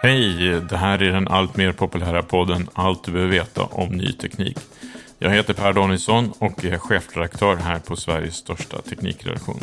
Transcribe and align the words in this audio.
Hej, 0.00 0.60
det 0.60 0.76
här 0.76 1.02
är 1.02 1.12
den 1.12 1.28
allt 1.28 1.56
mer 1.56 1.72
populära 1.72 2.22
podden 2.22 2.68
Allt 2.72 3.04
du 3.04 3.12
behöver 3.12 3.32
veta 3.32 3.62
om 3.62 3.88
ny 3.88 4.12
teknik. 4.12 4.58
Jag 5.18 5.30
heter 5.30 5.54
Per 5.54 5.72
Danielsson 5.72 6.32
och 6.38 6.64
är 6.64 6.78
chefredaktör 6.78 7.56
här 7.56 7.78
på 7.78 7.96
Sveriges 7.96 8.34
största 8.34 8.82
teknikredaktion. 8.82 9.60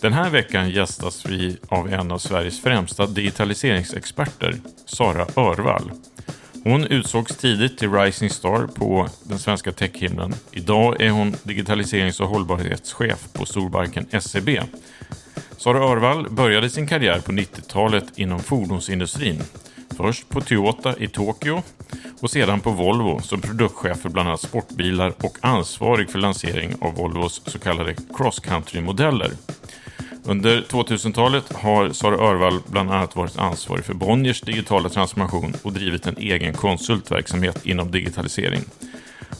Den 0.00 0.12
här 0.12 0.30
veckan 0.30 0.70
gästas 0.70 1.26
vi 1.26 1.56
av 1.68 1.92
en 1.92 2.12
av 2.12 2.18
Sveriges 2.18 2.62
främsta 2.62 3.06
digitaliseringsexperter, 3.06 4.54
Sara 4.86 5.26
Örvall. 5.36 5.90
Hon 6.64 6.86
utsågs 6.86 7.36
tidigt 7.36 7.78
till 7.78 7.92
Rising 7.92 8.30
Star 8.30 8.66
på 8.66 9.08
den 9.22 9.38
svenska 9.38 9.72
techhimlen. 9.72 10.34
Idag 10.52 11.00
är 11.00 11.10
hon 11.10 11.36
digitaliserings 11.42 12.20
och 12.20 12.28
hållbarhetschef 12.28 13.32
på 13.32 13.46
storbanken 13.46 14.20
SEB. 14.20 14.48
Sara 15.56 15.78
Örvall 15.78 16.30
började 16.30 16.70
sin 16.70 16.86
karriär 16.86 17.20
på 17.20 17.32
90-talet 17.32 18.04
inom 18.18 18.40
fordonsindustrin. 18.40 19.42
Först 19.96 20.28
på 20.28 20.40
Toyota 20.40 20.96
i 20.98 21.08
Tokyo 21.08 21.62
och 22.20 22.30
sedan 22.30 22.60
på 22.60 22.70
Volvo 22.70 23.20
som 23.20 23.40
produktchef 23.40 24.00
för 24.00 24.08
bland 24.08 24.28
annat 24.28 24.40
sportbilar 24.40 25.14
och 25.22 25.38
ansvarig 25.40 26.10
för 26.10 26.18
lansering 26.18 26.74
av 26.80 26.94
Volvos 26.94 27.42
så 27.46 27.58
kallade 27.58 27.94
cross 28.14 28.40
country-modeller. 28.40 29.30
Under 30.24 30.62
2000-talet 30.62 31.52
har 31.52 31.92
Sara 31.92 32.14
Örvall 32.14 32.60
bland 32.66 32.90
annat 32.90 33.16
varit 33.16 33.38
ansvarig 33.38 33.84
för 33.84 33.94
Bonniers 33.94 34.40
digitala 34.40 34.88
transformation 34.88 35.54
och 35.62 35.72
drivit 35.72 36.06
en 36.06 36.16
egen 36.16 36.54
konsultverksamhet 36.54 37.66
inom 37.66 37.90
digitalisering. 37.90 38.62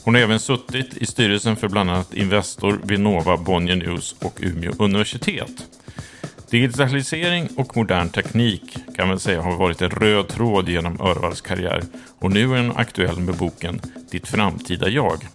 Hon 0.03 0.15
har 0.15 0.21
även 0.21 0.39
suttit 0.39 0.97
i 0.97 1.05
styrelsen 1.05 1.55
för 1.55 1.67
bland 1.67 1.89
annat 1.89 2.13
Investor, 2.13 2.79
Vinnova, 2.83 3.37
Bonnier 3.37 3.75
News 3.75 4.15
och 4.19 4.39
Umeå 4.41 4.73
universitet. 4.79 5.67
Digitalisering 6.49 7.49
och 7.57 7.77
modern 7.77 8.09
teknik 8.09 8.77
kan 8.95 9.07
man 9.07 9.19
säga 9.19 9.41
har 9.41 9.57
varit 9.57 9.81
en 9.81 9.89
röd 9.89 10.27
tråd 10.27 10.69
genom 10.69 11.01
Örvalls 11.01 11.41
karriär 11.41 11.83
och 12.19 12.31
nu 12.31 12.43
är 12.43 12.61
hon 12.61 12.77
aktuell 12.77 13.19
med 13.19 13.35
boken 13.35 13.81
Ditt 14.11 14.27
framtida 14.27 14.89
jag. 14.89 15.27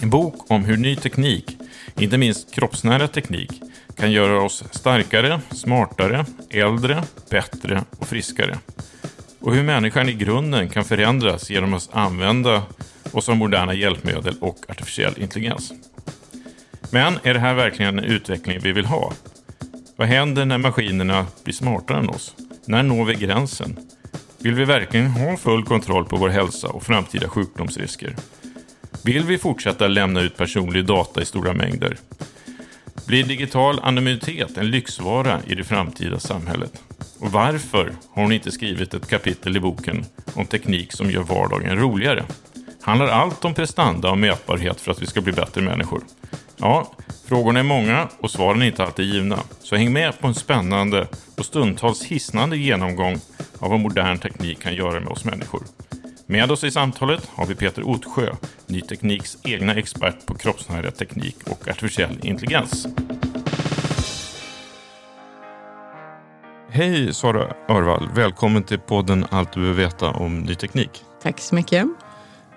En 0.00 0.10
bok 0.10 0.50
om 0.50 0.64
hur 0.64 0.76
ny 0.76 0.96
teknik, 0.96 1.56
inte 1.96 2.18
minst 2.18 2.54
kroppsnära 2.54 3.08
teknik, 3.08 3.61
kan 3.96 4.12
göra 4.12 4.42
oss 4.42 4.64
starkare, 4.70 5.40
smartare, 5.50 6.26
äldre, 6.50 7.02
bättre 7.30 7.84
och 7.98 8.08
friskare. 8.08 8.58
Och 9.40 9.54
hur 9.54 9.62
människan 9.62 10.08
i 10.08 10.12
grunden 10.12 10.68
kan 10.68 10.84
förändras 10.84 11.50
genom 11.50 11.74
att 11.74 11.88
använda 11.92 12.62
oss 13.12 13.28
av 13.28 13.36
moderna 13.36 13.74
hjälpmedel 13.74 14.36
och 14.40 14.58
artificiell 14.68 15.14
intelligens. 15.16 15.72
Men 16.90 17.18
är 17.22 17.34
det 17.34 17.40
här 17.40 17.54
verkligen 17.54 17.98
en 17.98 18.04
utveckling 18.04 18.58
vi 18.62 18.72
vill 18.72 18.86
ha? 18.86 19.12
Vad 19.96 20.08
händer 20.08 20.44
när 20.44 20.58
maskinerna 20.58 21.26
blir 21.44 21.54
smartare 21.54 21.98
än 21.98 22.08
oss? 22.08 22.34
När 22.66 22.82
når 22.82 23.04
vi 23.04 23.14
gränsen? 23.14 23.78
Vill 24.38 24.54
vi 24.54 24.64
verkligen 24.64 25.06
ha 25.06 25.36
full 25.36 25.64
kontroll 25.64 26.04
på 26.04 26.16
vår 26.16 26.28
hälsa 26.28 26.68
och 26.68 26.82
framtida 26.82 27.28
sjukdomsrisker? 27.28 28.16
Vill 29.04 29.24
vi 29.24 29.38
fortsätta 29.38 29.88
lämna 29.88 30.20
ut 30.20 30.36
personlig 30.36 30.86
data 30.86 31.22
i 31.22 31.24
stora 31.24 31.52
mängder? 31.52 31.96
Blir 33.06 33.24
digital 33.24 33.80
anonymitet 33.82 34.56
en 34.56 34.70
lyxvara 34.70 35.40
i 35.46 35.54
det 35.54 35.64
framtida 35.64 36.18
samhället? 36.18 36.82
Och 37.20 37.32
varför 37.32 37.92
har 38.10 38.22
hon 38.22 38.32
inte 38.32 38.52
skrivit 38.52 38.94
ett 38.94 39.08
kapitel 39.08 39.56
i 39.56 39.60
boken 39.60 40.04
om 40.34 40.46
teknik 40.46 40.92
som 40.92 41.10
gör 41.10 41.22
vardagen 41.22 41.78
roligare? 41.78 42.24
Handlar 42.82 43.06
allt 43.08 43.44
om 43.44 43.54
prestanda 43.54 44.10
och 44.10 44.18
mätbarhet 44.18 44.80
för 44.80 44.92
att 44.92 45.02
vi 45.02 45.06
ska 45.06 45.20
bli 45.20 45.32
bättre 45.32 45.60
människor? 45.60 46.02
Ja, 46.56 46.92
frågorna 47.28 47.58
är 47.58 47.64
många 47.64 48.08
och 48.18 48.30
svaren 48.30 48.62
är 48.62 48.66
inte 48.66 48.84
alltid 48.84 49.06
givna. 49.06 49.38
Så 49.62 49.76
häng 49.76 49.92
med 49.92 50.20
på 50.20 50.26
en 50.26 50.34
spännande 50.34 51.06
och 51.36 51.46
stundtals 51.46 52.04
hisnande 52.04 52.56
genomgång 52.56 53.20
av 53.58 53.70
vad 53.70 53.80
modern 53.80 54.18
teknik 54.18 54.62
kan 54.62 54.74
göra 54.74 55.00
med 55.00 55.08
oss 55.08 55.24
människor. 55.24 55.62
Med 56.32 56.50
oss 56.50 56.64
i 56.64 56.70
samtalet 56.70 57.30
har 57.34 57.46
vi 57.46 57.54
Peter 57.54 57.88
Otsjö, 57.88 58.34
Ny 58.66 58.80
Tekniks 58.80 59.38
egna 59.44 59.74
expert 59.74 60.26
på 60.26 60.34
kroppsnära 60.34 60.90
teknik 60.90 61.36
och 61.46 61.68
artificiell 61.68 62.18
intelligens. 62.22 62.86
Hej 66.70 67.14
Sara 67.14 67.54
Örvall, 67.68 68.08
välkommen 68.14 68.62
till 68.62 68.78
podden 68.78 69.26
Allt 69.30 69.52
du 69.52 69.60
behöver 69.60 69.84
veta 69.84 70.10
om 70.10 70.40
ny 70.40 70.54
teknik. 70.54 70.90
Tack 71.22 71.40
så 71.40 71.54
mycket. 71.54 71.86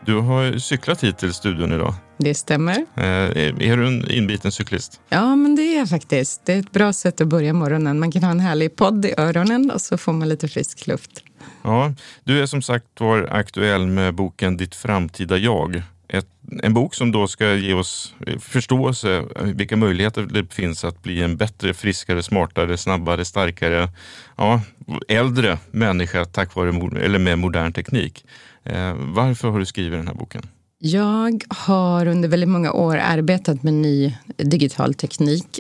Du 0.06 0.20
har 0.20 0.58
cyklat 0.58 1.04
hit 1.04 1.18
till 1.18 1.34
studion 1.34 1.72
idag. 1.72 1.94
Det 2.18 2.36
stämmer. 2.36 2.86
Eh, 2.96 3.04
är 3.04 3.78
du 3.78 3.88
en 3.88 4.12
inbiten 4.12 4.52
cyklist? 4.52 5.02
Ja, 5.10 5.36
men 5.36 5.56
det 5.56 5.62
är 5.62 5.78
jag 5.78 5.90
faktiskt. 5.90 6.46
Det 6.46 6.54
är 6.54 6.60
ett 6.60 6.72
bra 6.72 6.94
sätt 6.94 7.22
att 7.22 7.28
börja 7.28 7.54
morgonen. 7.54 8.00
Man 8.00 8.12
kan 8.12 8.24
ha 8.24 8.32
en 8.32 8.40
härlig 8.40 8.76
podd 8.76 9.06
i 9.06 9.14
öronen 9.18 9.72
och 9.72 9.82
så 9.82 9.98
får 9.98 10.14
man 10.14 10.30
lite 10.30 10.48
frisk 10.48 10.88
luft. 10.88 11.25
Ja, 11.64 11.94
du 12.24 12.42
är 12.42 12.46
som 12.46 12.62
sagt 12.62 12.86
var 13.00 13.28
aktuell 13.32 13.88
med 13.88 14.14
boken 14.14 14.58
Ditt 14.58 14.76
framtida 14.76 15.38
jag. 15.38 15.82
Ett, 16.08 16.28
en 16.62 16.74
bok 16.74 16.96
som 16.96 17.12
då 17.12 17.28
ska 17.28 17.54
ge 17.54 17.74
oss 17.74 18.16
eh, 18.28 18.40
förståelse 18.40 19.18
eh, 19.36 19.44
vilka 19.44 19.78
möjligheter 19.78 20.22
det 20.22 20.54
finns 20.54 20.84
att 20.84 21.04
bli 21.04 21.22
en 21.22 21.38
bättre, 21.38 21.74
friskare, 21.74 22.24
smartare, 22.24 22.78
snabbare, 22.78 23.26
starkare, 23.26 23.90
ja, 24.36 24.62
äldre 25.08 25.58
människa 25.72 26.26
tack 26.26 26.56
vare, 26.56 27.02
eller 27.02 27.20
med 27.20 27.40
modern 27.40 27.74
teknik. 27.74 28.26
Eh, 28.64 28.94
varför 28.98 29.50
har 29.50 29.60
du 29.60 29.66
skrivit 29.66 30.00
den 30.00 30.08
här 30.08 30.16
boken? 30.16 30.42
Jag 30.88 31.44
har 31.50 32.08
under 32.08 32.30
väldigt 32.30 32.50
många 32.50 32.72
år 32.72 32.98
arbetat 32.98 33.64
med 33.64 33.74
ny 33.74 34.16
digital 34.38 34.94
teknik 34.94 35.60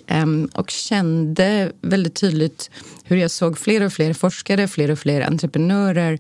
och 0.54 0.70
kände 0.70 1.72
väldigt 1.82 2.16
tydligt 2.16 2.70
hur 3.04 3.18
jag 3.18 3.32
såg 3.32 3.58
fler 3.58 3.82
och 3.82 3.94
fler 3.94 4.14
forskare, 4.14 4.68
fler 4.68 4.92
och 4.92 5.00
fler 5.00 5.22
entreprenörer 5.22 6.20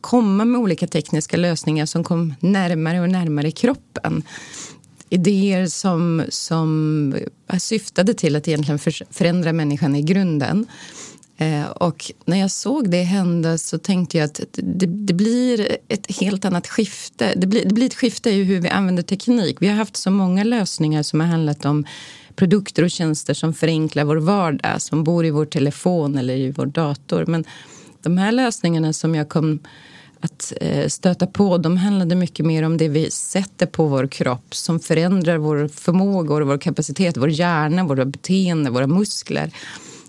komma 0.00 0.44
med 0.44 0.60
olika 0.60 0.86
tekniska 0.86 1.36
lösningar 1.36 1.86
som 1.86 2.04
kom 2.04 2.34
närmare 2.40 3.00
och 3.00 3.10
närmare 3.10 3.50
kroppen. 3.50 4.22
Idéer 5.08 5.66
som, 5.66 6.22
som 6.28 7.14
eh, 7.48 7.58
syftade 7.58 8.14
till 8.14 8.36
att 8.36 8.48
egentligen 8.48 8.78
förändra 9.10 9.52
människan 9.52 9.96
i 9.96 10.02
grunden. 10.02 10.66
Eh, 11.40 11.66
och 11.70 12.12
när 12.24 12.36
jag 12.36 12.50
såg 12.50 12.90
det 12.90 13.02
hända 13.02 13.58
så 13.58 13.78
tänkte 13.78 14.18
jag 14.18 14.24
att 14.24 14.40
det, 14.52 14.86
det 14.86 15.14
blir 15.14 15.76
ett 15.88 16.16
helt 16.20 16.44
annat 16.44 16.66
skifte. 16.66 17.32
Det 17.36 17.46
blir, 17.46 17.64
det 17.64 17.74
blir 17.74 17.86
ett 17.86 17.94
skifte 17.94 18.30
i 18.30 18.42
hur 18.42 18.60
vi 18.60 18.68
använder 18.68 19.02
teknik. 19.02 19.56
Vi 19.60 19.68
har 19.68 19.74
haft 19.74 19.96
så 19.96 20.10
många 20.10 20.44
lösningar 20.44 21.02
som 21.02 21.20
har 21.20 21.26
handlat 21.26 21.64
om 21.64 21.86
produkter 22.36 22.82
och 22.82 22.90
tjänster 22.90 23.34
som 23.34 23.54
förenklar 23.54 24.04
vår 24.04 24.16
vardag, 24.16 24.82
som 24.82 25.04
bor 25.04 25.26
i 25.26 25.30
vår 25.30 25.46
telefon 25.46 26.18
eller 26.18 26.34
i 26.34 26.50
vår 26.50 26.66
dator. 26.66 27.26
Men 27.26 27.44
de 28.02 28.18
här 28.18 28.32
lösningarna 28.32 28.92
som 28.92 29.14
jag 29.14 29.28
kom 29.28 29.58
att 30.20 30.52
eh, 30.60 30.88
stöta 30.88 31.26
på, 31.26 31.58
de 31.58 31.76
handlade 31.76 32.14
mycket 32.14 32.46
mer 32.46 32.62
om 32.62 32.76
det 32.76 32.88
vi 32.88 33.10
sätter 33.10 33.66
på 33.66 33.86
vår 33.86 34.06
kropp 34.06 34.54
som 34.54 34.80
förändrar 34.80 35.36
vår 35.36 35.68
förmåga, 35.68 36.34
och 36.34 36.46
vår 36.46 36.58
kapacitet, 36.58 37.16
vår 37.16 37.30
hjärna, 37.30 37.84
våra 37.84 38.04
beteenden, 38.04 38.72
våra 38.72 38.86
muskler. 38.86 39.50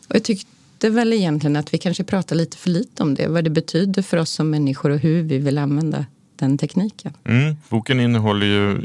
Och 0.08 0.16
jag 0.16 0.24
tyckte 0.24 0.61
tyckte 0.82 0.96
väl 0.96 1.14
egentligen 1.14 1.56
att 1.56 1.74
vi 1.74 1.78
kanske 1.78 2.04
pratar 2.04 2.36
lite 2.36 2.58
för 2.58 2.70
lite 2.70 3.04
om 3.04 3.16
det. 3.16 3.28
Vad 3.28 3.44
det 3.44 3.50
betyder 3.50 4.02
för 4.02 4.18
oss 4.18 4.30
som 4.30 4.50
människor 4.50 4.90
och 4.90 5.00
hur 5.00 5.24
vi 5.24 5.38
vill 5.38 5.58
använda 5.58 6.06
den 6.40 6.58
tekniken. 6.58 7.14
Mm. 7.26 7.56
Boken 7.70 8.00
innehåller 8.00 8.46
ju 8.46 8.78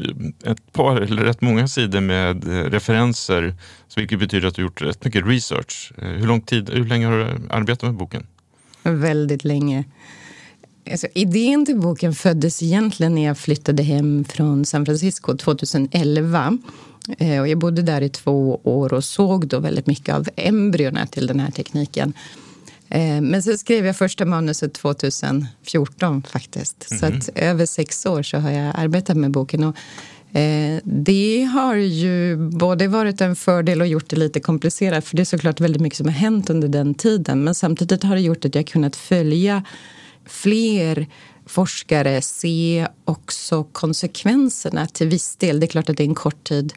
ett 0.45 0.73
par, 0.73 1.01
eller 1.01 1.25
rätt 1.25 1.41
många 1.41 1.69
sidor 1.69 2.01
med 2.01 2.45
eh, 2.45 2.71
referenser, 2.71 3.55
vilket 3.97 4.19
betyder 4.19 4.49
att 4.49 4.55
du 4.55 4.63
gjort 4.63 4.83
rätt 4.83 5.05
mycket 5.05 5.27
research. 5.27 5.93
Eh, 5.99 6.09
hur, 6.09 6.27
lång 6.27 6.41
tid, 6.41 6.71
hur 6.71 6.85
länge 6.85 7.07
har 7.07 7.19
du 7.19 7.27
arbetat 7.51 7.83
med 7.83 7.95
boken? 7.95 8.27
Väldigt 8.83 9.45
länge. 9.45 9.85
Alltså, 10.91 11.07
idén 11.15 11.67
till 11.67 11.77
boken 11.77 12.15
föddes 12.15 12.63
egentligen 12.63 13.15
när 13.15 13.25
jag 13.25 13.39
flyttade 13.39 13.83
hem 13.83 14.25
från 14.25 14.65
San 14.65 14.87
Francisco 14.87 15.37
2011. 15.37 16.59
Eh, 17.19 17.41
och 17.41 17.49
jag 17.49 17.59
bodde 17.59 17.83
där 17.83 18.01
i 18.01 18.09
två 18.09 18.61
år 18.65 18.93
och 18.93 19.05
såg 19.05 19.47
då 19.47 19.59
väldigt 19.59 19.87
mycket 19.87 20.15
av 20.15 20.29
embryona 20.37 21.07
till 21.07 21.27
den 21.27 21.41
här 21.41 21.51
tekniken. 21.51 22.13
Eh, 22.89 23.21
men 23.21 23.43
så 23.43 23.57
skrev 23.57 23.87
jag 23.87 23.97
första 23.97 24.25
manuset 24.25 24.75
2014 24.75 26.23
faktiskt. 26.23 26.87
Mm. 26.91 27.01
Så 27.01 27.07
mhm. 27.07 27.19
att 27.19 27.29
över 27.35 27.67
sex 27.67 28.07
år 28.07 28.23
så 28.23 28.39
har 28.39 28.51
jag 28.51 28.73
arbetat 28.77 29.17
med 29.17 29.31
boken. 29.31 29.65
Och 29.65 29.77
Eh, 30.37 30.81
det 30.85 31.45
har 31.45 31.75
ju 31.75 32.37
både 32.37 32.89
varit 32.89 33.21
en 33.21 33.37
fördel 33.37 33.81
och 33.81 33.87
gjort 33.87 34.09
det 34.09 34.17
lite 34.17 34.41
komplicerat 34.41 35.05
för 35.05 35.17
det 35.17 35.23
är 35.23 35.25
såklart 35.25 35.61
väldigt 35.61 35.83
mycket 35.83 35.97
som 35.97 36.07
har 36.07 36.15
hänt 36.15 36.51
under 36.51 36.69
den 36.69 36.95
tiden. 36.95 37.45
Men 37.45 37.55
samtidigt 37.55 38.03
har 38.03 38.15
det 38.15 38.21
gjort 38.21 38.45
att 38.45 38.55
jag 38.55 38.67
kunnat 38.67 38.97
följa 38.97 39.65
fler 40.27 41.07
forskare, 41.47 42.23
se 42.23 42.87
också 43.05 43.65
konsekvenserna 43.65 44.87
till 44.87 45.09
viss 45.09 45.37
del. 45.37 45.61
Det 45.61 45.67
är 45.67 45.69
klart 45.69 45.89
att 45.89 45.97
det 45.97 46.03
är 46.03 46.09
en 46.09 46.15
kort 46.15 46.45
tid 46.45 46.75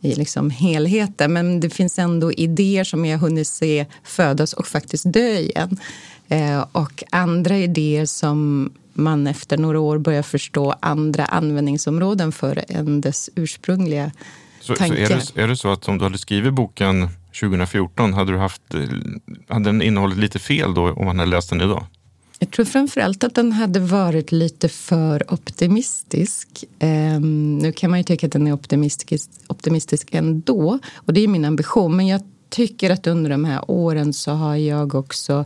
i 0.00 0.14
liksom 0.14 0.50
helheten 0.50 1.32
men 1.32 1.60
det 1.60 1.70
finns 1.70 1.98
ändå 1.98 2.32
idéer 2.32 2.84
som 2.84 3.04
jag 3.04 3.18
hunnit 3.18 3.48
se 3.48 3.86
födas 4.04 4.52
och 4.52 4.66
faktiskt 4.66 5.12
dö 5.12 5.38
igen. 5.38 5.80
Eh, 6.28 6.64
och 6.72 7.04
andra 7.10 7.58
idéer 7.58 8.06
som 8.06 8.70
man 8.92 9.26
efter 9.26 9.58
några 9.58 9.80
år 9.80 9.98
börjar 9.98 10.22
förstå 10.22 10.74
andra 10.80 11.24
användningsområden 11.24 12.32
för 12.32 12.64
än 12.68 13.00
dess 13.00 13.30
ursprungliga 13.34 14.12
så, 14.60 14.74
tanke. 14.74 15.06
Så 15.06 15.12
är, 15.12 15.18
det, 15.34 15.42
är 15.42 15.48
det 15.48 15.56
så 15.56 15.72
att 15.72 15.88
om 15.88 15.98
du 15.98 16.04
hade 16.04 16.18
skrivit 16.18 16.52
boken 16.52 17.08
2014, 17.40 18.12
hade, 18.12 18.32
du 18.32 18.38
haft, 18.38 18.62
hade 19.48 19.64
den 19.64 19.82
innehållit 19.82 20.18
lite 20.18 20.38
fel 20.38 20.74
då 20.74 20.92
om 20.92 21.06
man 21.06 21.18
hade 21.18 21.30
läst 21.30 21.50
den 21.50 21.60
idag? 21.60 21.86
Jag 22.38 22.50
tror 22.50 22.64
framför 22.64 23.00
allt 23.00 23.24
att 23.24 23.34
den 23.34 23.52
hade 23.52 23.80
varit 23.80 24.32
lite 24.32 24.68
för 24.68 25.32
optimistisk. 25.32 26.64
Eh, 26.78 27.20
nu 27.20 27.72
kan 27.72 27.90
man 27.90 27.98
ju 27.98 28.04
tycka 28.04 28.26
att 28.26 28.32
den 28.32 28.46
är 28.46 28.52
optimistisk, 28.52 29.30
optimistisk 29.46 30.08
ändå 30.12 30.78
och 30.94 31.12
det 31.12 31.20
är 31.20 31.28
min 31.28 31.44
ambition. 31.44 31.96
Men 31.96 32.06
jag 32.06 32.20
tycker 32.48 32.90
att 32.90 33.06
under 33.06 33.30
de 33.30 33.44
här 33.44 33.70
åren 33.70 34.12
så 34.12 34.32
har 34.32 34.56
jag 34.56 34.94
också 34.94 35.44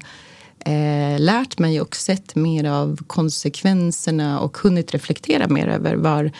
eh, 0.59 1.21
lärt 1.21 1.59
mig 1.59 1.81
och 1.81 1.97
sett 1.97 2.35
mer 2.35 2.65
av 2.65 2.99
konsekvenserna 3.07 4.41
och 4.41 4.59
hunnit 4.59 4.95
reflektera 4.95 5.49
mer 5.49 5.69
över 5.69 5.95
var, 5.95 6.33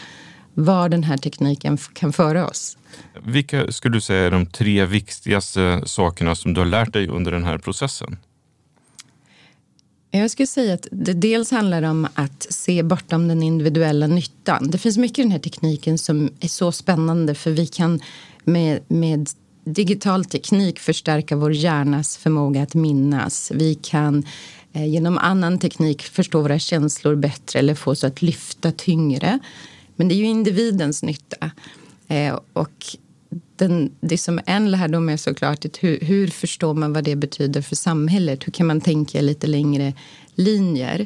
var 0.55 0.89
den 0.89 1.05
här 1.05 1.17
tekniken 1.17 1.79
kan 1.93 2.13
föra 2.13 2.49
oss. 2.49 2.77
Vilka 3.25 3.73
skulle 3.73 3.97
du 3.97 4.01
säga 4.01 4.27
är 4.27 4.31
de 4.31 4.47
tre 4.47 4.87
viktigaste 4.87 5.83
sakerna 5.87 6.35
som 6.35 6.55
du 6.55 6.61
har 6.61 6.67
lärt 6.67 6.93
dig 6.93 7.09
under 7.09 7.33
den 7.33 7.45
här 7.45 7.59
processen? 7.59 8.17
Jag 10.11 10.31
skulle 10.31 10.47
säga 10.47 10.75
att 10.75 10.87
det 10.91 11.13
dels 11.13 11.51
handlar 11.51 11.83
om 11.83 12.09
att 12.15 12.47
se 12.51 12.83
bortom 12.83 13.29
den 13.29 13.43
individuella 13.43 14.07
nyttan. 14.07 14.71
Det 14.71 14.79
finns 14.79 14.99
mycket 14.99 15.19
i 15.19 15.23
den 15.23 15.31
här 15.31 15.39
tekniken 15.39 15.99
som 15.99 16.31
är 16.41 16.49
så 16.49 16.73
spännande 16.73 17.35
för 17.35 17.51
vi 17.51 17.67
kan 17.67 18.01
med, 18.45 18.81
med 18.89 19.29
digital 19.65 20.25
teknik 20.25 20.79
förstärka 20.79 21.37
vår 21.37 21.53
hjärnas 21.53 22.17
förmåga 22.17 22.63
att 22.63 22.75
minnas. 22.75 23.53
Vi 23.55 23.75
kan 23.75 24.25
eh, 24.73 24.87
genom 24.87 25.19
annan 25.19 25.59
teknik 25.59 26.03
förstå 26.03 26.41
våra 26.41 26.59
känslor 26.59 27.15
bättre 27.15 27.59
eller 27.59 27.75
få 27.75 27.91
oss 27.91 28.05
att 28.05 28.23
lyfta 28.23 28.73
tyngre. 28.73 29.39
Men 29.97 30.09
det 30.09 30.15
är 30.15 30.17
ju 30.17 30.27
individens 30.27 31.03
nytta. 31.03 31.51
Eh, 32.09 32.39
och 32.53 32.97
den, 33.57 33.93
det 34.01 34.19
som 34.19 34.41
en 34.47 34.71
lärdom 34.71 35.09
är 35.09 35.17
såklart 35.17 35.65
att 35.65 35.77
hur, 35.83 36.01
hur 36.01 36.29
förstår 36.29 36.75
man 36.75 36.93
vad 36.93 37.05
det 37.05 37.17
betyder 37.17 37.63
för 37.63 37.77
samhället? 37.77 38.47
Hur 38.47 38.53
kan 38.53 38.67
man 38.67 38.81
tänka 38.81 39.21
lite 39.21 39.47
längre 39.47 39.93
linjer? 40.35 41.01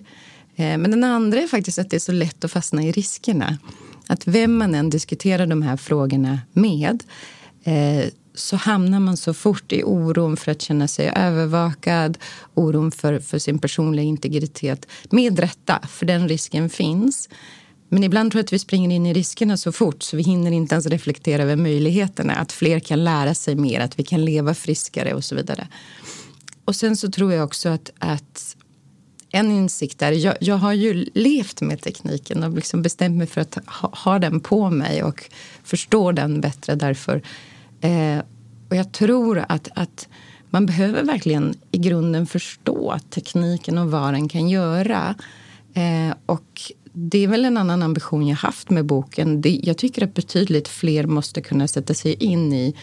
Eh, 0.57 0.79
men 0.79 0.91
den 0.91 1.05
andra 1.05 1.41
är 1.41 1.47
faktiskt 1.47 1.79
att 1.79 1.91
det 1.91 1.97
är 1.97 2.01
så 2.01 2.13
lätt 2.13 2.45
att 2.45 2.53
fastna 2.53 2.83
i 2.83 2.93
riskerna. 2.93 3.59
Att 4.07 4.27
vem 4.27 4.57
man 4.57 4.75
än 4.75 4.91
diskuterar 4.91 5.47
de 5.47 5.63
här 5.63 5.77
frågorna 5.77 6.41
med 6.53 7.05
eh, 7.65 8.05
så 8.35 8.57
hamnar 8.57 9.01
man 9.01 9.17
så 9.17 9.35
fort 9.35 9.73
i 9.73 9.83
oron 9.83 10.37
för 10.37 10.53
att 10.53 10.63
känna 10.63 10.89
sig 10.89 11.13
övervakad, 11.17 12.19
oron 12.55 12.91
för, 12.91 13.19
för 13.19 13.39
sin 13.39 13.59
personliga 13.59 14.07
integritet. 14.07 14.87
Med 15.11 15.39
rätta, 15.39 15.81
för 15.89 16.07
den 16.07 16.29
risken 16.29 16.71
finns. 16.71 17.29
Men 17.95 18.05
ibland 18.05 18.33
tror 18.33 18.39
jag 18.39 18.45
att 18.45 18.53
vi 18.53 18.59
springer 18.59 18.91
in 18.91 19.07
i 19.07 19.15
riskerna 19.15 19.57
så 19.57 19.73
fort 19.73 20.03
så 20.03 20.17
vi 20.17 20.23
hinner 20.23 20.51
inte 20.51 20.75
ens 20.75 20.87
reflektera 20.87 21.43
över 21.43 21.57
möjligheterna. 21.57 22.35
Att 22.35 22.53
fler 22.53 22.81
kan 22.81 23.05
lära 23.05 23.35
sig 23.35 23.55
mer, 23.55 23.81
att 23.81 23.99
vi 23.99 24.05
kan 24.05 24.25
leva 24.25 24.55
friskare 24.55 25.15
och 25.15 25.25
så 25.25 25.35
vidare. 25.35 25.69
Och 26.65 26.77
sen 26.77 26.97
så 26.97 27.11
tror 27.11 27.33
jag 27.33 27.45
också 27.45 27.69
att, 27.69 27.91
att 27.99 28.57
en 29.31 29.51
insikt 29.51 29.99
där, 29.99 30.13
jag, 30.13 30.35
jag, 30.41 30.57
har 30.57 30.73
ju 30.73 31.07
levt 31.15 31.61
med 31.61 31.81
tekniken 31.81 32.45
och 32.45 32.53
liksom 32.53 32.83
bestämt 32.83 33.17
mig 33.17 33.27
för 33.27 33.41
att 33.41 33.59
ha, 33.67 33.93
ha 34.05 34.19
den 34.19 34.41
på 34.41 34.71
mig 34.71 35.03
och 35.03 35.31
förstå 35.65 36.13
den 36.13 36.41
bättre 36.41 36.75
därför. 36.75 37.23
Eh, 37.81 38.19
och 38.69 38.77
jag 38.77 38.93
tror 38.93 39.45
att, 39.49 39.69
att 39.75 40.09
man 40.51 40.67
behöver 40.67 41.03
verkligen 41.03 41.55
i 41.71 41.79
grunden 41.79 42.27
förstå 42.27 42.99
tekniken 43.11 43.79
och 43.79 43.91
vad 43.91 44.15
den 44.15 44.29
kan 44.29 44.49
göra. 44.49 45.15
Eh, 45.75 46.17
och 46.27 46.73
det 46.97 47.25
är 47.25 47.29
väl 47.29 47.45
en 47.45 47.57
annan 47.57 47.83
ambition 47.83 48.27
jag 48.27 48.37
haft 48.37 48.71
med 48.71 48.85
boken. 48.85 49.41
Det, 49.41 49.61
jag 49.63 49.79
tycker 49.79 50.05
att 50.05 50.15
betydligt 50.15 50.69
fler 50.69 51.07
måste 51.07 51.41
kunna 51.41 51.69
sätta 51.69 51.95
sig 51.95 52.15
in 52.15 52.53
i 52.53 52.75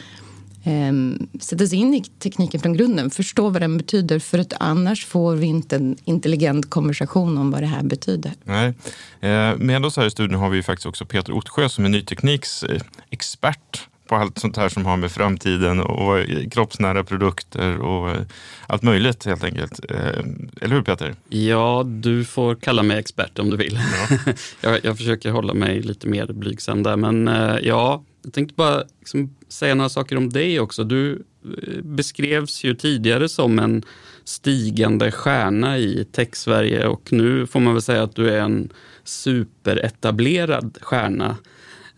ehm, 0.64 1.28
sätta 1.40 1.68
sig 1.68 1.80
in 1.80 1.94
i 1.94 2.04
tekniken 2.04 2.60
från 2.60 2.74
grunden, 2.74 3.10
förstå 3.10 3.50
vad 3.50 3.62
den 3.62 3.78
betyder 3.78 4.20
för 4.20 4.40
att 4.40 4.54
annars 4.60 5.06
får 5.06 5.36
vi 5.36 5.48
inte 5.48 5.76
en 5.76 5.98
intelligent 6.04 6.70
konversation 6.70 7.38
om 7.38 7.52
vad 7.52 7.62
det 7.62 7.68
här 7.68 7.84
betyder. 7.84 8.34
Nej. 8.44 8.74
Eh, 9.20 9.58
med 9.58 9.86
oss 9.86 9.98
här 9.98 10.06
i 10.06 10.12
studion 10.12 10.40
har 10.40 10.50
vi 10.50 10.64
faktiskt 10.64 10.86
också 10.86 11.06
Peter 11.06 11.34
Ottsjö 11.34 11.70
som 11.70 11.86
är 11.86 11.90
ny 11.90 12.02
tekniks 12.02 12.64
eh, 12.64 12.82
expert 13.10 13.88
på 14.12 14.18
allt 14.18 14.40
sånt 14.40 14.58
här 14.58 14.70
som 14.70 14.86
har 14.86 14.98
med 14.98 15.12
framtiden 15.12 15.80
och 15.80 16.18
kroppsnära 16.52 17.04
produkter 17.04 17.78
och 17.78 18.10
eh, 18.10 18.22
allt 18.68 18.84
möjligt 18.84 19.26
helt 19.26 19.44
enkelt. 19.44 19.80
Eh, 19.90 20.20
eller 20.62 20.76
hur 20.76 20.82
Peter? 20.82 21.16
Ja, 21.30 21.84
du 21.86 22.26
får 22.26 22.56
kalla 22.56 22.84
mig 22.84 22.98
expert 22.98 23.40
om 23.40 23.50
du 23.50 23.58
vill. 23.58 23.80
Ja. 24.10 24.34
jag, 24.62 24.80
jag, 24.86 24.98
försöker 24.98 25.32
hålla 25.32 25.54
mig 25.54 25.82
lite 25.82 26.08
mer 26.08 26.26
blygsam 26.26 26.84
där, 26.84 26.96
men 26.96 27.28
eh, 27.28 27.58
ja, 27.62 28.04
jag 28.24 28.34
tänkte 28.34 28.54
bara 28.56 28.84
liksom 29.00 29.36
säga 29.50 29.76
några 29.76 29.90
saker 29.90 30.18
om 30.18 30.30
dig 30.30 30.60
också. 30.60 30.84
Du 30.84 31.24
beskrevs 31.84 32.64
ju 32.64 32.76
tidigare 32.76 33.30
som 33.30 33.60
en 33.60 33.84
stigande 34.24 35.12
stjärna 35.12 35.78
i 35.78 36.06
tech-Sverige 36.12 36.88
och 36.88 37.14
nu 37.14 37.48
får 37.48 37.60
man 37.60 37.74
väl 37.74 37.82
säga 37.82 38.04
att 38.04 38.16
du 38.16 38.30
är 38.30 38.42
en 38.42 38.70
superetablerad 39.04 40.78
stjärna. 40.82 41.38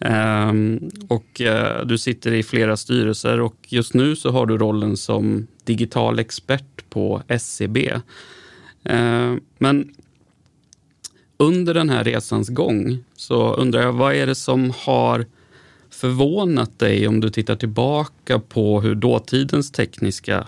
Ehm, 0.05 0.89
och 1.07 1.41
eh, 1.41 1.85
du 1.85 1.97
sitter 1.97 2.33
i 2.33 2.44
flera 2.44 2.77
styrelser 2.77 3.39
och 3.41 3.55
just 3.67 3.94
nu 3.94 4.15
så 4.15 4.31
har 4.31 4.45
du 4.45 4.57
rollen 4.57 4.97
som 4.97 5.47
digital 5.63 6.19
expert 6.19 6.89
på 6.89 7.23
SCB. 7.27 8.00
Ehm, 8.83 9.41
men 9.57 9.94
under 11.38 11.74
den 11.74 11.89
här 11.89 12.03
resans 12.03 12.50
gång 12.50 13.03
så 13.15 13.53
undrar 13.53 13.81
jag, 13.81 13.93
vad 13.93 14.15
är 14.15 14.27
det 14.27 14.36
som 14.36 14.74
har 14.77 15.25
förvånat 15.89 16.79
dig 16.79 17.07
om 17.07 17.19
du 17.19 17.29
tittar 17.29 17.55
tillbaka 17.55 18.39
på 18.39 18.81
hur 18.81 18.95
dåtidens 18.95 19.72
tekniska 19.72 20.48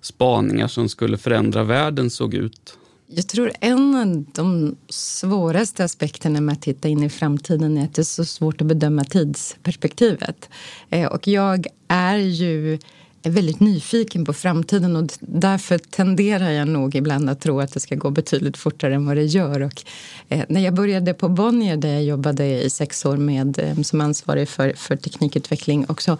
spaningar 0.00 0.68
som 0.68 0.88
skulle 0.88 1.18
förändra 1.18 1.64
världen 1.64 2.10
såg 2.10 2.34
ut? 2.34 2.78
Jag 3.14 3.28
tror 3.28 3.52
en 3.60 3.94
av 3.94 4.24
de 4.32 4.76
svåraste 4.88 5.84
aspekterna 5.84 6.40
med 6.40 6.52
att 6.52 6.62
titta 6.62 6.88
in 6.88 7.02
i 7.02 7.08
framtiden 7.08 7.78
är 7.78 7.84
att 7.84 7.94
det 7.94 8.02
är 8.02 8.04
så 8.04 8.24
svårt 8.24 8.60
att 8.60 8.66
bedöma 8.66 9.04
tidsperspektivet. 9.04 10.48
Eh, 10.90 11.06
och 11.06 11.28
jag 11.28 11.66
är 11.88 12.16
ju 12.16 12.78
väldigt 13.22 13.60
nyfiken 13.60 14.24
på 14.24 14.32
framtiden 14.32 14.96
och 14.96 15.10
därför 15.20 15.78
tenderar 15.78 16.50
jag 16.50 16.68
nog 16.68 16.94
ibland 16.94 17.30
att 17.30 17.40
tro 17.40 17.60
att 17.60 17.72
det 17.72 17.80
ska 17.80 17.94
gå 17.94 18.10
betydligt 18.10 18.56
fortare 18.56 18.94
än 18.94 19.06
vad 19.06 19.16
det 19.16 19.24
gör. 19.24 19.60
Och, 19.62 19.82
eh, 20.28 20.44
när 20.48 20.60
jag 20.60 20.74
började 20.74 21.14
på 21.14 21.28
Bonnier 21.28 21.76
där 21.76 21.92
jag 21.92 22.04
jobbade 22.04 22.62
i 22.62 22.70
sex 22.70 23.06
år 23.06 23.16
med, 23.16 23.58
eh, 23.58 23.82
som 23.82 24.00
ansvarig 24.00 24.48
för, 24.48 24.72
för 24.76 24.96
teknikutveckling 24.96 25.86
också, 25.88 26.18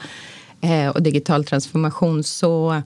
eh, 0.61 0.89
och 0.89 1.03
digital 1.03 1.45
transformation 1.45 2.25
så 2.25 2.83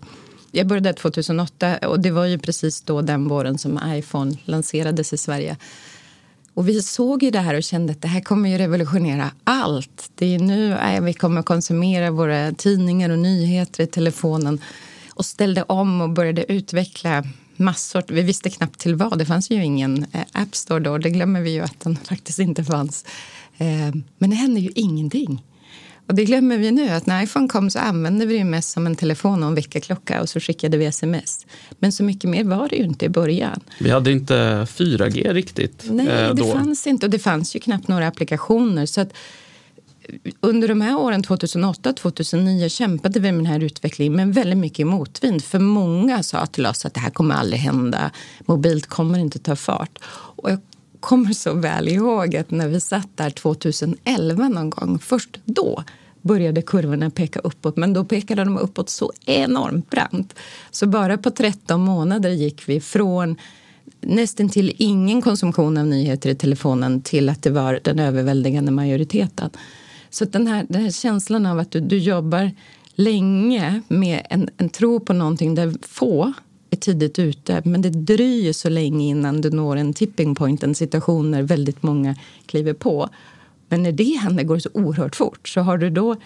jag 0.53 0.67
började 0.67 0.93
2008 0.93 1.79
och 1.79 2.01
det 2.01 2.11
var 2.11 2.25
ju 2.25 2.39
precis 2.39 2.81
då 2.81 3.03
den 3.03 3.29
våren 3.29 3.59
som 3.59 3.81
iPhone 3.87 4.37
lanserades 4.45 5.13
i 5.13 5.17
Sverige. 5.17 5.57
Och 6.55 6.69
vi 6.69 6.83
såg 6.83 7.23
ju 7.23 7.31
det 7.31 7.39
här 7.39 7.55
och 7.55 7.63
kände 7.63 7.93
att 7.93 8.03
det 8.03 8.09
här 8.09 8.21
kommer 8.21 8.49
ju 8.49 8.59
revolutionera 8.59 9.31
allt. 9.45 10.11
Det 10.15 10.35
är 10.35 10.39
nu 10.39 10.73
äh, 10.73 11.01
vi 11.01 11.13
kommer 11.13 11.43
konsumera 11.43 12.11
våra 12.11 12.53
tidningar 12.53 13.11
och 13.11 13.19
nyheter 13.19 13.85
i 13.85 13.87
telefonen 13.87 14.61
och 15.15 15.25
ställde 15.25 15.63
om 15.63 16.01
och 16.01 16.11
började 16.11 16.53
utveckla 16.53 17.25
massor. 17.57 18.05
Vi 18.09 18.23
visste 18.23 18.51
knappt 18.51 18.81
till 18.81 18.95
vad. 18.95 19.19
Det 19.19 19.27
fanns 19.27 19.51
ju 19.51 19.65
ingen 19.65 20.07
eh, 20.13 20.21
App 20.33 20.57
Store 20.57 20.81
då. 20.81 20.99
Det 20.99 21.11
glömmer 21.11 21.41
vi 21.41 21.51
ju 21.51 21.61
att 21.61 21.81
den 21.81 21.97
faktiskt 22.05 22.39
inte 22.39 22.65
fanns. 22.65 23.05
Eh, 23.59 23.95
men 24.19 24.31
det 24.31 24.37
hände 24.37 24.61
ju 24.61 24.71
ingenting. 24.75 25.43
Och 26.07 26.15
det 26.15 26.25
glömmer 26.25 26.59
vi 26.59 26.71
nu, 26.71 26.89
att 26.89 27.07
när 27.07 27.23
iPhone 27.23 27.49
kom 27.49 27.71
så 27.71 27.79
använde 27.79 28.27
vi 28.27 28.39
det 28.39 28.45
mest 28.45 28.71
som 28.71 28.87
en 28.87 28.97
telefon 28.97 29.43
och 29.43 29.49
en 29.49 29.55
väckarklocka 29.55 30.23
och 30.23 30.29
så 30.29 30.41
skickade 30.41 30.77
vi 30.77 30.87
sms. 30.87 31.47
Men 31.79 31.93
så 31.93 32.05
mycket 32.05 32.31
mer 32.31 32.45
var 32.45 32.69
det 32.69 32.77
ju 32.77 32.85
inte 32.85 33.05
i 33.05 33.09
början. 33.09 33.61
Vi 33.79 33.91
hade 33.91 34.13
inte 34.13 34.35
4G 34.71 35.33
riktigt. 35.33 35.85
Nej, 35.91 36.09
eh, 36.09 36.35
det 36.35 36.53
fanns 36.53 36.87
inte 36.87 37.07
och 37.07 37.11
det 37.11 37.19
fanns 37.19 37.57
ju 37.57 37.61
knappt 37.61 37.89
några 37.89 38.07
applikationer. 38.07 38.87
Så 38.87 39.01
att 39.01 39.13
under 40.41 40.69
de 40.69 40.81
här 40.81 40.99
åren, 40.99 41.23
2008-2009, 41.23 42.69
kämpade 42.69 43.21
vi 43.21 43.33
med 43.33 43.39
den 43.39 43.47
här 43.47 43.65
utvecklingen 43.65 44.17
men 44.17 44.33
väldigt 44.33 44.59
mycket 44.59 44.81
i 44.81 44.85
motvind. 44.85 45.45
För 45.45 45.59
många 45.59 46.23
sa 46.23 46.47
till 46.47 46.67
oss 46.67 46.87
att 46.87 46.95
det 46.95 47.01
här 47.01 47.11
kommer 47.11 47.35
aldrig 47.35 47.61
hända. 47.61 48.11
Mobilt 48.41 48.87
kommer 48.87 49.19
inte 49.19 49.39
ta 49.39 49.57
fart. 49.57 49.99
Och 50.37 50.51
jag 50.51 50.61
kommer 51.01 51.33
så 51.33 51.55
väl 51.55 51.89
ihåg 51.89 52.37
att 52.37 52.51
när 52.51 52.69
vi 52.69 52.81
satt 52.81 53.09
där 53.15 53.31
2011 53.31 54.49
någon 54.49 54.71
gång, 54.71 54.99
först 54.99 55.41
då 55.45 55.85
började 56.23 56.63
kurvorna 56.63 57.11
peka 57.11 57.41
uppåt, 57.41 57.77
men 57.77 57.93
då 57.93 58.05
pekade 58.05 58.45
de 58.45 58.59
uppåt 58.59 58.89
så 58.89 59.13
enormt 59.27 59.91
brant. 59.91 60.35
Så 60.71 60.87
bara 60.87 61.19
på 61.19 61.31
13 61.31 61.81
månader 61.81 62.31
gick 62.31 62.69
vi 62.69 62.81
från 62.81 63.37
nästan 64.01 64.49
till 64.49 64.75
ingen 64.79 65.23
konsumtion 65.23 65.79
av 65.79 65.87
nyheter 65.87 66.31
i 66.31 66.35
telefonen 66.35 67.03
till 67.03 67.29
att 67.29 67.43
det 67.43 67.51
var 67.51 67.81
den 67.85 67.99
överväldigande 67.99 68.73
majoriteten. 68.73 69.51
Så 70.11 70.25
den 70.25 70.47
här, 70.47 70.67
den 70.69 70.83
här 70.83 70.91
känslan 70.91 71.47
av 71.47 71.59
att 71.59 71.71
du, 71.71 71.81
du 71.81 71.99
jobbar 71.99 72.51
länge 72.95 73.83
med 73.89 74.27
en, 74.31 74.49
en 74.57 74.69
tro 74.69 75.01
på 75.01 75.13
någonting 75.13 75.55
där 75.55 75.75
få 75.83 76.33
är 76.77 76.81
tidigt 76.81 77.19
ute 77.19 77.63
men 77.65 77.83
det 77.83 77.91
dröjer 77.91 78.53
så 78.53 78.69
länge 78.69 79.07
innan 79.07 79.41
du 79.41 79.51
når 79.51 79.77
en 79.77 79.93
tipping 79.93 80.35
point, 80.35 80.63
en 80.63 80.75
situation 80.75 81.31
när 81.31 81.43
väldigt 81.43 81.83
många 81.83 82.17
kliver 82.47 82.73
på. 82.73 83.09
Men 83.69 83.83
när 83.83 83.93
det 83.93 84.19
händer 84.23 84.45
går 84.45 84.55
det 84.55 84.61
så 84.61 84.71
oerhört 84.73 85.17
fort. 85.17 85.49
Så 85.49 85.61
har 85.61 85.79
du 85.79 85.91
då 85.91 86.17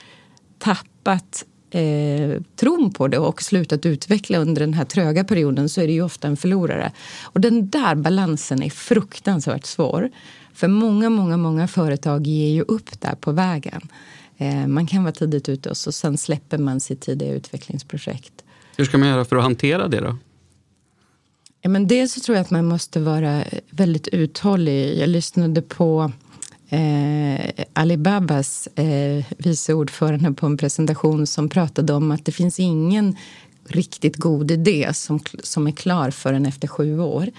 tappat 0.59 1.45
eh, 1.71 2.42
tron 2.57 2.92
på 2.92 3.09
det 3.09 3.19
och 3.19 3.42
slutat 3.42 3.87
utveckla 3.87 4.38
under 4.38 4.61
den 4.61 4.75
här 4.75 4.85
tröga 4.85 5.25
perioden 5.25 5.69
så 5.69 5.80
är 5.80 5.87
det 5.87 5.92
ju 5.92 6.02
ofta 6.02 6.28
en 6.28 6.37
förlorare. 6.37 6.92
Och 7.23 7.40
den 7.40 7.71
där 7.71 7.95
balansen 7.95 8.62
är 8.62 8.71
fruktansvärt 8.71 9.66
svår. 9.66 10.11
För 10.54 10.69
många, 10.69 11.11
många, 11.11 11.37
många 11.37 11.69
företag 11.69 12.26
ger 12.26 12.49
ju 12.49 12.62
upp 12.62 13.00
där 13.00 13.14
på 13.14 13.33
vägen. 13.33 13.80
Eh, 14.38 14.66
man 14.66 14.87
kan 14.87 15.02
vara 15.02 15.12
tidigt 15.12 15.49
ute 15.49 15.71
och 15.71 15.76
så 15.76 15.92
sen 15.92 16.19
släpper 16.19 16.59
man 16.59 16.80
sitt 16.80 17.00
tidiga 17.00 17.33
utvecklingsprojekt. 17.33 18.33
Hur 18.76 18.85
ska 18.85 18.99
man 18.99 19.09
göra 19.09 19.25
för 19.25 19.37
att 19.37 19.42
hantera 19.42 19.88
det 19.88 20.00
då? 20.00 20.16
Ja, 21.62 21.71
men 21.71 21.87
dels 21.87 22.12
så 22.12 22.21
tror 22.21 22.37
jag 22.37 22.43
att 22.43 22.50
man 22.50 22.67
måste 22.67 23.00
vara 23.00 23.45
väldigt 23.71 24.09
uthållig. 24.09 24.99
Jag 24.99 25.09
lyssnade 25.09 25.62
på 25.62 26.12
eh, 26.69 27.50
Alibabas 27.73 28.67
eh, 28.67 29.25
vice 29.38 29.75
ordförande 29.75 30.33
på 30.33 30.47
en 30.47 30.57
presentation 30.57 31.26
som 31.26 31.49
pratade 31.49 31.93
om 31.93 32.11
att 32.11 32.25
det 32.25 32.33
finns 32.33 32.61
ingen 32.61 33.17
riktigt 33.69 34.17
god 34.17 34.50
idé 34.50 34.90
som, 34.95 35.21
som 35.43 35.67
är 35.67 35.73
klar 35.73 36.11
förrän 36.11 36.47
efter 36.47 36.69
sju 36.69 37.00
år. 37.00 37.31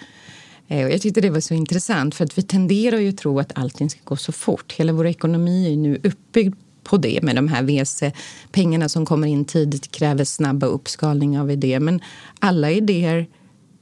Eh, 0.67 0.85
och 0.85 0.91
jag 0.91 1.01
tyckte 1.01 1.21
det 1.21 1.29
var 1.29 1.39
så 1.39 1.53
intressant 1.53 2.15
för 2.15 2.25
att 2.25 2.37
vi 2.37 2.41
tenderar 2.41 2.97
ju 2.97 3.09
att 3.09 3.17
tro 3.17 3.39
att 3.39 3.57
allting 3.57 3.89
ska 3.89 3.99
gå 4.03 4.15
så 4.15 4.31
fort. 4.31 4.73
Hela 4.73 4.93
vår 4.93 5.07
ekonomi 5.07 5.73
är 5.73 5.77
nu 5.77 5.99
uppbyggd 6.03 6.55
på 6.83 6.97
det 6.97 7.23
med 7.23 7.35
de 7.35 7.47
här 7.47 7.63
VC-pengarna 7.63 8.89
som 8.89 9.05
kommer 9.05 9.27
in 9.27 9.45
tidigt 9.45 9.91
kräver 9.91 10.23
snabba 10.23 10.67
uppskalningar 10.67 11.41
av 11.41 11.51
idéer. 11.51 11.79
Men 11.79 12.01
alla 12.39 12.71
idéer 12.71 13.27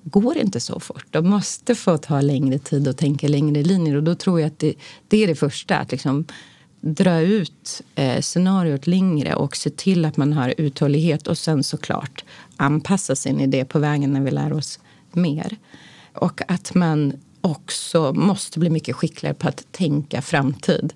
går 0.04 0.38
inte 0.38 0.60
så 0.60 0.80
fort. 0.80 1.06
De 1.12 1.30
måste 1.30 1.76
få 1.76 1.98
ta 1.98 2.22
längre 2.22 2.60
tid 2.60 2.88
och 2.88 2.98
tänka 2.98 3.28
längre 3.28 3.64
linjer. 3.64 3.96
Och 3.96 4.04
då 4.04 4.16
tror 4.16 4.40
jag 4.40 4.48
att 4.48 4.60
det, 4.60 4.74
det 5.08 5.24
är 5.24 5.28
det 5.28 5.36
första. 5.36 5.78
Att 5.78 5.92
liksom 5.92 6.26
dra 6.82 7.20
ut 7.20 7.82
eh, 7.96 8.22
scenariot 8.22 8.88
längre 8.88 9.36
och 9.36 9.56
se 9.56 9.70
till 9.70 10.06
att 10.06 10.18
man 10.18 10.34
har 10.34 10.54
uthållighet 10.58 11.28
och 11.28 11.38
sen 11.38 11.64
såklart 11.64 12.24
anpassa 12.58 13.16
sin 13.16 13.40
idé 13.40 13.66
på 13.66 13.80
vägen 13.80 14.14
när 14.14 14.22
vi 14.22 14.32
lär 14.32 14.54
oss 14.54 14.80
mer. 15.12 15.58
Och 16.14 16.42
att 16.48 16.76
man 16.76 17.14
också 17.42 18.14
måste 18.14 18.60
bli 18.60 18.70
mycket 18.70 18.96
skickligare 18.96 19.36
på 19.36 19.48
att 19.48 19.66
tänka 19.72 20.22
framtid. 20.22 20.94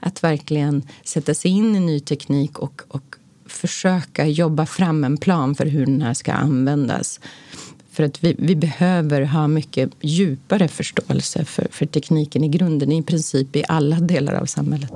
Att 0.00 0.24
verkligen 0.24 0.82
sätta 1.04 1.34
sig 1.34 1.50
in 1.50 1.76
i 1.76 1.80
ny 1.80 2.00
teknik 2.00 2.58
och, 2.58 2.82
och 2.88 3.16
försöka 3.46 4.26
jobba 4.26 4.66
fram 4.66 5.04
en 5.04 5.16
plan 5.16 5.54
för 5.54 5.66
hur 5.66 5.86
den 5.86 6.02
här 6.02 6.14
ska 6.14 6.32
användas. 6.32 7.20
För 7.92 8.02
att 8.02 8.24
vi, 8.24 8.36
vi 8.38 8.56
behöver 8.56 9.22
ha 9.22 9.48
mycket 9.48 9.90
djupare 10.00 10.68
förståelse 10.68 11.44
för, 11.44 11.66
för 11.70 11.86
tekniken 11.86 12.44
i 12.44 12.48
grunden, 12.48 12.92
i 12.92 13.02
princip 13.02 13.56
i 13.56 13.64
alla 13.68 13.96
delar 13.96 14.34
av 14.34 14.46
samhället. 14.46 14.90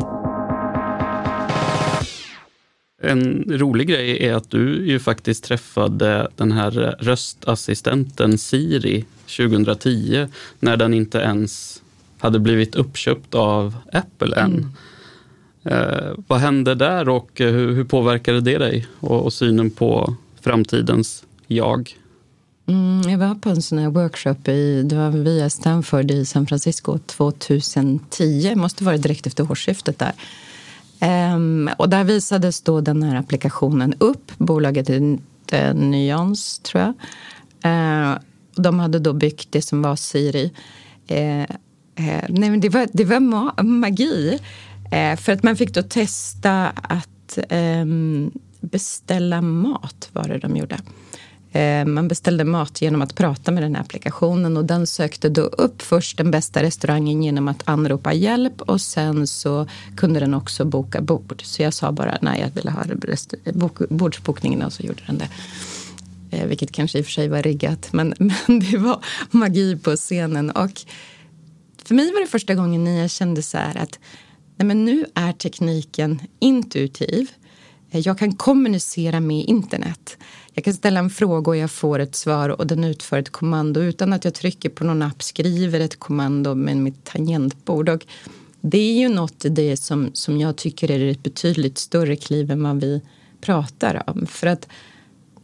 En 3.03 3.45
rolig 3.49 3.89
grej 3.89 4.25
är 4.27 4.35
att 4.35 4.51
du 4.51 4.87
ju 4.87 4.99
faktiskt 4.99 5.45
träffade 5.45 6.29
den 6.37 6.53
här 6.53 6.97
röstassistenten 7.01 8.39
Siri 8.39 9.05
2010 9.37 10.27
när 10.59 10.77
den 10.77 10.95
inte 10.95 11.19
ens 11.19 11.83
hade 12.19 12.39
blivit 12.39 12.75
uppköpt 12.75 13.35
av 13.35 13.77
Apple 13.93 14.37
än. 14.37 14.75
Mm. 15.65 15.79
Eh, 15.79 16.13
vad 16.27 16.39
hände 16.39 16.75
där 16.75 17.09
och 17.09 17.31
hur, 17.35 17.75
hur 17.75 17.85
påverkade 17.85 18.41
det 18.41 18.59
dig 18.59 18.87
och, 19.01 19.25
och 19.25 19.33
synen 19.33 19.71
på 19.71 20.17
framtidens 20.41 21.25
jag? 21.47 21.97
Mm, 22.69 23.11
jag 23.11 23.19
var 23.19 23.35
på 23.35 23.51
en 23.51 23.63
sån 23.63 23.79
här 23.79 23.89
workshop 23.89 24.49
i, 24.49 24.83
det 24.83 24.97
var 24.97 25.11
via 25.11 25.51
Stanford 25.51 26.11
i 26.11 26.25
San 26.25 26.47
Francisco 26.47 26.99
2010. 26.99 28.43
Det 28.43 28.57
måste 28.57 28.85
vara 28.85 28.97
direkt 28.97 29.27
efter 29.27 29.51
årsskiftet 29.51 29.99
där. 29.99 30.13
Um, 31.35 31.71
och 31.79 31.89
där 31.89 32.05
visades 32.05 32.61
då 32.61 32.81
den 32.81 33.03
här 33.03 33.17
applikationen 33.17 33.95
upp. 33.99 34.33
Bolaget 34.39 34.89
hette 34.89 35.75
Nyans 35.75 36.59
tror 36.59 36.83
jag. 36.83 36.95
Uh, 37.73 38.19
de 38.55 38.79
hade 38.79 38.99
då 38.99 39.13
byggt 39.13 39.53
det 39.53 39.63
som 39.63 39.83
var 39.83 39.97
Siri. 39.97 40.53
Uh, 41.11 41.41
uh, 42.01 42.25
nej, 42.29 42.51
men 42.51 42.61
det 42.61 42.69
var, 42.69 42.89
det 42.93 43.05
var 43.05 43.21
ma 43.21 43.55
magi. 43.63 44.39
för 45.19 45.33
att 45.33 45.43
man 45.43 45.57
fick 45.57 45.75
då 45.75 45.83
testa 45.83 46.69
att 46.69 47.39
um, 47.51 48.31
beställa 48.61 49.41
mat, 49.41 50.09
var 50.13 50.29
det 50.29 50.39
de 50.39 50.57
gjorde. 50.57 50.79
Eh, 51.53 51.85
man 51.85 52.09
beställde 52.09 52.45
mat 52.45 52.83
genom 52.83 53.03
att 53.03 53.15
prata 53.15 53.51
med 53.51 53.63
den 53.63 53.75
här 53.75 53.83
applikationen 53.83 54.57
och 54.57 54.65
den 54.65 54.87
sökte 54.87 55.29
då 55.29 55.43
upp 55.43 55.83
först 55.83 56.17
den 56.17 56.31
bästa 56.31 56.63
restaurangen 56.63 57.23
genom 57.23 57.49
att 57.49 57.63
anropa 57.65 58.13
hjälp 58.13 58.63
och 58.63 58.81
sen 58.81 59.27
så 59.27 59.67
kunde 59.97 60.21
den 60.21 60.35
också 60.35 60.65
boka 60.65 61.01
bord. 61.01 61.43
Så 61.45 61.63
jag 61.63 61.75
sa 61.75 61.93
bara 61.93 62.19
nej, 62.23 62.41
jag 62.41 62.51
ville 62.51 62.71
ha 62.71 62.85
bordsbokningen 63.89 64.63
och 64.63 64.73
så 64.73 64.83
gjorde 64.83 65.03
den 65.07 65.19
det. 65.19 65.29
Eh, 66.31 66.47
vilket 66.47 66.73
kanske 66.73 66.99
i 66.99 67.03
och 67.03 67.05
för 67.05 67.13
sig 67.13 67.29
var 67.29 67.43
riggat, 67.43 67.93
men, 67.93 68.15
men 68.19 68.61
det 68.61 68.79
var 68.79 69.05
magi 69.31 69.77
på 69.77 69.97
scenen. 69.97 70.51
Och 70.51 70.81
för 71.85 71.95
mig 71.95 72.13
var 72.13 72.21
det 72.21 72.27
första 72.27 72.55
gången 72.55 72.85
när 72.85 73.01
jag 73.01 73.11
kände 73.11 73.43
så 73.43 73.59
här 73.59 73.77
att 73.77 73.99
nej 74.57 74.67
men 74.67 74.85
nu 74.85 75.05
är 75.15 75.33
tekniken 75.33 76.21
intuitiv. 76.39 77.31
Eh, 77.91 78.01
jag 78.01 78.19
kan 78.19 78.35
kommunicera 78.37 79.21
med 79.21 79.45
internet. 79.45 80.17
Jag 80.53 80.65
kan 80.65 80.75
ställa 80.75 81.01
en 81.01 81.11
fråga 81.11 81.51
och 81.51 81.57
jag 81.57 81.71
får 81.71 81.99
ett 81.99 82.15
svar 82.15 82.49
och 82.49 82.67
den 82.67 82.85
utför 82.85 83.19
ett 83.19 83.31
kommando 83.31 83.81
utan 83.81 84.13
att 84.13 84.25
jag 84.25 84.35
trycker 84.35 84.69
på 84.69 84.85
någon 84.85 85.03
app, 85.03 85.23
skriver 85.23 85.81
ett 85.81 85.99
kommando 85.99 86.55
med 86.55 86.77
mitt 86.77 87.05
tangentbord. 87.05 87.89
Och 87.89 88.07
det 88.61 88.79
är 88.79 88.99
ju 88.99 89.09
något 89.09 89.45
i 89.45 89.49
det 89.49 89.77
som, 89.77 90.11
som 90.13 90.39
jag 90.39 90.57
tycker 90.57 90.91
är 90.91 91.11
ett 91.11 91.23
betydligt 91.23 91.79
större 91.79 92.17
kliv 92.17 92.51
än 92.51 92.63
vad 92.63 92.81
vi 92.81 93.01
pratar 93.41 94.03
om. 94.07 94.27
För 94.27 94.47
att 94.47 94.69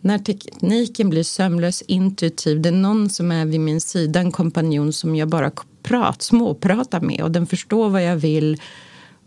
när 0.01 0.19
tekniken 0.19 1.11
blir 1.11 1.23
sömlös, 1.23 1.83
intuitiv, 1.83 2.61
det 2.61 2.69
är 2.69 2.73
någon 2.73 3.11
som 3.11 3.33
är 3.33 3.47
vid 3.47 3.61
min 3.61 3.81
sida, 3.81 4.21
en 4.21 4.33
kompanjon 4.33 4.93
som 4.93 5.17
jag 5.17 5.29
bara 5.29 5.51
prat, 5.83 6.23
småpratar 6.23 7.01
med 7.01 7.21
och 7.21 7.31
den 7.31 7.47
förstår 7.47 7.91
vad 7.91 8.05
jag 8.05 8.17
vill 8.17 8.61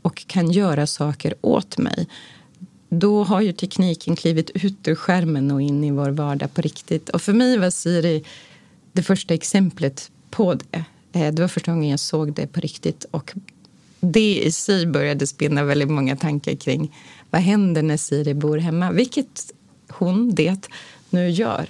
och 0.01 0.27
kan 0.27 0.51
göra 0.51 0.87
saker 0.87 1.33
åt 1.41 1.77
mig 1.77 2.07
då 2.89 3.23
har 3.23 3.41
ju 3.41 3.53
tekniken 3.53 4.15
klivit 4.15 4.49
ut 4.49 4.87
ur 4.87 4.95
skärmen 4.95 5.51
och 5.51 5.61
in 5.61 5.83
i 5.83 5.91
vår 5.91 6.09
vardag 6.09 6.53
på 6.53 6.61
riktigt. 6.61 7.09
Och 7.09 7.21
för 7.21 7.33
mig 7.33 7.57
var 7.57 7.69
Siri 7.69 8.23
det 8.93 9.03
första 9.03 9.33
exemplet 9.33 10.11
på 10.29 10.53
det. 10.53 10.83
Eh, 11.11 11.33
det 11.33 11.41
var 11.41 11.47
första 11.47 11.71
gången 11.71 11.89
jag 11.89 11.99
såg 11.99 12.33
det 12.33 12.47
på 12.47 12.59
riktigt. 12.59 13.05
Och 13.11 13.33
det 13.99 14.41
i 14.43 14.51
sig 14.51 14.85
började 14.85 15.27
spinna 15.27 15.63
väldigt 15.63 15.89
många 15.89 16.15
tankar 16.15 16.55
kring 16.55 16.95
vad 17.29 17.41
händer 17.41 17.83
när 17.83 17.97
Siri 17.97 18.33
bor 18.33 18.57
hemma, 18.57 18.91
vilket 18.91 19.51
hon, 19.89 20.35
det, 20.35 20.69
nu 21.09 21.29
gör. 21.29 21.65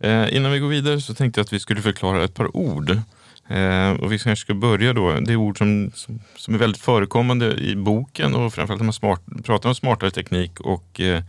Eh, 0.00 0.36
innan 0.36 0.52
vi 0.52 0.58
går 0.58 0.68
vidare 0.68 1.00
så 1.00 1.14
tänkte 1.14 1.40
jag 1.40 1.44
att 1.44 1.52
vi 1.52 1.60
skulle 1.60 1.82
förklara 1.82 2.24
ett 2.24 2.34
par 2.34 2.56
ord 2.56 3.00
Eh, 3.48 3.90
och 3.90 4.12
vi 4.12 4.18
kanske 4.18 4.44
ska 4.44 4.54
börja 4.54 4.92
då. 4.92 5.20
Det 5.20 5.32
är 5.32 5.36
ord 5.36 5.58
som, 5.58 5.90
som, 5.94 6.20
som, 6.36 6.54
är 6.54 6.58
väldigt 6.58 6.82
förekommande 6.82 7.54
i 7.54 7.76
boken 7.76 8.34
och 8.34 8.54
framförallt 8.54 8.80
när 8.80 8.84
man 8.84 8.92
smart, 8.92 9.22
pratar 9.44 9.68
om 9.68 9.74
smartare 9.74 10.10
teknik 10.10 10.60
och 10.60 11.00
eh, 11.00 11.22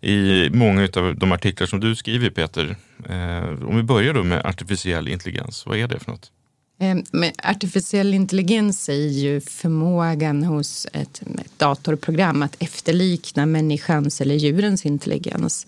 i 0.00 0.50
många 0.52 0.88
av 0.96 1.14
de 1.16 1.32
artiklar 1.32 1.66
som 1.66 1.80
du 1.80 1.96
skriver 1.96 2.30
Peter. 2.30 2.76
Eh, 3.08 3.68
om 3.68 3.76
vi 3.76 3.82
börjar 3.82 4.14
då 4.14 4.24
med 4.24 4.46
artificiell 4.46 5.08
intelligens, 5.08 5.66
vad 5.66 5.78
är 5.78 5.88
det 5.88 5.98
för 5.98 6.10
något? 6.10 6.32
Eh, 6.80 6.96
men 7.10 7.32
artificiell 7.44 8.14
intelligens 8.14 8.88
är 8.88 9.08
ju 9.08 9.40
förmågan 9.40 10.44
hos 10.44 10.86
ett, 10.92 11.22
ett 11.22 11.58
datorprogram 11.58 12.42
att 12.42 12.56
efterlikna 12.58 13.46
människans 13.46 14.20
eller 14.20 14.34
djurens 14.34 14.86
intelligens. 14.86 15.66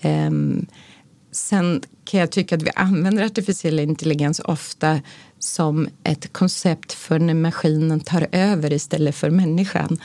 Ehm, 0.00 0.66
sen 1.32 1.82
kan 2.12 2.20
jag 2.20 2.30
tycka 2.30 2.54
att 2.54 2.62
vi 2.62 2.70
använder 2.74 3.24
artificiell 3.24 3.78
intelligens 3.78 4.40
ofta 4.40 5.00
som 5.38 5.88
ett 6.04 6.32
koncept 6.32 6.92
för 6.92 7.18
när 7.18 7.34
maskinen 7.34 8.00
tar 8.00 8.26
över 8.32 8.72
istället 8.72 9.14
för 9.14 9.30
människan. 9.30 9.98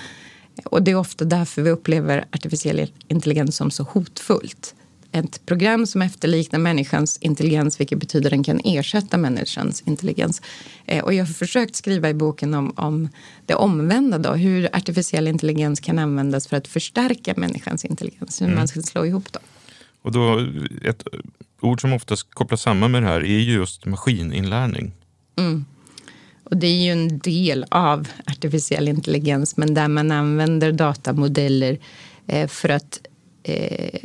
Och 0.65 0.83
det 0.83 0.91
är 0.91 0.95
ofta 0.95 1.25
därför 1.25 1.61
vi 1.61 1.69
upplever 1.69 2.25
artificiell 2.31 2.91
intelligens 3.07 3.55
som 3.55 3.71
så 3.71 3.83
hotfullt. 3.83 4.75
Ett 5.11 5.45
program 5.45 5.87
som 5.87 6.01
efterliknar 6.01 6.59
människans 6.59 7.17
intelligens, 7.17 7.79
vilket 7.79 7.99
betyder 7.99 8.27
att 8.27 8.31
den 8.31 8.43
kan 8.43 8.61
ersätta 8.63 9.17
människans 9.17 9.81
intelligens. 9.81 10.41
Eh, 10.85 11.03
och 11.03 11.13
jag 11.13 11.25
har 11.25 11.33
försökt 11.33 11.75
skriva 11.75 12.09
i 12.09 12.13
boken 12.13 12.53
om, 12.53 12.73
om 12.75 13.09
det 13.45 13.55
omvända, 13.55 14.17
då, 14.17 14.33
hur 14.33 14.75
artificiell 14.75 15.27
intelligens 15.27 15.79
kan 15.79 15.99
användas 15.99 16.47
för 16.47 16.57
att 16.57 16.67
förstärka 16.67 17.33
människans 17.37 17.85
intelligens, 17.85 18.41
hur 18.41 18.45
mm. 18.45 18.57
man 18.57 18.67
ska 18.67 18.81
slå 18.81 19.05
ihop 19.05 19.33
dem. 19.33 19.43
Och 20.01 20.11
då, 20.11 20.47
ett 20.83 21.03
ord 21.61 21.81
som 21.81 21.93
oftast 21.93 22.33
kopplas 22.33 22.61
samman 22.61 22.91
med 22.91 23.03
det 23.03 23.07
här 23.07 23.19
är 23.19 23.39
just 23.39 23.85
maskininlärning. 23.85 24.93
Mm. 25.37 25.65
Och 26.43 26.57
det 26.57 26.67
är 26.67 26.83
ju 26.83 26.91
en 26.91 27.19
del 27.19 27.65
av 27.69 28.07
artificiell 28.25 28.87
intelligens, 28.87 29.57
men 29.57 29.73
där 29.73 29.87
man 29.87 30.11
använder 30.11 30.71
datamodeller 30.71 31.79
eh, 32.27 32.47
för 32.47 32.69
att 32.69 32.99
eh, 33.43 33.99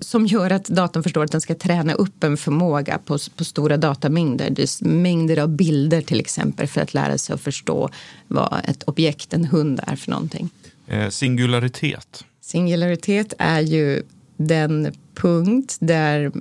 som 0.00 0.26
gör 0.26 0.50
att 0.50 0.64
datorn 0.64 1.02
förstår 1.02 1.24
att 1.24 1.32
den 1.32 1.40
ska 1.40 1.54
träna 1.54 1.94
upp 1.94 2.24
en 2.24 2.36
förmåga 2.36 2.98
på, 2.98 3.18
på 3.36 3.44
stora 3.44 3.76
datamängder. 3.76 4.84
Mängder 4.84 5.38
av 5.38 5.48
bilder 5.48 6.00
till 6.00 6.20
exempel 6.20 6.66
för 6.66 6.80
att 6.80 6.94
lära 6.94 7.18
sig 7.18 7.34
att 7.34 7.40
förstå 7.40 7.90
vad 8.28 8.60
ett 8.64 8.82
objekt, 8.82 9.34
en 9.34 9.44
hund, 9.44 9.80
är 9.86 9.96
för 9.96 10.10
någonting. 10.10 10.50
Eh, 10.86 11.08
singularitet. 11.08 12.24
Singularitet 12.40 13.34
är 13.38 13.60
ju 13.60 14.02
den 14.36 14.92
punkt 15.14 15.76
där 15.80 16.32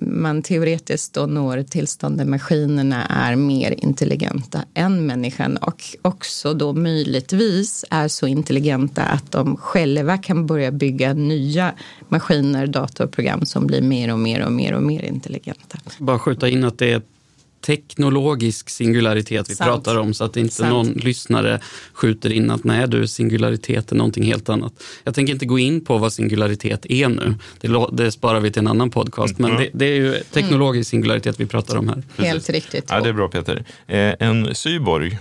man 0.00 0.42
teoretiskt 0.42 1.14
då 1.14 1.26
når 1.26 1.62
tillstånd 1.62 2.18
där 2.18 2.24
maskinerna 2.24 3.06
är 3.06 3.36
mer 3.36 3.74
intelligenta 3.84 4.64
än 4.74 5.06
människan 5.06 5.56
och 5.56 5.82
också 6.02 6.54
då 6.54 6.72
möjligtvis 6.72 7.84
är 7.90 8.08
så 8.08 8.26
intelligenta 8.26 9.02
att 9.02 9.32
de 9.32 9.56
själva 9.56 10.18
kan 10.18 10.46
börja 10.46 10.70
bygga 10.70 11.14
nya 11.14 11.74
maskiner, 12.08 12.66
datorprogram 12.66 13.46
som 13.46 13.66
blir 13.66 13.82
mer 13.82 14.12
och 14.12 14.18
mer 14.18 14.46
och 14.46 14.52
mer 14.52 14.74
och 14.74 14.82
mer 14.82 15.02
intelligenta. 15.04 15.78
Bara 15.98 16.18
skjuta 16.18 16.48
in 16.48 16.64
att 16.64 16.78
det 16.78 16.92
är 16.92 17.02
teknologisk 17.60 18.70
singularitet 18.70 19.50
vi 19.50 19.54
Sant. 19.54 19.70
pratar 19.70 19.98
om 19.98 20.14
så 20.14 20.24
att 20.24 20.36
inte 20.36 20.54
Sant. 20.54 20.70
någon 20.70 20.86
lyssnare 20.92 21.60
skjuter 21.92 22.32
in 22.32 22.50
att 22.50 22.64
nej 22.64 22.88
du, 22.88 23.06
singularitet 23.06 23.92
är 23.92 23.96
någonting 23.96 24.24
helt 24.24 24.48
annat. 24.48 24.72
Jag 25.04 25.14
tänker 25.14 25.32
inte 25.32 25.46
gå 25.46 25.58
in 25.58 25.84
på 25.84 25.98
vad 25.98 26.12
singularitet 26.12 26.86
är 26.86 27.08
nu. 27.08 27.34
Det, 27.60 27.86
det 27.92 28.12
sparar 28.12 28.40
vi 28.40 28.50
till 28.50 28.60
en 28.60 28.68
annan 28.68 28.90
podcast. 28.90 29.38
Men 29.38 29.50
mm. 29.50 29.62
det, 29.62 29.70
det, 29.72 29.84
är 29.84 29.96
ju 29.96 30.14
teknologisk 30.32 30.90
singularitet 30.90 31.40
vi 31.40 31.46
pratar 31.46 31.76
om 31.76 31.88
här. 31.88 32.02
Helt 32.16 32.50
riktigt. 32.50 32.84
Ja, 32.88 33.00
det 33.00 33.08
är 33.08 33.12
bra 33.12 33.28
Peter. 33.28 33.64
Eh, 33.86 34.14
en 34.18 34.54
cyborg 34.54 35.18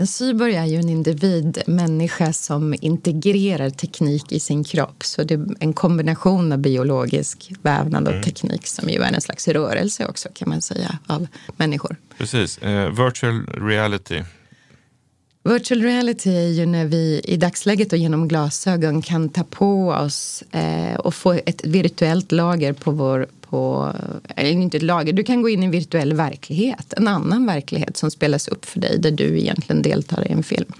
en 0.00 0.06
cyborg 0.06 0.54
är 0.54 0.64
ju 0.64 0.76
en 0.76 0.88
individ, 0.88 1.62
människa 1.66 2.32
som 2.32 2.74
integrerar 2.80 3.70
teknik 3.70 4.32
i 4.32 4.40
sin 4.40 4.64
kropp. 4.64 5.04
Så 5.04 5.24
det 5.24 5.34
är 5.34 5.46
en 5.60 5.72
kombination 5.72 6.52
av 6.52 6.58
biologisk 6.58 7.52
vävnad 7.62 8.06
och 8.06 8.12
mm. 8.12 8.24
teknik 8.24 8.66
som 8.66 8.88
ju 8.88 9.02
är 9.02 9.12
en 9.12 9.20
slags 9.20 9.48
rörelse 9.48 10.06
också 10.06 10.28
kan 10.34 10.48
man 10.48 10.62
säga 10.62 10.98
av 11.06 11.26
människor. 11.56 11.96
Precis. 12.18 12.58
Eh, 12.58 13.04
virtual 13.04 13.46
reality. 13.46 14.22
Virtual 15.42 15.82
reality 15.82 16.30
är 16.30 16.48
ju 16.48 16.66
när 16.66 16.84
vi 16.84 17.20
i 17.24 17.36
dagsläget 17.36 17.92
och 17.92 17.98
genom 17.98 18.28
glasögon 18.28 19.02
kan 19.02 19.28
ta 19.28 19.44
på 19.44 19.88
oss 19.88 20.42
eh, 20.50 20.94
och 20.94 21.14
få 21.14 21.32
ett 21.32 21.64
virtuellt 21.64 22.32
lager 22.32 22.72
på 22.72 22.90
vår 22.90 23.26
på, 23.50 23.92
eller 24.36 24.50
inte 24.50 24.76
ett 24.76 24.82
lager, 24.82 25.12
du 25.12 25.22
kan 25.22 25.42
gå 25.42 25.48
in 25.48 25.62
i 25.62 25.64
en 25.66 25.70
virtuell 25.70 26.12
verklighet, 26.12 26.92
en 26.96 27.08
annan 27.08 27.46
verklighet 27.46 27.96
som 27.96 28.10
spelas 28.10 28.48
upp 28.48 28.64
för 28.64 28.80
dig 28.80 28.98
där 28.98 29.10
du 29.10 29.38
egentligen 29.38 29.82
deltar 29.82 30.28
i 30.28 30.32
en 30.32 30.42
film. 30.42 30.72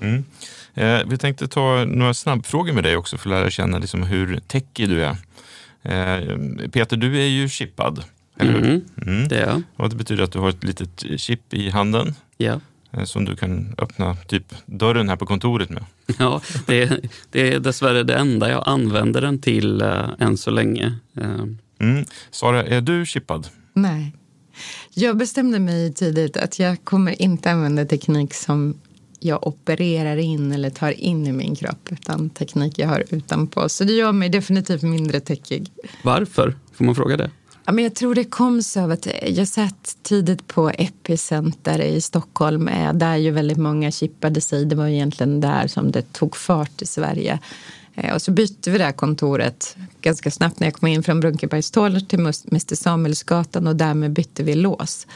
Mm. 0.00 0.24
Eh, 0.74 1.00
vi 1.06 1.18
tänkte 1.18 1.48
ta 1.48 1.84
några 1.84 2.14
snabbfrågor 2.14 2.72
med 2.72 2.84
dig 2.84 2.96
också 2.96 3.18
för 3.18 3.30
att 3.30 3.40
lära 3.40 3.50
känna 3.50 3.78
liksom 3.78 4.02
hur 4.02 4.40
techig 4.46 4.88
du 4.88 5.04
är. 5.04 5.16
Eh, 5.82 6.68
Peter, 6.68 6.96
du 6.96 7.20
är 7.20 7.26
ju 7.26 7.48
chippad, 7.48 8.04
eller 8.38 8.52
hur? 8.52 8.64
Mm, 8.64 8.84
mm. 9.06 9.28
Det 9.28 9.36
är 9.36 9.46
jag. 9.46 9.62
Och 9.76 9.90
det 9.90 9.96
betyder 9.96 10.24
att 10.24 10.32
du 10.32 10.38
har 10.38 10.48
ett 10.48 10.64
litet 10.64 11.20
chip 11.20 11.54
i 11.54 11.70
handen. 11.70 12.14
Ja. 12.36 12.60
Eh, 12.92 13.04
som 13.04 13.24
du 13.24 13.36
kan 13.36 13.74
öppna 13.78 14.16
typ 14.16 14.54
dörren 14.66 15.08
här 15.08 15.16
på 15.16 15.26
kontoret 15.26 15.70
med. 15.70 15.84
Ja, 16.18 16.40
det 16.66 16.82
är, 16.82 17.00
det 17.30 17.54
är 17.54 17.60
dessvärre 17.60 18.02
det 18.02 18.14
enda 18.14 18.50
jag 18.50 18.62
använder 18.66 19.20
den 19.20 19.38
till 19.38 19.80
äh, 19.82 20.08
än 20.18 20.36
så 20.36 20.50
länge. 20.50 20.94
Äh, 21.16 21.44
Mm. 21.82 22.04
Sara, 22.30 22.64
är 22.64 22.80
du 22.80 23.06
chippad? 23.06 23.48
Nej. 23.72 24.12
Jag 24.94 25.16
bestämde 25.16 25.58
mig 25.58 25.92
tidigt 25.94 26.36
att 26.36 26.58
jag 26.58 26.84
kommer 26.84 27.22
inte 27.22 27.50
använda 27.50 27.84
teknik 27.84 28.34
som 28.34 28.74
jag 29.20 29.46
opererar 29.46 30.16
in 30.16 30.52
eller 30.52 30.70
tar 30.70 30.90
in 30.90 31.26
i 31.26 31.32
min 31.32 31.56
kropp 31.56 31.88
utan 31.90 32.30
teknik 32.30 32.78
jag 32.78 32.88
har 32.88 33.04
utanpå. 33.10 33.68
Så 33.68 33.84
det 33.84 33.92
gör 33.92 34.12
mig 34.12 34.28
definitivt 34.28 34.82
mindre 34.82 35.20
techig. 35.20 35.72
Varför? 36.02 36.54
Får 36.72 36.84
man 36.84 36.94
fråga 36.94 37.16
det? 37.16 37.30
Ja, 37.64 37.72
men 37.72 37.84
jag 37.84 37.94
tror 37.94 38.14
det 38.14 38.24
kom 38.24 38.62
så 38.62 38.80
av 38.80 38.90
att 38.90 39.06
jag 39.26 39.48
satt 39.48 39.96
tidigt 40.02 40.46
på 40.46 40.70
Epicenter 40.70 41.80
i 41.80 42.00
Stockholm 42.00 42.68
eh, 42.68 42.92
där 42.92 43.16
ju 43.16 43.30
väldigt 43.30 43.58
många 43.58 43.90
chippade 43.90 44.40
sig. 44.40 44.64
Det 44.64 44.74
var 44.74 44.86
egentligen 44.86 45.40
där 45.40 45.66
som 45.66 45.92
det 45.92 46.12
tog 46.12 46.36
fart 46.36 46.82
i 46.82 46.86
Sverige. 46.86 47.38
Eh, 47.94 48.14
och 48.14 48.22
så 48.22 48.30
bytte 48.30 48.70
vi 48.70 48.78
det 48.78 48.84
här 48.84 48.92
kontoret 48.92 49.76
ganska 50.00 50.30
snabbt 50.30 50.60
när 50.60 50.66
jag 50.66 50.74
kom 50.74 50.88
in 50.88 51.02
från 51.02 51.20
Brunkebergstorg 51.20 52.06
till 52.06 52.18
Mr 52.20 52.74
Samuelsgatan 52.74 53.66
och 53.66 53.76
därmed 53.76 54.12
bytte 54.12 54.42
vi 54.42 54.54
lås. 54.54 55.06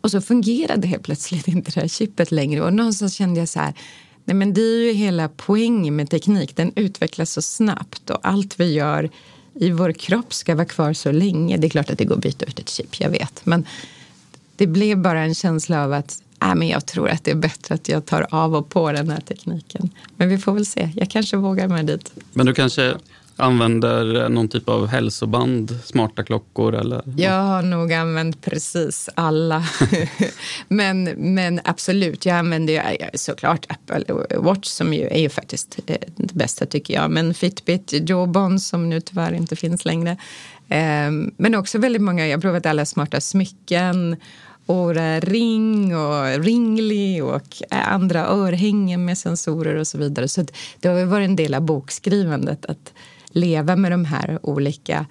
Och 0.00 0.10
så 0.10 0.20
fungerade 0.20 0.86
helt 0.86 1.02
plötsligt 1.02 1.48
inte 1.48 1.70
det 1.70 1.80
här 1.80 1.88
chippet 1.88 2.30
längre 2.30 2.62
och 2.62 2.72
någonstans 2.72 3.14
kände 3.14 3.40
jag 3.40 3.48
så 3.48 3.60
här 3.60 3.74
Nej, 4.24 4.34
men 4.34 4.54
det 4.54 4.60
är 4.60 4.86
ju 4.86 4.92
hela 4.92 5.28
poängen 5.28 5.96
med 5.96 6.10
teknik. 6.10 6.56
Den 6.56 6.72
utvecklas 6.76 7.32
så 7.32 7.42
snabbt 7.42 8.10
och 8.10 8.18
allt 8.22 8.60
vi 8.60 8.72
gör 8.72 9.10
i 9.54 9.70
vår 9.70 9.92
kropp 9.92 10.34
ska 10.34 10.54
vara 10.54 10.64
kvar 10.64 10.92
så 10.92 11.12
länge. 11.12 11.56
Det 11.56 11.66
är 11.66 11.68
klart 11.68 11.90
att 11.90 11.98
det 11.98 12.04
går 12.04 12.14
att 12.14 12.22
byta 12.22 12.46
ut 12.46 12.58
ett 12.58 12.68
chip, 12.68 13.00
jag 13.00 13.10
vet. 13.10 13.46
Men 13.46 13.66
det 14.56 14.66
blev 14.66 14.98
bara 14.98 15.20
en 15.20 15.34
känsla 15.34 15.84
av 15.84 15.92
att 15.92 16.22
äh, 16.42 16.54
men 16.54 16.68
jag 16.68 16.86
tror 16.86 17.08
att 17.08 17.24
det 17.24 17.30
är 17.30 17.34
bättre 17.34 17.74
att 17.74 17.88
jag 17.88 18.06
tar 18.06 18.26
av 18.30 18.54
och 18.54 18.68
på 18.68 18.92
den 18.92 19.10
här 19.10 19.20
tekniken. 19.20 19.90
Men 20.16 20.28
vi 20.28 20.38
får 20.38 20.52
väl 20.52 20.66
se. 20.66 20.90
Jag 20.96 21.10
kanske 21.10 21.36
vågar 21.36 21.68
mig 21.68 21.84
dit. 21.84 22.12
Men 22.32 22.46
du 22.46 22.54
kanske 22.54 22.94
använder 23.36 24.28
någon 24.28 24.48
typ 24.48 24.68
av 24.68 24.86
hälsoband, 24.86 25.78
smarta 25.84 26.22
klockor 26.22 26.74
eller? 26.74 27.02
Jag 27.16 27.42
har 27.42 27.62
nog 27.62 27.92
använt 27.92 28.42
precis 28.42 29.08
alla. 29.14 29.64
men, 30.68 31.04
men 31.04 31.60
absolut, 31.64 32.26
jag 32.26 32.36
använder 32.36 32.72
ju 32.72 33.08
såklart 33.14 33.66
Apple 33.68 34.04
Watch 34.36 34.68
som 34.68 34.94
ju 34.94 35.08
är 35.08 35.20
ju 35.20 35.28
faktiskt 35.28 35.78
eh, 35.86 35.96
det 36.16 36.34
bästa 36.34 36.66
tycker 36.66 36.94
jag. 36.94 37.10
Men 37.10 37.34
Fitbit, 37.34 37.92
Jawbone 38.10 38.58
som 38.58 38.90
nu 38.90 39.00
tyvärr 39.00 39.32
inte 39.32 39.56
finns 39.56 39.84
längre. 39.84 40.16
Ehm, 40.68 41.34
men 41.36 41.54
också 41.54 41.78
väldigt 41.78 42.02
många, 42.02 42.26
jag 42.26 42.36
har 42.36 42.42
provat 42.42 42.66
alla 42.66 42.86
smarta 42.86 43.20
smycken 43.20 44.16
Ora 44.66 45.20
Ring 45.20 45.96
och 45.96 46.44
Ringly 46.44 47.20
och 47.20 47.62
eh, 47.70 47.92
andra 47.92 48.26
örhängen 48.26 49.04
med 49.04 49.18
sensorer 49.18 49.74
och 49.74 49.86
så 49.86 49.98
vidare. 49.98 50.28
Så 50.28 50.46
det 50.80 50.88
har 50.88 51.04
varit 51.04 51.28
en 51.28 51.36
del 51.36 51.54
av 51.54 51.62
bokskrivandet 51.62 52.66
att 52.66 52.92
leva 53.32 53.76
med 53.76 53.92
de 53.92 54.04
här 54.04 54.38
olika 54.42 55.06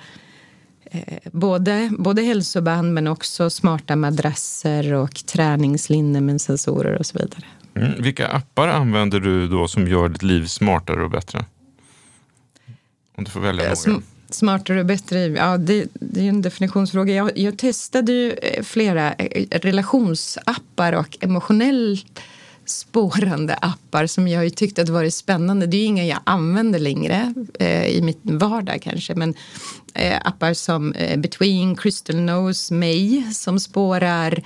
eh, 0.84 1.02
både, 1.32 1.92
både 1.98 2.22
hälsoband 2.22 2.94
men 2.94 3.08
också 3.08 3.50
smarta 3.50 3.96
madrasser 3.96 4.94
och 4.94 5.26
träningslinnen 5.26 6.26
med 6.26 6.42
sensorer 6.42 6.98
och 6.98 7.06
så 7.06 7.18
vidare. 7.18 7.44
Mm. 7.76 8.02
Vilka 8.02 8.28
appar 8.28 8.68
använder 8.68 9.20
du 9.20 9.48
då 9.48 9.68
som 9.68 9.88
gör 9.88 10.10
ditt 10.10 10.24
liv 10.24 10.46
smartare 10.46 11.04
och 11.04 11.10
bättre? 11.10 11.46
Om 13.16 13.24
du 13.24 13.32
får 13.32 13.40
välja 13.40 13.66
eh, 13.66 13.74
några. 13.88 14.02
Smartare 14.30 14.80
och 14.80 14.86
bättre, 14.86 15.20
ja 15.20 15.58
det, 15.58 15.88
det 15.94 16.20
är 16.20 16.30
en 16.30 16.42
definitionsfråga. 16.42 17.14
Jag, 17.14 17.38
jag 17.38 17.58
testade 17.58 18.12
ju 18.12 18.32
eh, 18.32 18.64
flera 18.64 19.14
relationsappar 19.52 20.94
och 20.94 21.18
emotionellt 21.22 22.20
spårande 22.66 23.54
appar 23.54 24.08
som 24.08 24.28
jag 24.28 24.44
ju 24.44 24.50
tyckte 24.50 24.82
att 24.82 24.90
varit 24.90 25.14
spännande. 25.14 25.68
Det 25.68 25.78
är 25.78 25.80
ju 25.80 25.86
inga 25.86 26.06
jag 26.06 26.20
använder 26.24 26.80
längre 26.80 27.34
eh, 27.60 27.88
i 27.88 28.02
mitt 28.02 28.20
vardag 28.24 28.82
kanske, 28.82 29.16
men 29.16 29.34
eh, 29.94 30.20
appar 30.24 30.54
som 30.54 30.94
eh, 30.94 31.20
Between, 31.20 31.76
Crystal 31.76 32.16
Knows, 32.16 32.72
May 32.72 33.24
som 33.34 33.60
spårar 33.60 34.34
Eh, 34.34 34.42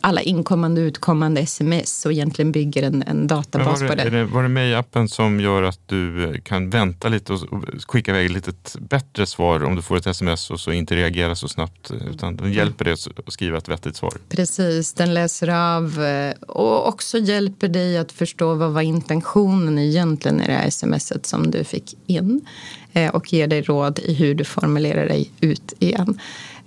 alla 0.00 0.20
inkommande 0.20 0.80
och 0.80 0.84
utkommande 0.84 1.40
sms 1.40 2.06
och 2.06 2.12
egentligen 2.12 2.52
bygger 2.52 2.82
en, 2.82 3.02
en 3.02 3.26
databas 3.26 3.80
det, 3.80 3.88
på 3.88 3.94
det. 3.94 4.10
det. 4.10 4.24
Var 4.24 4.42
det 4.42 4.48
Mej-appen 4.48 5.08
som 5.08 5.40
gör 5.40 5.62
att 5.62 5.80
du 5.86 6.24
eh, 6.24 6.40
kan 6.40 6.70
vänta 6.70 7.08
lite 7.08 7.32
och 7.32 7.40
skicka 7.88 8.10
iväg 8.10 8.30
lite 8.30 8.52
bättre 8.78 9.26
svar 9.26 9.64
om 9.64 9.76
du 9.76 9.82
får 9.82 9.96
ett 9.96 10.06
sms 10.06 10.50
och 10.50 10.60
så 10.60 10.72
inte 10.72 10.96
reagera 10.96 11.34
så 11.34 11.48
snabbt 11.48 11.90
utan 12.10 12.36
den 12.36 12.52
hjälper 12.52 12.84
dig 12.84 12.92
att 12.92 13.32
skriva 13.32 13.58
ett 13.58 13.68
vettigt 13.68 13.96
svar? 13.96 14.12
Precis, 14.28 14.92
den 14.92 15.14
läser 15.14 15.48
av 15.48 16.02
eh, 16.02 16.32
och 16.40 16.88
också 16.88 17.18
hjälper 17.18 17.68
dig 17.68 17.98
att 17.98 18.12
förstå 18.12 18.54
vad 18.54 18.72
var 18.72 18.82
intentionen 18.82 19.78
egentligen 19.78 20.40
i 20.40 20.46
det 20.46 20.52
här 20.52 20.70
smset 20.70 21.26
som 21.26 21.50
du 21.50 21.64
fick 21.64 21.94
in 22.06 22.40
och 23.12 23.32
ger 23.32 23.46
dig 23.46 23.62
råd 23.62 23.98
i 23.98 24.14
hur 24.14 24.34
du 24.34 24.44
formulerar 24.44 25.08
dig 25.08 25.30
ut 25.40 25.72
igen. 25.78 26.18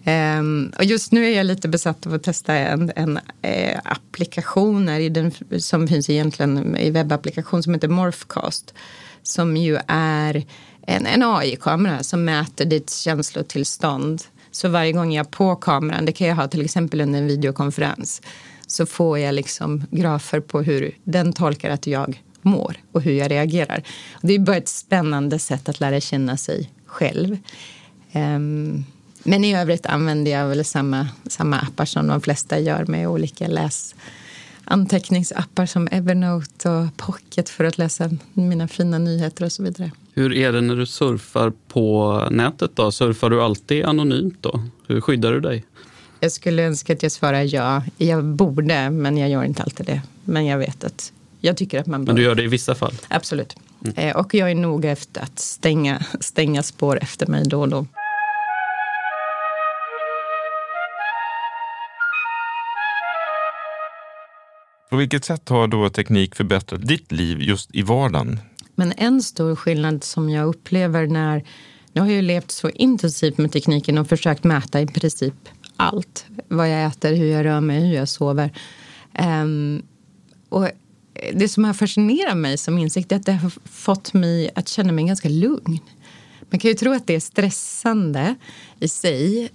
Um, 0.06 0.74
och 0.78 0.84
just 0.84 1.12
nu 1.12 1.26
är 1.26 1.38
jag 1.38 1.46
lite 1.46 1.68
besatt 1.68 2.08
av 2.08 2.14
att 2.14 2.24
testa 2.24 2.54
en, 2.54 2.92
en 2.96 3.20
eh, 3.42 3.80
applikation 3.84 4.90
i 4.90 5.10
den, 5.10 5.32
som 5.58 5.88
finns 5.88 6.10
egentligen 6.10 6.78
i 6.78 6.90
webbapplikation 6.90 7.64
som 7.64 7.74
heter 7.74 7.88
Morphcast. 7.88 8.74
Som 9.24 9.58
ju 9.58 9.78
är 9.88 10.44
en, 10.88 11.06
en 11.06 11.24
AI-kamera 11.24 12.04
som 12.04 12.26
mäter 12.26 12.66
ditt 12.66 12.90
känslotillstånd. 12.90 14.24
Så 14.52 14.70
varje 14.70 14.92
gång 14.92 15.14
jag 15.14 15.26
är 15.26 15.32
på 15.32 15.56
kameran, 15.56 16.06
det 16.06 16.12
kan 16.12 16.28
jag 16.28 16.36
ha 16.36 16.48
till 16.48 16.66
exempel 16.66 17.02
under 17.02 17.20
en 17.20 17.28
videokonferens, 17.28 18.22
så 18.68 18.86
får 18.86 19.20
jag 19.20 19.36
liksom 19.36 19.86
grafer 19.92 20.40
på 20.40 20.62
hur 20.62 20.98
den 21.04 21.34
tolkar 21.34 21.70
att 21.70 21.88
jag 21.88 22.22
mår 22.42 22.78
och 22.92 23.02
hur 23.02 23.12
jag 23.12 23.32
reagerar. 23.32 23.84
Det 24.22 24.34
är 24.34 24.40
bara 24.40 24.58
ett 24.58 24.68
spännande 24.68 25.40
sätt 25.40 25.70
att 25.70 25.80
lära 25.80 26.00
känna 26.00 26.38
sig 26.38 26.72
själv. 26.86 27.38
Um, 28.14 28.86
men 29.24 29.44
i 29.44 29.56
övrigt 29.56 29.86
använder 29.86 30.32
jag 30.32 30.48
väl 30.48 30.66
samma, 30.66 31.08
samma 31.28 31.60
appar 31.60 31.86
som 31.86 32.08
de 32.08 32.22
flesta 32.22 32.60
gör 32.60 32.86
med 32.86 33.08
olika 33.08 33.48
läs 33.48 33.96
anteckningsappar 34.66 35.66
som 35.66 35.88
Evernote 35.92 36.70
och 36.70 36.98
Pocket 36.98 37.50
för 37.50 37.64
att 37.64 37.78
läsa 37.78 38.10
mina 38.34 38.68
fina 38.68 38.98
nyheter 38.98 39.46
och 39.46 39.52
så 39.52 39.64
vidare. 39.64 39.92
Hur 40.14 40.34
är 40.34 40.52
det 40.52 40.62
när 40.62 40.76
du 40.76 40.86
surfar 40.86 41.54
på 41.68 42.28
nätet 42.32 42.72
då? 42.76 42.92
Surfar 42.92 43.30
du 43.30 43.42
alltid 43.42 43.86
anonymt 43.86 44.38
då? 44.42 44.64
Hur 44.88 45.02
skyddar 45.02 45.32
du 45.32 45.40
dig? 45.40 45.66
Jag 46.20 46.32
skulle 46.32 46.64
önska 46.64 46.94
att 46.94 47.04
jag 47.04 47.12
svarar 47.12 47.56
ja. 47.56 47.84
Jag 47.98 48.26
borde, 48.26 48.90
men 48.90 49.18
jag 49.18 49.30
gör 49.30 49.44
inte 49.44 49.64
alltid 49.64 49.86
det. 49.86 50.02
Men 50.24 50.46
jag 50.46 50.58
vet 50.58 50.84
att 50.84 51.14
jag 51.40 51.58
tycker 51.58 51.80
att 51.80 51.88
man 51.88 52.06
bör. 52.06 52.14
Men 52.14 52.16
du 52.16 52.24
gör 52.24 52.36
det 52.36 52.44
i 52.44 52.48
vissa 52.48 52.76
fall? 52.76 52.94
Absolut. 53.08 53.56
Mm. 53.86 53.96
Eh, 53.98 54.16
och 54.16 54.34
jag 54.34 54.52
är 54.52 54.56
noga 54.56 54.92
efter 54.92 55.22
att 55.22 55.40
stänga, 55.40 56.06
stänga 56.20 56.64
spår 56.64 57.00
efter 57.02 57.28
mig 57.28 57.44
då 57.46 57.62
och 57.62 57.70
då. 57.70 57.88
På 64.94 64.98
vilket 64.98 65.26
sätt 65.26 65.50
har 65.50 65.68
då 65.68 65.90
teknik 65.90 66.36
förbättrat 66.36 66.88
ditt 66.88 67.12
liv 67.12 67.42
just 67.42 67.76
i 67.76 67.82
vardagen? 67.82 68.40
Men 68.76 68.94
en 68.98 69.24
stor 69.24 69.56
skillnad 69.56 70.04
som 70.04 70.30
jag 70.30 70.48
upplever 70.48 71.08
när... 71.08 71.44
Nu 71.94 72.02
har 72.02 72.08
jag 72.08 72.24
levt 72.24 72.52
så 72.52 72.70
intensivt 72.70 73.38
med 73.38 73.52
tekniken 73.52 73.98
och 73.98 74.10
försökt 74.10 74.44
mäta 74.44 74.82
i 74.82 74.88
princip 74.88 75.34
allt. 75.76 76.26
Vad 76.48 76.70
jag 76.70 76.86
äter, 76.86 77.14
hur 77.14 77.26
jag 77.26 77.46
rör 77.46 77.62
mig, 77.62 77.88
hur 77.88 77.96
jag 77.96 78.10
sover. 78.10 78.54
Um, 79.44 79.84
och 80.50 80.70
det 81.34 81.48
som 81.48 81.64
har 81.64 81.74
fascinerat 81.74 82.38
mig 82.38 82.58
som 82.58 82.78
insikt 82.78 83.12
är 83.12 83.16
att 83.16 83.26
det 83.26 83.34
har 83.34 83.52
fått 83.66 84.14
mig 84.14 84.50
att 84.56 84.68
känna 84.68 84.92
mig 84.92 85.06
ganska 85.06 85.30
lugn. 85.30 85.80
Man 86.50 86.60
kan 86.60 86.70
ju 86.72 86.76
tro 86.76 86.94
att 86.94 87.08
det 87.08 87.16
är 87.16 87.20
stressande 87.20 88.36
i 88.80 88.88
sig. 88.88 89.50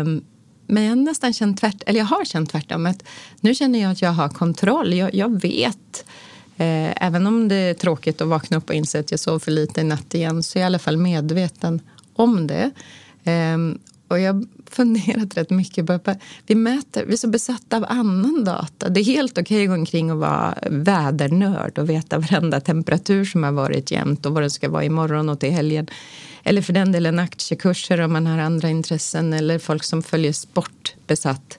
Um, 0.00 0.24
men 0.66 0.82
jag 0.82 0.90
har 0.90 0.96
nästan 0.96 1.32
känt 1.32 1.60
tvärt, 1.60 1.82
eller 1.86 1.98
jag 1.98 2.06
har 2.06 2.24
känt 2.24 2.50
tvärtom. 2.50 2.86
Att 2.86 3.04
nu 3.40 3.54
känner 3.54 3.82
jag 3.82 3.92
att 3.92 4.02
jag 4.02 4.12
har 4.12 4.28
kontroll. 4.28 4.94
Jag, 4.94 5.14
jag 5.14 5.40
vet. 5.40 6.04
Eh, 6.56 7.04
även 7.06 7.26
om 7.26 7.48
det 7.48 7.54
är 7.54 7.74
tråkigt 7.74 8.20
att 8.20 8.28
vakna 8.28 8.56
upp 8.56 8.68
och 8.68 8.74
inse 8.74 9.00
att 9.00 9.10
jag 9.10 9.20
sov 9.20 9.38
för 9.38 9.50
lite 9.50 9.80
i 9.80 9.84
natt 9.84 10.14
igen 10.14 10.42
så 10.42 10.58
är 10.58 10.60
jag 10.60 10.66
i 10.66 10.66
alla 10.66 10.78
fall 10.78 10.96
medveten 10.96 11.80
om 12.14 12.46
det. 12.46 12.70
Eh, 13.24 13.58
och 14.08 14.20
jag 14.20 14.46
funderat 14.74 15.36
rätt 15.36 15.50
mycket 15.50 15.86
på 15.86 15.92
att 15.92 16.18
vi 16.46 16.54
mäter, 16.54 17.04
vi 17.06 17.12
är 17.12 17.16
så 17.16 17.28
besatta 17.28 17.76
av 17.76 17.84
annan 17.88 18.44
data. 18.44 18.88
Det 18.88 19.00
är 19.00 19.04
helt 19.04 19.38
okej 19.38 19.42
okay 19.42 19.62
att 19.64 19.68
gå 19.68 19.74
omkring 19.74 20.12
och 20.12 20.18
vara 20.18 20.58
vädernörd 20.70 21.78
och 21.78 21.90
veta 21.90 22.18
varenda 22.18 22.60
temperatur 22.60 23.24
som 23.24 23.42
har 23.42 23.52
varit 23.52 23.90
jämnt 23.90 24.26
och 24.26 24.32
vad 24.32 24.42
det 24.42 24.50
ska 24.50 24.68
vara 24.68 24.84
imorgon 24.84 25.28
och 25.28 25.40
till 25.40 25.50
helgen. 25.50 25.86
Eller 26.42 26.62
för 26.62 26.72
den 26.72 26.92
delen 26.92 27.18
aktiekurser 27.18 28.00
om 28.00 28.12
man 28.12 28.26
har 28.26 28.38
andra 28.38 28.68
intressen 28.68 29.32
eller 29.32 29.58
folk 29.58 29.84
som 29.84 30.02
följer 30.02 30.32
sport 30.32 30.94
besatt. 31.06 31.58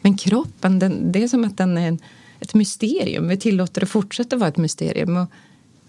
Men 0.00 0.16
kroppen, 0.16 0.78
den, 0.78 1.12
det 1.12 1.22
är 1.22 1.28
som 1.28 1.44
att 1.44 1.56
den 1.56 1.78
är 1.78 1.88
en, 1.88 1.98
ett 2.40 2.54
mysterium. 2.54 3.28
Vi 3.28 3.36
tillåter 3.36 3.80
det 3.80 3.86
fortsätta 3.86 4.36
vara 4.36 4.48
ett 4.48 4.56
mysterium. 4.56 5.16
Och 5.16 5.30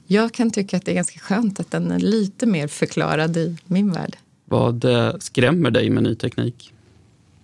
jag 0.07 0.33
kan 0.33 0.51
tycka 0.51 0.77
att 0.77 0.85
det 0.85 0.91
är 0.91 0.95
ganska 0.95 1.19
skönt 1.19 1.59
att 1.59 1.71
den 1.71 1.91
är 1.91 1.99
lite 1.99 2.45
mer 2.45 2.67
förklarad 2.67 3.37
i 3.37 3.57
min 3.65 3.91
värld. 3.91 4.17
Vad 4.49 4.85
eh, 4.85 5.13
skrämmer 5.19 5.71
dig 5.71 5.89
med 5.89 6.03
ny 6.03 6.15
teknik? 6.15 6.73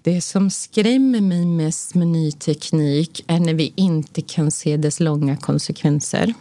Det 0.02 0.22
som 0.22 0.50
skrämmer 0.50 1.22
mig 1.22 1.46
mest 1.46 1.96
med 1.96 2.08
ny 2.08 2.32
teknik 2.32 3.24
är 3.28 3.39
när 3.39 3.54
vi 3.54 3.74
inte 3.76 4.22
kan 4.22 4.52
se 4.52 4.78
dess 4.78 5.00
långa 5.00 5.38
konsekvenser. 5.38 6.34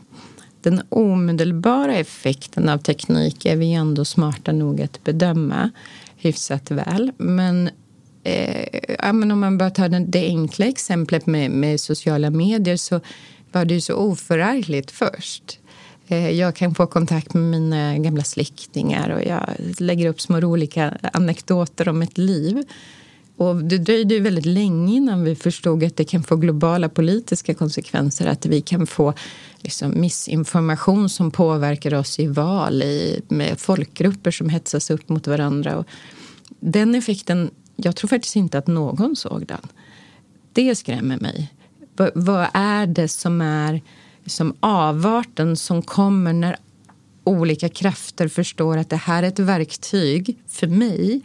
Den 0.62 0.82
omedelbara 0.88 1.94
effekten 1.94 2.68
av 2.68 2.78
teknik 2.78 3.46
är 3.46 3.56
vi 3.56 3.72
ändå 3.72 4.04
smarta 4.04 4.52
nog 4.52 4.82
att 4.82 5.04
bedöma 5.04 5.70
hyfsat 6.16 6.70
väl. 6.70 7.12
Men, 7.16 7.70
eh, 8.24 9.12
men 9.12 9.30
om 9.30 9.40
man 9.40 9.58
bara 9.58 9.70
tar 9.70 9.88
den, 9.88 10.10
det 10.10 10.26
enkla 10.26 10.66
exemplet 10.66 11.26
med, 11.26 11.50
med 11.50 11.80
sociala 11.80 12.30
medier 12.30 12.76
så 12.76 13.00
var 13.52 13.64
det 13.64 13.74
ju 13.74 13.80
så 13.80 13.94
oförargligt 13.94 14.90
först. 14.90 15.58
Eh, 16.12 16.30
jag 16.30 16.56
kan 16.56 16.74
få 16.74 16.86
kontakt 16.86 17.34
med 17.34 17.42
mina 17.42 17.98
gamla 17.98 18.24
släktingar 18.24 19.10
och 19.10 19.22
jag 19.22 19.42
lägger 19.78 20.08
upp 20.08 20.20
små 20.20 20.40
roliga 20.40 20.98
anekdoter 21.12 21.88
om 21.88 21.98
mitt 21.98 22.18
liv. 22.18 22.62
Och 23.36 23.56
det 23.56 23.78
dröjde 23.78 24.14
ju 24.14 24.20
väldigt 24.20 24.46
länge 24.46 24.94
innan 24.94 25.24
vi 25.24 25.34
förstod 25.36 25.84
att 25.84 25.96
det 25.96 26.04
kan 26.04 26.22
få 26.22 26.36
globala 26.36 26.88
politiska 26.88 27.54
konsekvenser. 27.54 28.26
Att 28.26 28.46
vi 28.46 28.60
kan 28.60 28.86
få 28.86 29.14
liksom 29.60 30.00
missinformation 30.00 31.08
som 31.08 31.30
påverkar 31.30 31.94
oss 31.94 32.18
i 32.18 32.26
val 32.26 32.82
i, 32.82 33.22
med 33.28 33.60
folkgrupper 33.60 34.30
som 34.30 34.48
hetsas 34.48 34.90
upp 34.90 35.08
mot 35.08 35.26
varandra. 35.26 35.76
Och 35.76 35.86
den 36.60 36.94
effekten, 36.94 37.50
jag 37.76 37.96
tror 37.96 38.08
faktiskt 38.08 38.36
inte 38.36 38.58
att 38.58 38.66
någon 38.66 39.16
såg 39.16 39.46
den. 39.46 39.66
Det 40.52 40.74
skrämmer 40.76 41.18
mig. 41.18 41.52
V 41.98 42.10
vad 42.14 42.46
är 42.54 42.86
det 42.86 43.08
som 43.08 43.40
är 43.40 43.82
liksom 44.22 44.56
avarten 44.60 45.56
som 45.56 45.82
kommer 45.82 46.32
när 46.32 46.56
olika 47.24 47.68
krafter 47.68 48.28
förstår 48.28 48.76
att 48.76 48.90
det 48.90 48.96
här 48.96 49.22
är 49.22 49.28
ett 49.28 49.38
verktyg 49.38 50.38
för 50.48 50.66
mig 50.66 51.20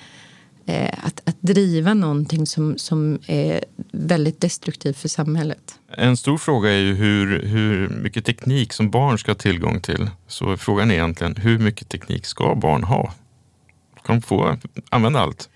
eh, 0.65 0.93
att, 1.03 1.21
att 1.25 1.37
driva 1.39 1.93
någonting 1.93 2.45
som, 2.45 2.77
som 2.77 3.19
är 3.27 3.63
väldigt 3.91 4.41
destruktivt 4.41 4.97
för 4.97 5.09
samhället. 5.09 5.79
En 5.97 6.17
stor 6.17 6.37
fråga 6.37 6.71
är 6.71 6.79
ju 6.79 6.93
hur, 6.93 7.43
hur 7.43 7.89
mycket 7.89 8.25
teknik 8.25 8.73
som 8.73 8.89
barn 8.89 9.19
ska 9.19 9.31
ha 9.31 9.37
tillgång 9.37 9.81
till. 9.81 10.09
Så 10.27 10.57
frågan 10.57 10.91
är 10.91 10.95
egentligen 10.95 11.35
hur 11.35 11.59
mycket 11.59 11.89
teknik 11.89 12.25
ska 12.25 12.55
barn 12.55 12.83
ha? 12.83 13.13
Ska 14.03 14.13
de 14.13 14.21
få 14.21 14.57
använda 14.89 15.19
allt? 15.19 15.49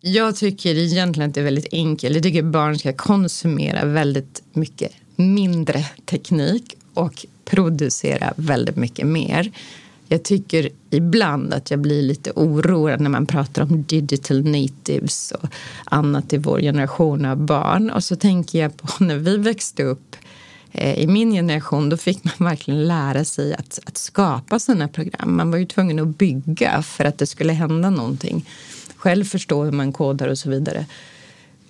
Jag 0.00 0.36
tycker 0.36 0.74
egentligen 0.74 1.30
att 1.30 1.34
det 1.34 1.40
är 1.40 1.44
väldigt 1.44 1.72
enkelt. 1.72 2.14
Jag 2.14 2.22
tycker 2.22 2.38
att 2.38 2.52
barn 2.52 2.78
ska 2.78 2.92
konsumera 2.92 3.84
väldigt 3.84 4.42
mycket 4.52 4.92
mindre 5.16 5.84
teknik 6.04 6.76
och 6.94 7.26
producera 7.44 8.32
väldigt 8.36 8.76
mycket 8.76 9.06
mer. 9.06 9.52
Jag 10.08 10.22
tycker 10.22 10.68
ibland 10.90 11.54
att 11.54 11.70
jag 11.70 11.80
blir 11.80 12.02
lite 12.02 12.30
oroad 12.30 13.00
när 13.00 13.10
man 13.10 13.26
pratar 13.26 13.62
om 13.62 13.82
digital 13.82 14.44
natives 14.44 15.32
och 15.32 15.48
annat 15.84 16.32
i 16.32 16.38
vår 16.38 16.60
generation 16.60 17.24
av 17.24 17.36
barn. 17.36 17.90
Och 17.90 18.04
så 18.04 18.16
tänker 18.16 18.58
jag 18.58 18.76
på 18.76 18.88
när 19.04 19.16
vi 19.16 19.36
växte 19.36 19.82
upp 19.82 20.16
eh, 20.72 20.98
i 20.98 21.06
min 21.06 21.32
generation, 21.32 21.88
då 21.88 21.96
fick 21.96 22.24
man 22.24 22.48
verkligen 22.48 22.86
lära 22.86 23.24
sig 23.24 23.54
att, 23.54 23.78
att 23.86 23.96
skapa 23.96 24.58
sådana 24.58 24.88
program. 24.88 25.36
Man 25.36 25.50
var 25.50 25.58
ju 25.58 25.66
tvungen 25.66 25.98
att 25.98 26.18
bygga 26.18 26.82
för 26.82 27.04
att 27.04 27.18
det 27.18 27.26
skulle 27.26 27.52
hända 27.52 27.90
någonting. 27.90 28.48
Själv 28.96 29.24
förstå 29.24 29.64
hur 29.64 29.72
man 29.72 29.92
kodar 29.92 30.28
och 30.28 30.38
så 30.38 30.50
vidare. 30.50 30.86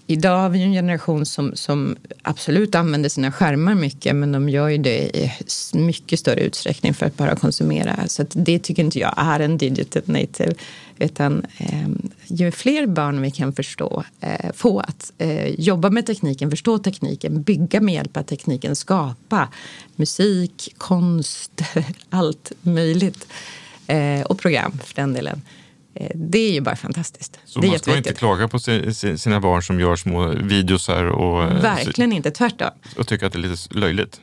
Idag 0.09 0.38
har 0.38 0.49
vi 0.49 0.62
en 0.62 0.73
generation 0.73 1.27
som, 1.27 1.57
som 1.57 1.97
absolut 2.23 2.75
använder 2.75 3.09
sina 3.09 3.33
skärmar 3.33 3.75
mycket 3.75 4.16
men 4.16 4.33
de 4.33 4.49
gör 4.49 4.69
ju 4.69 4.79
det 4.79 5.16
i 5.16 5.33
mycket 5.73 6.21
större 6.21 6.40
utsträckning 6.40 6.95
för 6.95 7.07
att 7.07 7.16
bara 7.16 7.37
konsumera. 7.37 8.09
Så 8.09 8.27
det 8.33 8.59
tycker 8.59 8.85
inte 8.85 8.99
jag 8.99 9.14
är 9.16 9.40
en 9.40 9.59
digital 9.59 10.03
native. 10.07 10.55
Utan 10.99 11.47
eh, 11.59 11.88
ju 12.27 12.51
fler 12.51 12.87
barn 12.87 13.23
vi 13.23 13.31
kan 13.31 13.53
förstå, 13.53 14.05
eh, 14.21 14.53
få 14.55 14.81
att 14.81 15.12
eh, 15.19 15.49
jobba 15.49 15.90
med 15.90 16.07
tekniken, 16.07 16.51
förstå 16.51 16.79
tekniken, 16.79 17.42
bygga 17.42 17.81
med 17.81 17.95
hjälp 17.95 18.16
av 18.16 18.23
tekniken, 18.23 18.77
skapa 18.77 19.49
musik, 19.97 20.75
konst, 20.79 21.62
allt 22.11 22.53
möjligt. 22.62 23.27
Eh, 23.87 24.21
och 24.21 24.38
program 24.38 24.79
för 24.85 24.95
den 24.95 25.12
delen 25.12 25.42
Eh, 25.42 25.65
det 26.14 26.38
är 26.38 26.52
ju 26.52 26.61
bara 26.61 26.76
fantastiskt. 26.76 27.40
Så 27.44 27.61
man 27.62 27.78
ska 27.78 27.96
inte 27.96 28.12
klaga 28.12 28.48
på 28.48 28.59
sina 28.59 29.40
barn 29.40 29.62
som 29.62 29.80
gör 29.80 29.96
små 29.96 30.28
videosar? 30.28 31.04
Och, 31.04 31.44
eh, 31.44 31.62
Verkligen 31.62 32.12
inte, 32.12 32.30
tvärtom. 32.30 32.70
Och 32.98 33.06
tycker 33.06 33.26
att 33.26 33.32
det 33.32 33.38
är 33.38 33.40
lite 33.40 33.78
löjligt? 33.78 34.20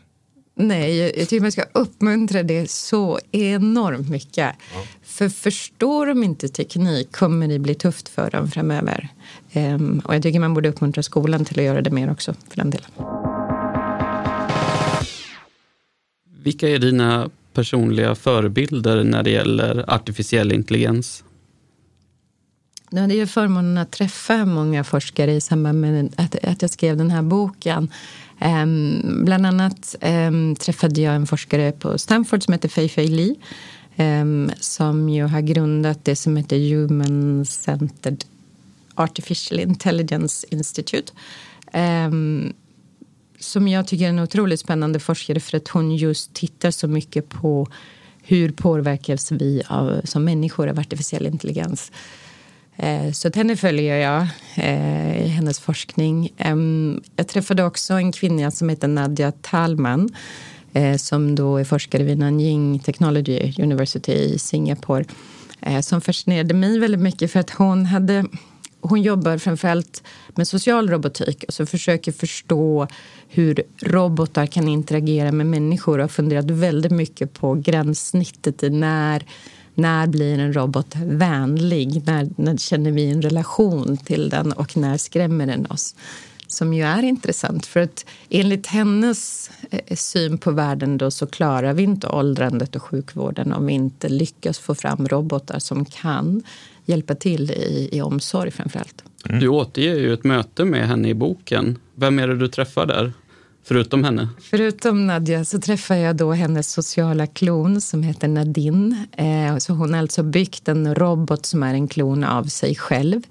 Nej, 0.56 0.98
jag 0.98 1.30
tycker 1.30 1.42
man 1.42 1.52
ska 1.52 1.64
uppmuntra 1.74 2.44
det 2.44 2.72
så 2.72 3.20
enormt 3.32 4.10
mycket. 4.10 4.56
Ja. 4.74 4.84
För 5.04 5.30
förstår 5.30 6.08
de 6.08 6.24
inte 6.24 6.48
teknik 6.48 7.12
kommer 7.12 7.48
det 7.48 7.60
bli 7.60 7.76
tufft 7.76 8.10
för 8.10 8.32
dem 8.32 8.52
framöver. 8.52 9.10
Um, 9.54 10.02
och 10.06 10.16
jag 10.16 10.24
tycker 10.24 10.40
man 10.40 10.54
borde 10.54 10.70
uppmuntra 10.70 11.04
skolan 11.04 11.46
till 11.46 11.60
att 11.60 11.66
göra 11.66 11.82
det 11.82 11.90
mer 11.90 12.12
också 12.12 12.36
för 12.50 12.58
den 12.58 12.70
delen. 12.70 12.90
Vilka 16.44 16.70
är 16.70 16.80
dina 16.80 17.30
personliga 17.54 18.16
förebilder 18.16 19.04
när 19.04 19.24
det 19.24 19.30
gäller 19.30 19.86
artificiell 19.88 20.52
intelligens? 20.52 21.24
Nu 22.94 23.02
hade 23.02 23.14
jag 23.14 23.30
förmånen 23.30 23.78
att 23.78 23.92
träffa 23.92 24.46
många 24.46 24.84
forskare 24.84 25.34
i 25.34 25.42
samband 25.42 25.82
med 25.82 26.14
att, 26.18 26.36
att 26.44 26.62
jag 26.62 26.72
skrev 26.72 26.98
den 26.98 27.12
här 27.12 27.22
boken. 27.22 27.92
Um, 28.42 29.22
bland 29.26 29.46
annat 29.46 29.96
um, 30.02 30.56
träffade 30.56 31.02
jag 31.02 31.16
en 31.16 31.28
forskare 31.28 31.72
på 31.72 31.98
Stanford 31.98 32.44
som 32.44 32.52
heter 32.52 32.70
Fei 32.70 32.90
Fei 32.90 33.08
Li 33.08 33.36
um, 33.98 34.52
som 34.60 35.10
ju 35.10 35.24
har 35.24 35.42
grundat 35.42 36.06
det 36.06 36.16
som 36.16 36.38
heter 36.38 36.58
Human 36.58 37.46
Centered 37.46 38.26
Artificial 38.96 39.60
Intelligence 39.60 40.48
Institute 40.50 41.14
som 43.40 43.68
jag 43.68 43.88
tycker 43.88 44.06
är 44.06 44.10
en 44.10 44.20
otroligt 44.20 44.60
spännande 44.60 45.00
forskare 45.00 45.40
för 45.40 45.58
att 45.58 45.68
hon 45.68 45.96
just 45.96 46.34
tittar 46.34 46.72
så 46.72 46.88
mycket 46.88 47.30
på 47.30 47.68
hur 48.24 48.52
påverkas 48.52 49.32
vi 49.32 49.62
av, 49.68 50.02
som 50.04 50.24
människor 50.24 50.68
av 50.70 50.80
artificiell 50.80 51.26
intelligens. 51.26 51.92
Eh, 52.78 53.12
så 53.12 53.28
att 53.28 53.36
henne 53.36 53.56
följer 53.56 53.98
jag 53.98 54.28
eh, 54.56 55.26
i 55.26 55.28
hennes 55.28 55.60
forskning. 55.60 56.30
Jag 57.16 57.28
träffade 57.28 57.64
också 57.64 57.94
en 57.94 58.12
kvinna 58.12 58.52
som 58.52 58.70
heter 58.70 58.88
Nadja 58.88 59.32
Talman 59.32 60.10
eh, 60.74 60.98
som 60.98 61.36
då 61.36 61.58
är 61.58 61.64
forskare 61.64 62.04
vid 62.04 62.18
Nanjing 62.18 62.80
Technology 62.80 63.54
University 63.60 64.12
i 64.12 64.40
Singapore 64.40 65.06
eh, 65.62 65.80
som 65.80 66.02
fascinerade 66.02 66.54
mig 66.54 66.80
väldigt 66.80 67.02
mycket 67.02 67.32
för 67.32 67.40
att 67.40 67.50
hon 67.50 67.86
hade 67.86 68.26
hon 68.82 69.02
jobbar 69.02 69.38
framförallt 69.38 70.04
med 70.36 70.48
social 70.48 70.90
robotik 70.90 71.44
och 71.48 71.54
så 71.54 71.66
försöker 71.66 72.12
förstå 72.12 72.88
hur 73.28 73.64
robotar 73.82 74.46
kan 74.46 74.68
interagera 74.68 75.32
med 75.32 75.46
människor 75.46 75.98
och 75.98 76.04
har 76.04 76.10
funderat 76.10 76.52
väldigt 76.52 76.92
mycket 76.92 77.34
på 77.34 77.54
gränssnittet 77.54 78.64
i 78.64 78.70
när 78.70 79.26
när 79.76 80.08
blir 80.08 80.40
en 80.40 80.54
robot 80.54 80.96
vänlig? 81.06 82.02
När, 82.06 82.30
när 82.36 82.58
känner 82.58 82.92
vi 82.92 83.12
en 83.12 83.22
relation 83.22 83.98
till 83.98 84.30
den 84.30 84.52
och 84.52 84.78
när 84.78 84.98
skrämmer 84.98 85.48
den 85.48 85.66
oss? 85.66 85.96
Som 86.48 86.74
ju 86.74 86.84
är 86.84 87.04
intressant 87.04 87.66
för 87.66 87.80
att 87.80 88.06
enligt 88.30 88.68
hennes 88.68 89.52
eh, 89.72 89.96
syn 89.96 90.38
på 90.38 90.52
världen 90.52 90.98
då 90.98 91.12
så 91.12 91.28
klarar 91.28 91.74
vi 91.74 91.84
inte 91.84 92.08
åldrandet 92.08 92.76
och 92.76 92.84
sjukvården 92.84 93.54
om 93.54 93.66
vi 93.66 93.74
inte 93.74 94.10
lyckas 94.10 94.60
få 94.60 94.76
fram 94.76 95.08
robotar 95.08 95.60
som 95.60 95.86
kan 95.86 96.44
hjälpa 96.86 97.16
till 97.16 97.52
i, 97.52 97.90
i 97.92 98.02
omsorg 98.02 98.52
framför 98.52 98.80
allt. 98.80 99.04
Mm. 99.30 99.40
Du 99.40 99.48
återger 99.48 99.96
ju 99.96 100.14
ett 100.14 100.24
möte 100.24 100.66
med 100.66 100.88
henne 100.88 101.10
i 101.10 101.14
boken. 101.14 101.78
Vem 101.96 102.20
är 102.20 102.28
det 102.28 102.38
du 102.38 102.48
träffar 102.48 102.86
där? 102.86 103.14
Förutom 103.64 104.04
henne? 104.04 104.30
Förutom 104.42 105.08
Nadja 105.08 105.46
så 105.46 105.60
träffar 105.60 105.96
jag 105.96 106.16
då 106.16 106.32
hennes 106.32 106.72
sociala 106.72 107.28
klon 107.28 107.82
som 107.82 108.04
heter 108.04 108.28
Nadine. 108.28 109.06
Eh, 109.18 109.58
så 109.58 109.74
hon 109.74 109.94
har 109.94 110.00
alltså 110.00 110.24
byggt 110.24 110.68
en 110.68 110.96
robot 110.96 111.46
som 111.46 111.64
är 111.64 111.74
en 111.74 111.88
klon 111.88 112.24
av 112.24 112.44
sig 112.44 112.76
själv. 112.76 113.22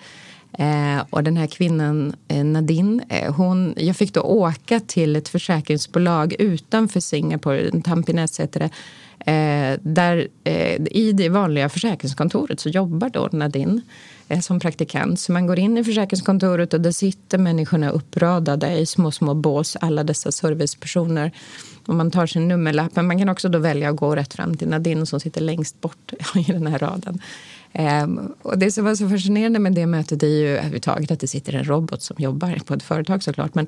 Eh, 0.59 1.05
och 1.11 1.23
den 1.23 1.37
här 1.37 1.47
kvinnan, 1.47 2.15
eh, 2.29 2.45
Nadine, 2.45 3.03
eh, 3.09 3.35
hon, 3.35 3.75
jag 3.77 3.97
fick 3.97 4.15
då 4.15 4.21
åka 4.21 4.81
till 4.81 5.17
ett 5.17 5.29
försäkringsbolag 5.29 6.35
utanför 6.39 7.01
Singapore, 7.01 7.83
Tampines 7.83 8.41
heter 8.41 8.61
det. 8.61 8.71
Eh, 9.27 9.79
där, 9.83 10.29
eh, 10.45 10.81
I 10.91 11.13
det 11.13 11.29
vanliga 11.29 11.69
försäkringskontoret 11.69 12.61
så 12.61 12.69
jobbar 12.69 13.09
då 13.09 13.29
Nadine 13.33 13.81
eh, 14.29 14.41
som 14.41 14.61
praktikant. 14.61 15.21
Så 15.21 15.33
man 15.33 15.47
går 15.47 15.59
in 15.59 15.79
i 15.79 15.85
försäkringskontoret 15.85 16.75
och 16.75 16.81
där 16.81 16.93
sitter 16.93 17.39
människorna 17.39 17.91
uppradade 17.91 18.79
i 18.79 18.87
små, 18.87 19.11
små 19.11 19.35
bås, 19.35 19.77
alla 19.81 20.05
dessa 20.05 20.33
servicepersoner. 20.33 21.33
Och 21.87 21.95
man 21.95 22.11
tar 22.11 22.27
sin 22.27 22.49
nummerlapp, 22.49 22.97
men 22.97 23.07
man 23.07 23.19
kan 23.19 23.29
också 23.29 23.49
då 23.49 23.59
välja 23.59 23.91
att 23.91 23.97
gå 23.97 24.17
rätt 24.17 24.35
fram 24.35 24.57
till 24.57 24.69
Nadine 24.69 25.07
som 25.07 25.21
sitter 25.21 25.41
längst 25.41 25.81
bort 25.81 26.13
i 26.49 26.53
den 26.53 26.67
här 26.67 26.79
raden. 26.79 27.21
Ehm, 27.73 28.33
och 28.43 28.59
det 28.59 28.73
som 28.73 28.85
var 28.85 28.95
så 28.95 29.09
fascinerande 29.09 29.59
med 29.59 29.73
det 29.73 29.87
mötet 29.87 30.23
är 30.23 30.27
ju 30.27 30.49
överhuvudtaget 30.49 31.11
att 31.11 31.21
det 31.21 31.27
sitter 31.27 31.53
en 31.53 31.65
robot 31.65 32.03
som 32.03 32.17
jobbar 32.19 32.59
på 32.67 32.75
ett 32.75 32.83
företag 32.83 33.23
såklart. 33.23 33.55
Men 33.55 33.67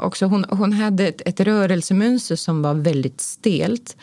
också 0.00 0.26
hon, 0.26 0.44
hon 0.48 0.72
hade 0.72 1.08
ett, 1.08 1.22
ett 1.26 1.40
rörelsemönster 1.40 2.36
som 2.36 2.62
var 2.62 2.74
väldigt 2.74 3.20
stelt. 3.20 3.96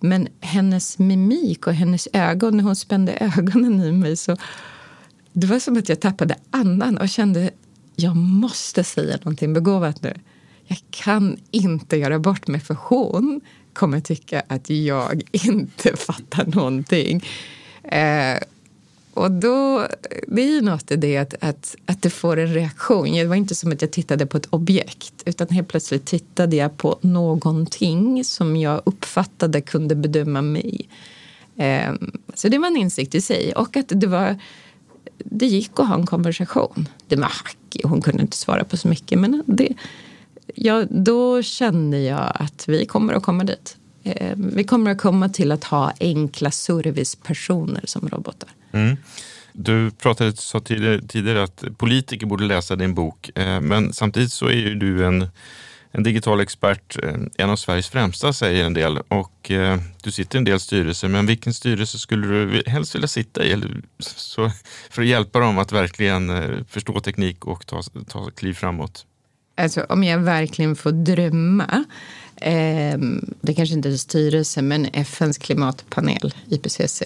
Men 0.00 0.28
hennes 0.40 0.98
mimik 0.98 1.66
och 1.66 1.74
hennes 1.74 2.08
ögon, 2.12 2.56
när 2.56 2.64
hon 2.64 2.76
spände 2.76 3.12
ögonen 3.12 3.80
i 3.80 3.92
mig 3.92 4.16
så 4.16 4.36
det 5.32 5.46
var 5.46 5.58
som 5.58 5.76
att 5.76 5.88
jag 5.88 6.00
tappade 6.00 6.36
andan 6.50 6.98
och 6.98 7.08
kände 7.08 7.50
jag 7.96 8.16
måste 8.16 8.84
säga 8.84 9.16
någonting 9.16 9.52
begåvat 9.52 10.02
nu. 10.02 10.14
Jag 10.66 10.78
kan 10.90 11.38
inte 11.50 11.96
göra 11.96 12.18
bort 12.18 12.46
mig 12.46 12.60
för 12.60 12.76
hon 12.80 13.40
kommer 13.72 14.00
tycka 14.00 14.42
att 14.48 14.70
jag 14.70 15.22
inte 15.32 15.96
fattar 15.96 16.46
någonting. 16.46 17.24
Eh, 17.82 18.38
och 19.18 19.30
då, 19.30 19.86
det 20.26 20.42
är 20.42 20.50
ju 20.50 20.60
något 20.60 20.90
i 20.90 20.96
det 20.96 21.16
att, 21.16 21.34
att, 21.40 21.76
att 21.86 22.02
det 22.02 22.10
får 22.10 22.36
en 22.36 22.54
reaktion. 22.54 23.12
Det 23.12 23.24
var 23.24 23.36
inte 23.36 23.54
som 23.54 23.72
att 23.72 23.82
jag 23.82 23.90
tittade 23.90 24.26
på 24.26 24.36
ett 24.36 24.46
objekt 24.50 25.22
utan 25.26 25.48
helt 25.48 25.68
plötsligt 25.68 26.04
tittade 26.04 26.56
jag 26.56 26.76
på 26.76 26.98
någonting 27.00 28.24
som 28.24 28.56
jag 28.56 28.82
uppfattade 28.84 29.60
kunde 29.60 29.94
bedöma 29.94 30.42
mig. 30.42 30.88
Ehm, 31.56 32.10
så 32.34 32.48
det 32.48 32.58
var 32.58 32.66
en 32.66 32.76
insikt 32.76 33.14
i 33.14 33.20
sig. 33.20 33.52
Och 33.52 33.76
att 33.76 33.88
det 33.88 34.06
var 34.06 34.36
det 35.18 35.46
gick 35.46 35.80
att 35.80 35.88
ha 35.88 35.94
en 35.94 36.06
konversation. 36.06 36.88
Det 37.08 37.16
var 37.16 37.24
hackig 37.24 37.82
hon 37.84 38.02
kunde 38.02 38.22
inte 38.22 38.36
svara 38.36 38.64
på 38.64 38.76
så 38.76 38.88
mycket. 38.88 39.18
Men 39.18 39.42
det, 39.46 39.74
ja, 40.54 40.84
då 40.90 41.42
kände 41.42 42.00
jag 42.00 42.32
att 42.34 42.68
vi 42.68 42.86
kommer 42.86 43.14
att 43.14 43.22
komma 43.22 43.44
dit. 43.44 43.76
Ehm, 44.04 44.50
vi 44.54 44.64
kommer 44.64 44.90
att 44.90 44.98
komma 44.98 45.28
till 45.28 45.52
att 45.52 45.64
ha 45.64 45.92
enkla 46.00 46.50
servicepersoner 46.50 47.84
som 47.86 48.08
robotar. 48.08 48.50
Mm. 48.72 48.96
Du 49.52 49.90
pratade 49.90 50.36
sa 50.36 50.60
tidigare 50.60 51.42
att 51.42 51.64
politiker 51.78 52.26
borde 52.26 52.44
läsa 52.44 52.76
din 52.76 52.94
bok, 52.94 53.30
eh, 53.34 53.60
men 53.60 53.92
samtidigt 53.92 54.32
så 54.32 54.46
är 54.46 54.54
ju 54.54 54.74
du 54.74 55.06
en, 55.06 55.28
en 55.90 56.02
digital 56.02 56.40
expert, 56.40 56.96
eh, 57.02 57.14
en 57.36 57.50
av 57.50 57.56
Sveriges 57.56 57.88
främsta 57.88 58.32
säger 58.32 58.64
en 58.64 58.74
del 58.74 58.98
och 58.98 59.50
eh, 59.50 59.78
du 60.02 60.10
sitter 60.10 60.36
i 60.36 60.38
en 60.38 60.44
del 60.44 60.60
styrelser, 60.60 61.08
men 61.08 61.26
vilken 61.26 61.54
styrelse 61.54 61.98
skulle 61.98 62.26
du 62.26 62.62
helst 62.66 62.94
vilja 62.94 63.08
sitta 63.08 63.44
i 63.44 63.52
eller, 63.52 63.82
så, 63.98 64.50
för 64.90 65.02
att 65.02 65.08
hjälpa 65.08 65.38
dem 65.38 65.58
att 65.58 65.72
verkligen 65.72 66.30
förstå 66.68 67.00
teknik 67.00 67.44
och 67.44 67.66
ta, 67.66 67.82
ta 68.08 68.30
kliv 68.30 68.54
framåt? 68.54 69.04
Alltså, 69.58 69.86
om 69.88 70.04
jag 70.04 70.18
verkligen 70.18 70.76
får 70.76 70.92
drömma, 70.92 71.84
eh, 72.36 72.98
det 73.40 73.54
kanske 73.54 73.74
inte 73.74 73.88
är 73.88 73.96
styrelse, 73.96 74.62
men 74.62 74.86
FNs 74.92 75.38
klimatpanel, 75.38 76.34
IPCC, 76.48 77.02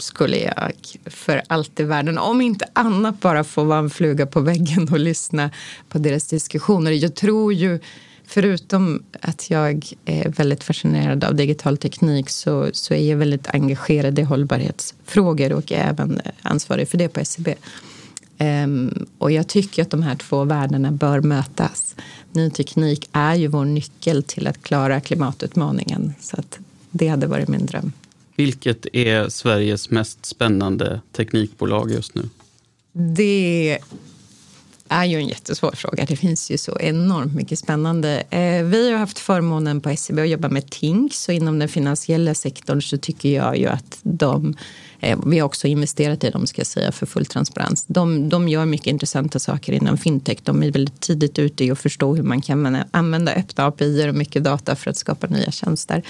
skulle 0.00 0.36
jag 0.36 0.72
för 1.06 1.42
allt 1.46 1.80
i 1.80 1.84
världen, 1.84 2.18
om 2.18 2.40
inte 2.40 2.66
annat 2.72 3.20
bara 3.20 3.44
få 3.44 3.64
vara 3.64 3.78
en 3.78 3.90
fluga 3.90 4.26
på 4.26 4.40
väggen 4.40 4.88
och 4.92 4.98
lyssna 4.98 5.50
på 5.88 5.98
deras 5.98 6.26
diskussioner. 6.26 6.90
Jag 6.90 7.14
tror 7.14 7.52
ju, 7.52 7.78
förutom 8.26 9.02
att 9.20 9.50
jag 9.50 9.86
är 10.04 10.28
väldigt 10.28 10.64
fascinerad 10.64 11.24
av 11.24 11.34
digital 11.34 11.76
teknik 11.76 12.30
så, 12.30 12.70
så 12.72 12.94
är 12.94 13.10
jag 13.10 13.16
väldigt 13.16 13.48
engagerad 13.48 14.18
i 14.18 14.22
hållbarhetsfrågor 14.22 15.52
och 15.52 15.72
är 15.72 15.88
även 15.88 16.20
ansvarig 16.42 16.88
för 16.88 16.98
det 16.98 17.08
på 17.08 17.20
SCB. 17.20 17.50
Um, 17.50 17.56
ehm, 18.46 19.06
och 19.18 19.32
jag 19.32 19.48
tycker 19.48 19.82
att 19.82 19.90
de 19.90 20.02
här 20.02 20.16
två 20.16 20.44
världarna 20.44 20.92
bör 20.92 21.20
mötas. 21.20 21.94
Ny 22.32 22.50
teknik 22.50 23.08
är 23.12 23.34
ju 23.34 23.46
vår 23.46 23.64
nyckel 23.64 24.22
till 24.22 24.46
att 24.46 24.62
klara 24.62 25.00
klimatutmaningen. 25.00 26.14
Så 26.20 26.36
att 26.36 26.58
det 26.90 27.08
hade 27.08 27.26
varit 27.26 27.48
min 27.48 27.66
dröm. 27.66 27.92
Vilket 28.40 28.86
är 28.92 29.28
Sveriges 29.28 29.90
mest 29.90 30.26
spännande 30.26 31.00
teknikbolag 31.12 31.90
just 31.90 32.14
nu? 32.14 32.28
Det 32.92 33.78
är 34.88 35.04
ju 35.04 35.16
en 35.16 35.28
jättesvår 35.28 35.72
fråga. 35.74 36.04
Det 36.04 36.16
finns 36.16 36.50
ju 36.50 36.58
så 36.58 36.78
enormt 36.80 37.34
mycket 37.34 37.58
spännande. 37.58 38.22
Eh, 38.30 38.64
vi 38.64 38.90
har 38.90 38.98
haft 38.98 39.18
förmånen 39.18 39.80
på 39.80 39.96
SEB 39.96 40.18
att 40.18 40.28
jobba 40.28 40.48
med 40.48 40.70
Tinks 40.70 41.28
och 41.28 41.34
inom 41.34 41.58
den 41.58 41.68
finansiella 41.68 42.34
sektorn 42.34 42.82
så 42.82 42.98
tycker 42.98 43.28
jag 43.28 43.58
ju 43.58 43.66
att 43.66 43.98
de 44.02 44.56
eh, 45.00 45.18
vi 45.26 45.38
har 45.38 45.46
också 45.46 45.66
investerat 45.66 46.24
i 46.24 46.30
dem, 46.30 46.46
ska 46.46 46.60
jag 46.60 46.66
säga, 46.66 46.92
för 46.92 47.06
full 47.06 47.26
transparens. 47.26 47.84
De, 47.86 48.28
de 48.28 48.48
gör 48.48 48.64
mycket 48.66 48.86
intressanta 48.86 49.38
saker 49.38 49.72
inom 49.72 49.98
fintech. 49.98 50.38
De 50.42 50.62
är 50.62 50.70
väldigt 50.70 51.00
tidigt 51.00 51.38
ute 51.38 51.64
i 51.64 51.70
att 51.70 51.78
förstå 51.78 52.14
hur 52.14 52.22
man 52.22 52.42
kan 52.42 52.84
använda 52.90 53.32
öppna 53.32 53.66
API 53.66 54.08
och 54.10 54.14
mycket 54.14 54.44
data 54.44 54.76
för 54.76 54.90
att 54.90 54.96
skapa 54.96 55.26
nya 55.26 55.50
tjänster. 55.50 56.02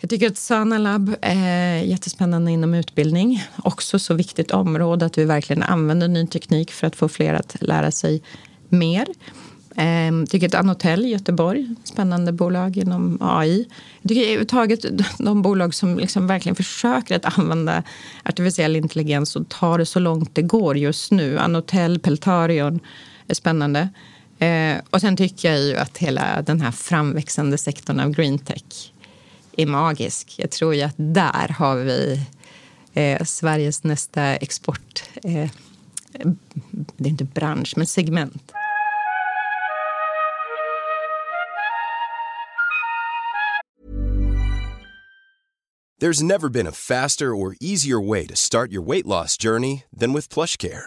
Jag 0.00 0.10
tycker 0.10 0.26
att 0.26 0.36
Sana 0.36 0.78
Lab 0.78 1.16
är 1.20 1.76
jättespännande 1.76 2.50
inom 2.50 2.74
utbildning. 2.74 3.42
Också 3.64 3.98
så 3.98 4.14
viktigt 4.14 4.50
område 4.50 5.06
att 5.06 5.18
vi 5.18 5.24
verkligen 5.24 5.62
använder 5.62 6.08
ny 6.08 6.26
teknik 6.26 6.72
för 6.72 6.86
att 6.86 6.96
få 6.96 7.08
fler 7.08 7.34
att 7.34 7.56
lära 7.60 7.90
sig 7.90 8.22
mer. 8.68 9.06
Ehm, 9.76 10.20
jag 10.20 10.30
tycker 10.30 10.46
att 10.46 10.54
Anotel 10.54 11.04
i 11.04 11.08
Göteborg, 11.08 11.74
spännande 11.84 12.32
bolag 12.32 12.76
inom 12.76 13.18
AI. 13.20 13.68
Jag 14.00 14.08
tycker 14.08 14.22
överhuvudtaget 14.22 14.84
de 15.18 15.42
bolag 15.42 15.74
som 15.74 15.98
liksom 15.98 16.26
verkligen 16.26 16.56
försöker 16.56 17.16
att 17.16 17.38
använda 17.38 17.82
artificiell 18.24 18.76
intelligens 18.76 19.36
och 19.36 19.48
tar 19.48 19.78
det 19.78 19.86
så 19.86 19.98
långt 19.98 20.34
det 20.34 20.42
går 20.42 20.76
just 20.76 21.12
nu. 21.12 21.38
Anotel, 21.38 21.98
Peltarion 21.98 22.80
är 23.28 23.34
spännande. 23.34 23.88
Ehm, 24.38 24.80
och 24.90 25.00
sen 25.00 25.16
tycker 25.16 25.50
jag 25.50 25.60
ju 25.60 25.76
att 25.76 25.98
hela 25.98 26.42
den 26.42 26.60
här 26.60 26.70
framväxande 26.70 27.58
sektorn 27.58 28.00
av 28.00 28.10
green 28.10 28.38
tech 28.38 28.93
är 29.56 29.66
magisk. 29.66 30.34
Jag 30.38 30.50
tror 30.50 30.74
ju 30.74 30.82
att 30.82 30.94
där 30.96 31.48
har 31.48 31.76
vi 31.76 32.20
eh, 32.94 33.24
Sveriges 33.24 33.84
nästa 33.84 34.36
export... 34.36 35.02
Eh, 35.24 35.50
det 36.96 37.08
är 37.08 37.10
inte 37.10 37.24
bransch, 37.24 37.72
men 37.76 37.86
segment. 37.86 38.52
There's 46.00 46.22
never 46.22 46.48
been 46.48 46.66
a 46.66 46.72
faster 46.72 47.34
or 47.34 47.56
easier 47.60 48.00
way 48.00 48.26
to 48.26 48.36
start 48.36 48.72
your 48.72 48.82
weight 48.82 49.06
loss 49.06 49.38
journey 49.38 49.84
than 50.00 50.12
with 50.12 50.28
PlushCare. 50.28 50.86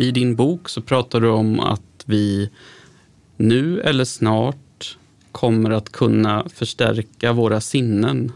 I 0.00 0.10
din 0.10 0.36
bok 0.36 0.68
så 0.68 0.82
pratar 0.82 1.20
du 1.20 1.28
om 1.28 1.60
att 1.60 2.04
vi 2.06 2.50
nu 3.36 3.80
eller 3.80 4.04
snart 4.04 4.98
kommer 5.32 5.70
att 5.70 5.92
kunna 5.92 6.48
förstärka 6.54 7.32
våra 7.32 7.60
sinnen. 7.60 8.32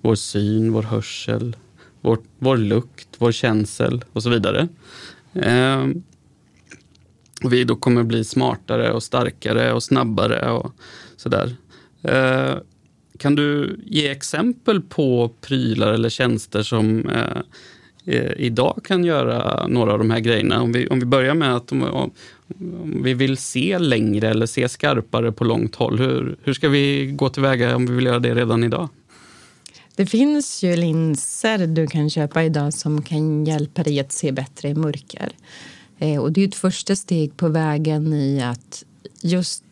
Vår 0.00 0.14
syn, 0.14 0.72
vår 0.72 0.82
hörsel, 0.82 1.56
vår, 2.00 2.18
vår 2.38 2.56
lukt, 2.56 3.08
vår 3.18 3.32
känsel 3.32 4.04
och 4.12 4.22
så 4.22 4.30
vidare. 4.30 4.68
Eh, 5.34 5.88
och 7.44 7.52
vi 7.52 7.64
då 7.64 7.76
kommer 7.76 8.02
bli 8.02 8.24
smartare 8.24 8.92
och 8.92 9.02
starkare 9.02 9.72
och 9.72 9.82
snabbare 9.82 10.50
och 10.50 10.72
sådär. 11.16 11.56
Eh, 12.02 12.54
kan 13.18 13.34
du 13.34 13.80
ge 13.86 14.08
exempel 14.08 14.80
på 14.80 15.30
prylar 15.40 15.92
eller 15.92 16.08
tjänster 16.08 16.62
som 16.62 17.08
eh, 17.08 17.42
eh, 18.04 18.32
idag 18.36 18.80
kan 18.84 19.04
göra 19.04 19.66
några 19.66 19.92
av 19.92 19.98
de 19.98 20.10
här 20.10 20.20
grejerna? 20.20 20.62
Om 20.62 20.72
vi, 20.72 20.88
om 20.88 21.00
vi 21.00 21.06
börjar 21.06 21.34
med 21.34 21.56
att 21.56 21.72
om, 21.72 21.82
om, 21.82 22.10
om 22.58 23.02
vi 23.02 23.14
vill 23.14 23.36
se 23.36 23.78
längre 23.78 24.28
eller 24.28 24.46
se 24.46 24.68
skarpare 24.68 25.32
på 25.32 25.44
långt 25.44 25.74
håll, 25.74 25.98
hur, 25.98 26.36
hur 26.42 26.52
ska 26.52 26.68
vi 26.68 27.06
gå 27.06 27.28
tillväga 27.28 27.76
om 27.76 27.86
vi 27.86 27.94
vill 27.94 28.06
göra 28.06 28.18
det 28.18 28.34
redan 28.34 28.64
idag? 28.64 28.88
Det 29.96 30.06
finns 30.06 30.62
ju 30.62 30.76
linser 30.76 31.66
du 31.66 31.86
kan 31.86 32.10
köpa 32.10 32.44
idag 32.44 32.74
som 32.74 33.02
kan 33.02 33.46
hjälpa 33.46 33.82
dig 33.82 34.00
att 34.00 34.12
se 34.12 34.32
bättre 34.32 34.68
i 34.68 34.74
mörker. 34.74 35.32
Eh, 35.98 36.20
och 36.20 36.32
det 36.32 36.42
är 36.42 36.48
ett 36.48 36.54
första 36.54 36.96
steg 36.96 37.36
på 37.36 37.48
vägen 37.48 38.12
i 38.12 38.42
att 38.42 38.84
just 39.22 39.64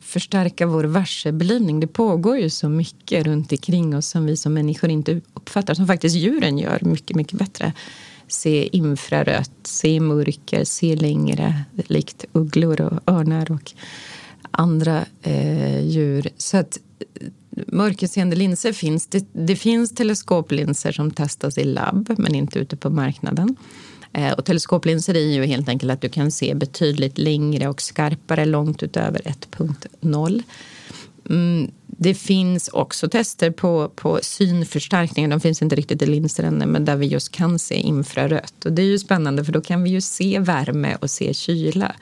förstärka 0.00 0.66
vår 0.66 0.84
varseblivning. 0.84 1.80
Det 1.80 1.86
pågår 1.86 2.38
ju 2.38 2.50
så 2.50 2.68
mycket 2.68 3.26
runt 3.26 3.52
omkring 3.52 3.96
oss 3.96 4.06
som 4.06 4.26
vi 4.26 4.36
som 4.36 4.54
människor 4.54 4.90
inte 4.90 5.20
uppfattar, 5.34 5.74
som 5.74 5.86
faktiskt 5.86 6.16
djuren 6.16 6.58
gör 6.58 6.78
mycket, 6.82 7.16
mycket 7.16 7.38
bättre. 7.38 7.72
Se 8.28 8.68
infrarött, 8.72 9.50
se 9.62 10.00
mörker, 10.00 10.64
se 10.64 10.96
längre, 10.96 11.64
likt 11.86 12.24
ugglor 12.32 12.80
och 12.80 13.14
örnar 13.14 13.50
och 13.50 13.72
andra 14.50 15.04
eh, 15.22 15.86
djur. 15.86 16.28
Så 16.36 16.56
att 16.56 16.78
eh, 17.20 17.28
mörkerseende 17.66 18.36
linser 18.36 18.72
finns. 18.72 19.06
Det, 19.06 19.26
det 19.32 19.56
finns 19.56 19.94
teleskoplinser 19.94 20.92
som 20.92 21.10
testas 21.10 21.58
i 21.58 21.64
labb, 21.64 22.14
men 22.18 22.34
inte 22.34 22.58
ute 22.58 22.76
på 22.76 22.90
marknaden. 22.90 23.56
Eh, 24.12 24.32
och 24.32 24.44
teleskoplinser 24.44 25.14
är 25.14 25.32
ju 25.32 25.44
helt 25.44 25.68
enkelt 25.68 25.92
att 25.92 26.00
du 26.00 26.08
kan 26.08 26.30
se 26.30 26.54
betydligt 26.54 27.18
längre 27.18 27.68
och 27.68 27.82
skarpare 27.82 28.44
långt 28.44 28.82
utöver 28.82 29.20
1.0. 29.20 30.42
Mm, 31.30 31.70
det 31.86 32.14
finns 32.14 32.68
också 32.68 33.08
tester 33.08 33.50
på, 33.50 33.88
på 33.94 34.18
synförstärkningar. 34.22 35.30
De 35.30 35.40
finns 35.40 35.62
inte 35.62 35.76
riktigt 35.76 36.02
i 36.02 36.06
linser 36.06 36.44
ännu, 36.44 36.66
men 36.66 36.84
där 36.84 36.96
vi 36.96 37.06
just 37.06 37.32
kan 37.32 37.58
se 37.58 37.74
infrarött. 37.74 38.64
Och 38.64 38.72
det 38.72 38.82
är 38.82 38.86
ju 38.86 38.98
spännande 38.98 39.44
för 39.44 39.52
då 39.52 39.60
kan 39.60 39.82
vi 39.82 39.90
ju 39.90 40.00
se 40.00 40.38
värme 40.38 40.96
och 41.00 41.10
se 41.10 41.34
kyla. 41.34 41.94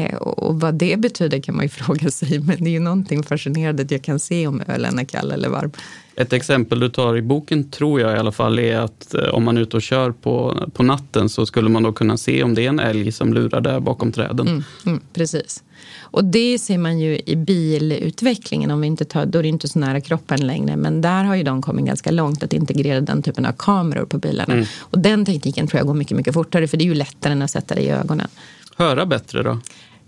Eh, 0.00 0.16
och 0.16 0.60
vad 0.60 0.74
det 0.74 1.00
betyder 1.00 1.40
kan 1.40 1.56
man 1.56 1.64
ju 1.64 1.68
fråga 1.68 2.10
sig, 2.10 2.38
men 2.38 2.64
det 2.64 2.70
är 2.70 2.72
ju 2.72 2.80
någonting 2.80 3.22
fascinerande 3.22 3.82
att 3.82 3.90
jag 3.90 4.02
kan 4.02 4.18
se 4.18 4.46
om 4.46 4.62
ölen 4.66 4.98
är 4.98 5.04
kall 5.04 5.32
eller 5.32 5.48
varm. 5.48 5.72
Ett 6.16 6.32
exempel 6.32 6.80
du 6.80 6.88
tar 6.88 7.16
i 7.16 7.22
boken 7.22 7.70
tror 7.70 8.00
jag 8.00 8.16
i 8.16 8.18
alla 8.18 8.32
fall 8.32 8.58
är 8.58 8.78
att 8.78 9.14
eh, 9.14 9.20
om 9.20 9.44
man 9.44 9.56
är 9.56 9.60
ute 9.60 9.76
och 9.76 9.82
kör 9.82 10.12
på, 10.12 10.66
på 10.72 10.82
natten 10.82 11.28
så 11.28 11.46
skulle 11.46 11.68
man 11.68 11.82
då 11.82 11.92
kunna 11.92 12.16
se 12.16 12.42
om 12.42 12.54
det 12.54 12.64
är 12.64 12.68
en 12.68 12.80
älg 12.80 13.12
som 13.12 13.34
lurar 13.34 13.60
där 13.60 13.80
bakom 13.80 14.12
träden. 14.12 14.48
Mm, 14.48 14.62
mm, 14.86 15.00
precis. 15.12 15.62
Och 16.00 16.24
det 16.24 16.58
ser 16.58 16.78
man 16.78 16.98
ju 16.98 17.20
i 17.26 17.36
bilutvecklingen, 17.36 18.70
om 18.70 18.80
vi 18.80 18.86
inte 18.86 19.04
tar, 19.04 19.26
då 19.26 19.38
är 19.38 19.42
det 19.42 19.48
inte 19.48 19.68
så 19.68 19.78
nära 19.78 20.00
kroppen 20.00 20.46
längre. 20.46 20.76
Men 20.76 21.00
där 21.00 21.24
har 21.24 21.34
ju 21.34 21.42
de 21.42 21.62
kommit 21.62 21.84
ganska 21.84 22.10
långt 22.10 22.42
att 22.42 22.52
integrera 22.52 23.00
den 23.00 23.22
typen 23.22 23.46
av 23.46 23.52
kameror 23.52 24.04
på 24.04 24.18
bilarna. 24.18 24.54
Mm. 24.54 24.66
Och 24.80 24.98
den 24.98 25.24
tekniken 25.24 25.66
tror 25.68 25.78
jag 25.78 25.86
går 25.86 25.94
mycket, 25.94 26.16
mycket 26.16 26.34
fortare 26.34 26.68
för 26.68 26.76
det 26.76 26.84
är 26.84 26.86
ju 26.86 26.94
lättare 26.94 27.32
än 27.32 27.42
att 27.42 27.50
sätta 27.50 27.74
det 27.74 27.82
i 27.82 27.90
ögonen. 27.90 28.28
Höra 28.76 29.06
bättre 29.06 29.42
då? 29.42 29.58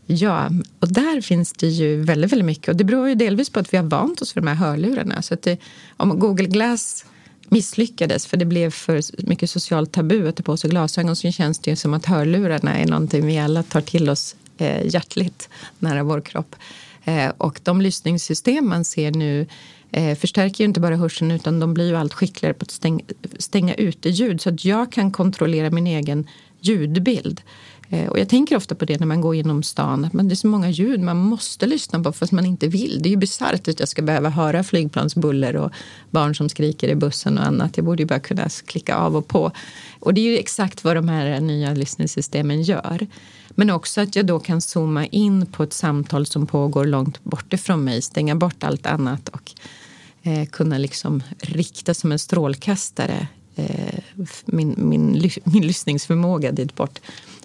Ja, 0.06 0.50
och 0.78 0.92
där 0.92 1.20
finns 1.20 1.52
det 1.52 1.66
ju 1.66 2.02
väldigt, 2.02 2.32
väldigt 2.32 2.46
mycket. 2.46 2.68
Och 2.68 2.76
det 2.76 2.84
beror 2.84 3.08
ju 3.08 3.14
delvis 3.14 3.50
på 3.50 3.60
att 3.60 3.72
vi 3.72 3.76
har 3.76 3.84
vant 3.84 4.22
oss 4.22 4.36
vid 4.36 4.42
de 4.42 4.48
här 4.48 4.54
hörlurarna. 4.54 5.22
Så 5.22 5.34
att 5.34 5.42
det, 5.42 5.58
om 5.96 6.18
Google 6.18 6.46
Glass 6.46 7.04
misslyckades 7.48 8.26
för 8.26 8.36
det 8.36 8.44
blev 8.44 8.70
för 8.70 9.26
mycket 9.26 9.50
socialt 9.50 9.92
tabu 9.92 10.28
att 10.28 10.36
ta 10.36 10.42
på 10.42 10.56
sig 10.56 10.70
glasögon 10.70 11.16
så 11.16 11.30
känns 11.30 11.58
det 11.58 11.70
ju 11.70 11.76
som 11.76 11.94
att 11.94 12.06
hörlurarna 12.06 12.78
är 12.78 12.86
någonting 12.86 13.26
vi 13.26 13.38
alla 13.38 13.62
tar 13.62 13.80
till 13.80 14.10
oss 14.10 14.36
eh, 14.58 14.86
hjärtligt 14.86 15.48
nära 15.78 16.02
vår 16.02 16.20
kropp. 16.20 16.56
Eh, 17.04 17.32
och 17.38 17.60
de 17.62 17.80
lyssningssystem 17.80 18.68
man 18.68 18.84
ser 18.84 19.10
nu 19.10 19.46
eh, 19.90 20.18
förstärker 20.18 20.64
ju 20.64 20.68
inte 20.68 20.80
bara 20.80 20.96
hörseln 20.96 21.30
utan 21.30 21.60
de 21.60 21.74
blir 21.74 21.88
ju 21.88 21.96
allt 21.96 22.14
skickligare 22.14 22.54
på 22.54 22.62
att 22.62 22.70
stäng, 22.70 23.02
stänga 23.38 23.74
ute 23.74 24.08
ljud 24.08 24.40
så 24.40 24.48
att 24.48 24.64
jag 24.64 24.92
kan 24.92 25.10
kontrollera 25.10 25.70
min 25.70 25.86
egen 25.86 26.26
ljudbild. 26.60 27.40
Eh, 27.92 28.09
och 28.09 28.18
jag 28.18 28.28
tänker 28.28 28.57
ofta 28.57 28.74
på 28.74 28.85
det 28.85 29.00
när 29.00 29.07
man 29.07 29.20
går 29.20 29.37
genom 29.37 29.62
stan, 29.62 30.05
att 30.05 30.28
det 30.28 30.35
är 30.35 30.37
så 30.37 30.46
många 30.46 30.70
ljud 30.70 31.00
man 31.00 31.16
måste 31.16 31.66
lyssna 31.66 32.02
på 32.02 32.12
fast 32.12 32.33
man 32.33 32.46
inte 32.46 32.68
vill. 32.68 32.98
Det 33.02 33.09
är 33.09 33.11
ju 33.11 33.16
bisarrt 33.16 33.68
att 33.68 33.81
jag 33.81 33.88
ska 33.88 34.02
behöva 34.02 34.28
höra 34.28 34.64
flygplansbuller 34.64 35.57
och 35.57 35.70
barn 36.11 36.35
som 36.35 36.48
skriker 36.48 36.88
i 36.88 36.94
bussen 36.94 37.38
och 37.38 37.46
annat. 37.46 37.76
Jag 37.76 37.87
borde 37.87 38.02
ju 38.02 38.07
bara 38.07 38.20
kunna 38.20 38.48
klicka 38.66 38.96
av 38.96 39.16
och 39.16 39.28
på. 39.28 39.52
Och 40.00 40.14
det 40.14 40.20
är 40.20 40.31
ju 40.31 40.38
exakt 40.38 40.85
vad 40.85 40.96
de 40.96 41.09
här 41.09 41.40
nya 41.40 41.74
lyssningssystemen 41.74 42.62
gör. 42.62 43.07
Men 43.50 43.70
också 43.70 44.00
att 44.00 44.16
jag 44.16 44.26
då 44.26 44.38
kan 44.38 44.61
zooma 44.61 45.07
in 45.07 45.46
på 45.46 45.62
ett 45.62 45.72
samtal 45.72 46.26
som 46.26 46.46
pågår 46.46 46.85
långt 46.85 47.24
bort 47.24 47.52
ifrån 47.52 47.85
mig, 47.85 48.02
stänga 48.02 48.35
bort 48.35 48.64
allt 48.64 48.87
annat 48.87 49.28
och 49.28 49.52
eh, 50.22 50.46
kunna 50.46 50.78
liksom 50.78 51.22
rikta 51.38 51.94
som 51.94 52.12
en 52.12 52.18
strålkastare 52.18 53.28
eh, 53.57 53.98
min, 54.44 54.74
min, 54.78 55.31
min 55.44 55.66
lyssningsförmåga 55.66 56.52
dit 56.52 56.74
bort. 56.74 57.00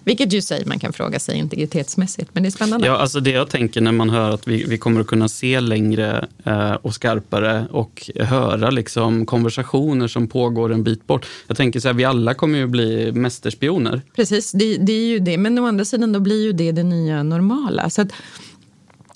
Vilket 0.08 0.32
ju 0.32 0.42
säger 0.42 0.66
man 0.66 0.78
kan 0.78 0.92
fråga 0.92 1.18
sig 1.20 1.38
integritetsmässigt, 1.38 2.30
men 2.32 2.42
det 2.42 2.48
är 2.48 2.50
spännande. 2.50 2.86
Ja, 2.86 2.96
alltså 2.96 3.20
det 3.20 3.30
jag 3.30 3.50
tänker 3.50 3.80
när 3.80 3.92
man 3.92 4.10
hör 4.10 4.30
att 4.30 4.48
vi, 4.48 4.64
vi 4.64 4.78
kommer 4.78 5.00
att 5.00 5.06
kunna 5.06 5.28
se 5.28 5.60
längre 5.60 6.28
eh, 6.44 6.72
och 6.72 6.94
skarpare 6.94 7.66
och 7.70 8.10
höra 8.16 8.70
liksom 8.70 9.26
konversationer 9.26 10.08
som 10.08 10.28
pågår 10.28 10.72
en 10.72 10.84
bit 10.84 11.06
bort. 11.06 11.26
Jag 11.46 11.56
tänker 11.56 11.80
så 11.80 11.88
här, 11.88 11.94
vi 11.94 12.04
alla 12.04 12.34
kommer 12.34 12.58
ju 12.58 12.66
bli 12.66 13.12
mästerspioner. 13.12 14.02
Precis, 14.16 14.52
det, 14.52 14.76
det 14.76 14.92
är 14.92 15.06
ju 15.06 15.18
det. 15.18 15.38
Men 15.38 15.58
å 15.58 15.66
andra 15.66 15.84
sidan 15.84 16.12
då 16.12 16.20
blir 16.20 16.44
ju 16.44 16.52
det 16.52 16.72
det 16.72 16.82
nya 16.82 17.22
normala. 17.22 17.90
Så 17.90 18.02
att, 18.02 18.12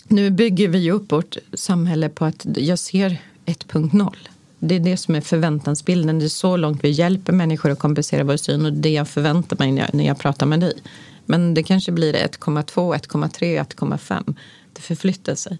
nu 0.08 0.30
bygger 0.30 0.68
vi 0.68 0.90
upp 0.90 1.12
vårt 1.12 1.36
samhälle 1.54 2.08
på 2.08 2.24
att 2.24 2.46
jag 2.56 2.78
ser 2.78 3.16
1.0. 3.46 4.14
Det 4.64 4.74
är 4.74 4.80
det 4.80 4.96
som 4.96 5.14
är 5.14 5.20
förväntansbilden. 5.20 6.18
Det 6.18 6.24
är 6.24 6.28
så 6.28 6.56
långt 6.56 6.84
vi 6.84 6.90
hjälper 6.90 7.32
människor 7.32 7.70
att 7.70 7.78
kompensera 7.78 8.24
vår 8.24 8.36
syn 8.36 8.66
och 8.66 8.72
det 8.72 8.90
jag 8.90 9.08
förväntar 9.08 9.56
mig 9.58 9.72
när 9.72 9.82
jag, 9.82 9.94
när 9.94 10.06
jag 10.06 10.18
pratar 10.18 10.46
med 10.46 10.60
dig. 10.60 10.74
Men 11.26 11.54
det 11.54 11.62
kanske 11.62 11.92
blir 11.92 12.14
1,2, 12.14 12.94
1,3, 12.96 13.64
1,5. 13.64 14.34
Det 14.72 14.82
förflyttar 14.82 15.34
sig. 15.34 15.58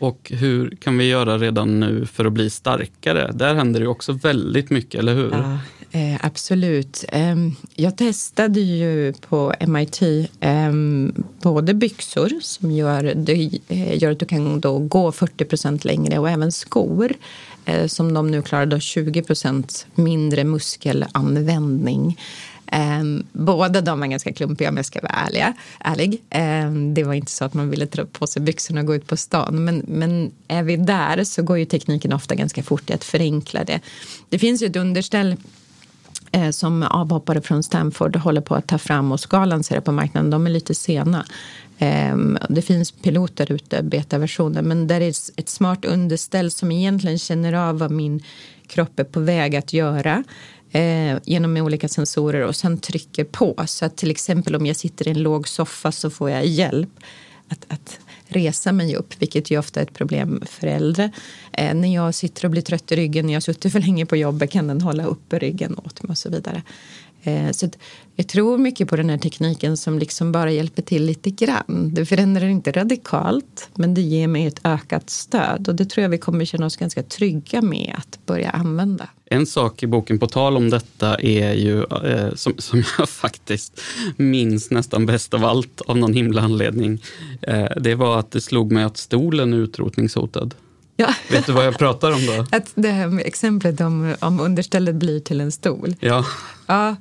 Och 0.00 0.32
hur 0.34 0.70
kan 0.70 0.98
vi 0.98 1.08
göra 1.08 1.38
redan 1.38 1.80
nu 1.80 2.06
för 2.06 2.24
att 2.24 2.32
bli 2.32 2.50
starkare? 2.50 3.32
Där 3.34 3.54
händer 3.54 3.80
det 3.80 3.86
också 3.86 4.12
väldigt 4.12 4.70
mycket, 4.70 5.00
eller 5.00 5.14
hur? 5.14 5.30
Ja, 5.30 5.58
eh, 5.98 6.18
absolut. 6.20 7.04
Eh, 7.08 7.36
jag 7.74 7.96
testade 7.96 8.60
ju 8.60 9.12
på 9.12 9.54
MIT 9.66 10.02
eh, 10.40 10.72
både 11.42 11.74
byxor 11.74 12.30
som 12.40 12.70
gör, 12.70 13.02
det, 13.16 13.50
eh, 13.68 14.02
gör 14.02 14.12
att 14.12 14.18
du 14.18 14.26
kan 14.26 14.60
då 14.60 14.78
gå 14.78 15.12
40 15.12 15.44
procent 15.44 15.84
längre 15.84 16.18
och 16.18 16.30
även 16.30 16.52
skor 16.52 17.12
eh, 17.64 17.86
som 17.86 18.14
de 18.14 18.30
nu 18.30 18.42
klarade 18.42 18.80
20 18.80 19.22
procent 19.22 19.86
mindre 19.94 20.44
muskelanvändning. 20.44 22.18
Um, 22.72 23.26
båda 23.32 23.80
de 23.80 24.00
var 24.00 24.06
ganska 24.06 24.32
klumpiga 24.32 24.68
om 24.68 24.76
jag 24.76 24.86
ska 24.86 25.00
vara 25.00 25.12
ärliga, 25.12 25.54
ärlig. 25.80 26.22
Um, 26.66 26.94
det 26.94 27.04
var 27.04 27.14
inte 27.14 27.32
så 27.32 27.44
att 27.44 27.54
man 27.54 27.70
ville 27.70 27.84
dra 27.84 28.04
på 28.04 28.26
sig 28.26 28.42
byxorna 28.42 28.80
och 28.80 28.86
gå 28.86 28.94
ut 28.94 29.06
på 29.06 29.16
stan. 29.16 29.64
Men, 29.64 29.84
men 29.88 30.30
är 30.48 30.62
vi 30.62 30.76
där 30.76 31.24
så 31.24 31.42
går 31.42 31.58
ju 31.58 31.64
tekniken 31.64 32.12
ofta 32.12 32.34
ganska 32.34 32.62
fort 32.62 32.90
i 32.90 32.92
att 32.92 33.04
förenkla 33.04 33.64
det. 33.64 33.80
Det 34.28 34.38
finns 34.38 34.62
ju 34.62 34.66
ett 34.66 34.76
underställ 34.76 35.36
eh, 36.32 36.50
som 36.50 36.82
avhoppare 36.82 37.40
från 37.40 37.62
Stanford 37.62 38.16
håller 38.16 38.40
på 38.40 38.54
att 38.54 38.66
ta 38.66 38.78
fram 38.78 39.12
och 39.12 39.20
ska 39.20 39.44
lansera 39.44 39.80
på 39.80 39.92
marknaden. 39.92 40.30
De 40.30 40.46
är 40.46 40.50
lite 40.50 40.74
sena. 40.74 41.26
Ehm, 41.78 42.38
det 42.48 42.62
finns 42.62 42.92
piloter 42.92 43.52
ute, 43.52 43.82
betaversioner, 43.82 44.62
men 44.62 44.86
där 44.86 45.00
är 45.00 45.08
ett 45.36 45.48
smart 45.48 45.84
underställ 45.84 46.50
som 46.50 46.72
egentligen 46.72 47.18
känner 47.18 47.52
av 47.52 47.78
vad 47.78 47.90
min 47.90 48.22
kropp 48.66 48.98
är 48.98 49.04
på 49.04 49.20
väg 49.20 49.56
att 49.56 49.72
göra 49.72 50.24
eh, 50.72 51.18
genom 51.24 51.56
olika 51.56 51.88
sensorer 51.88 52.40
och 52.40 52.56
sen 52.56 52.78
trycker 52.78 53.24
på. 53.24 53.64
Så 53.66 53.84
att 53.84 53.96
till 53.96 54.10
exempel 54.10 54.56
om 54.56 54.66
jag 54.66 54.76
sitter 54.76 55.08
i 55.08 55.10
en 55.10 55.22
låg 55.22 55.48
soffa 55.48 55.92
så 55.92 56.10
får 56.10 56.30
jag 56.30 56.46
hjälp 56.46 56.90
att, 57.48 57.64
att 57.68 58.00
resa 58.26 58.72
mig 58.72 58.96
upp, 58.96 59.14
vilket 59.18 59.50
ju 59.50 59.58
ofta 59.58 59.80
är 59.80 59.84
ett 59.84 59.94
problem 59.94 60.42
för 60.46 60.66
äldre. 60.66 61.10
Eh, 61.52 61.74
när 61.74 61.94
jag 61.94 62.14
sitter 62.14 62.44
och 62.44 62.50
blir 62.50 62.62
trött 62.62 62.92
i 62.92 62.96
ryggen, 62.96 63.26
när 63.26 63.32
jag 63.32 63.36
har 63.36 63.40
suttit 63.40 63.72
för 63.72 63.80
länge 63.80 64.06
på 64.06 64.16
jobbet 64.16 64.50
kan 64.50 64.66
den 64.66 64.80
hålla 64.80 65.04
uppe 65.04 65.38
ryggen 65.38 65.78
åt 65.78 66.02
mig 66.02 66.10
och 66.10 66.18
så 66.18 66.30
vidare. 66.30 66.62
Eh, 67.22 67.50
så 67.50 67.70
jag 68.16 68.28
tror 68.28 68.58
mycket 68.58 68.88
på 68.88 68.96
den 68.96 69.10
här 69.10 69.18
tekniken 69.18 69.76
som 69.76 69.98
liksom 69.98 70.32
bara 70.32 70.50
hjälper 70.50 70.82
till 70.82 71.04
lite 71.04 71.30
grann. 71.30 71.90
Det 71.92 72.06
förändrar 72.06 72.46
inte 72.46 72.72
radikalt, 72.72 73.68
men 73.74 73.94
det 73.94 74.00
ger 74.00 74.28
mig 74.28 74.46
ett 74.46 74.60
ökat 74.64 75.10
stöd. 75.10 75.68
Och 75.68 75.74
det 75.74 75.84
tror 75.84 76.02
jag 76.02 76.08
vi 76.08 76.18
kommer 76.18 76.44
känna 76.44 76.66
oss 76.66 76.76
ganska 76.76 77.02
trygga 77.02 77.62
med 77.62 77.94
att 77.98 78.26
börja 78.26 78.50
använda. 78.50 79.08
En 79.24 79.46
sak 79.46 79.82
i 79.82 79.86
boken, 79.86 80.18
på 80.18 80.26
tal 80.26 80.56
om 80.56 80.70
detta, 80.70 81.14
är 81.20 81.52
ju 81.52 81.84
eh, 81.84 82.34
som, 82.34 82.54
som 82.58 82.82
jag 82.98 83.08
faktiskt 83.08 83.80
minns 84.16 84.70
nästan 84.70 85.06
bäst 85.06 85.34
av 85.34 85.44
allt 85.44 85.80
av 85.80 85.96
någon 85.96 86.14
himla 86.14 86.42
anledning. 86.42 87.02
Eh, 87.42 87.68
det 87.76 87.94
var 87.94 88.18
att 88.18 88.30
det 88.30 88.40
slog 88.40 88.72
mig 88.72 88.84
att 88.84 88.96
stolen 88.96 89.52
är 89.52 89.56
utrotningshotad. 89.56 90.54
Ja. 90.96 91.14
Vet 91.30 91.46
du 91.46 91.52
vad 91.52 91.66
jag 91.66 91.78
pratar 91.78 92.12
om 92.12 92.26
då? 92.26 92.46
Att 92.56 92.72
det 92.74 92.88
här 92.88 93.06
med 93.06 93.26
exemplet 93.26 93.80
om, 93.80 94.14
om 94.20 94.40
understället 94.40 94.94
blir 94.94 95.20
till 95.20 95.40
en 95.40 95.52
stol. 95.52 95.96
Ja. 96.00 96.24
ja 96.66 96.96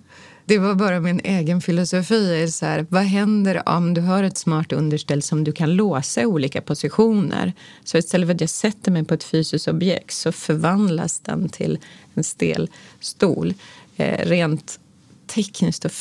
det 0.49 0.57
var 0.57 0.75
bara 0.75 0.99
min 0.99 1.21
egen 1.23 1.61
filosofi. 1.61 2.51
Så 2.51 2.65
här, 2.65 2.85
vad 2.89 3.03
händer 3.03 3.69
om 3.69 3.93
du 3.93 4.01
har 4.01 4.23
ett 4.23 4.37
smart 4.37 4.71
underställ 4.71 5.21
som 5.21 5.43
du 5.43 5.51
kan 5.51 5.75
låsa 5.75 6.21
i 6.21 6.25
olika 6.25 6.61
positioner? 6.61 7.53
Så 7.83 7.97
istället 7.97 8.27
för 8.27 8.35
att 8.35 8.41
jag 8.41 8.49
sätter 8.49 8.91
mig 8.91 9.03
på 9.03 9.13
ett 9.13 9.23
fysiskt 9.23 9.67
objekt 9.67 10.13
så 10.13 10.31
förvandlas 10.31 11.19
den 11.19 11.49
till 11.49 11.79
en 12.13 12.23
stel 12.23 12.69
stol. 12.99 13.53
Eh, 13.95 14.25
rent 14.25 14.79
tekniskt 15.27 15.85
och 15.85 15.91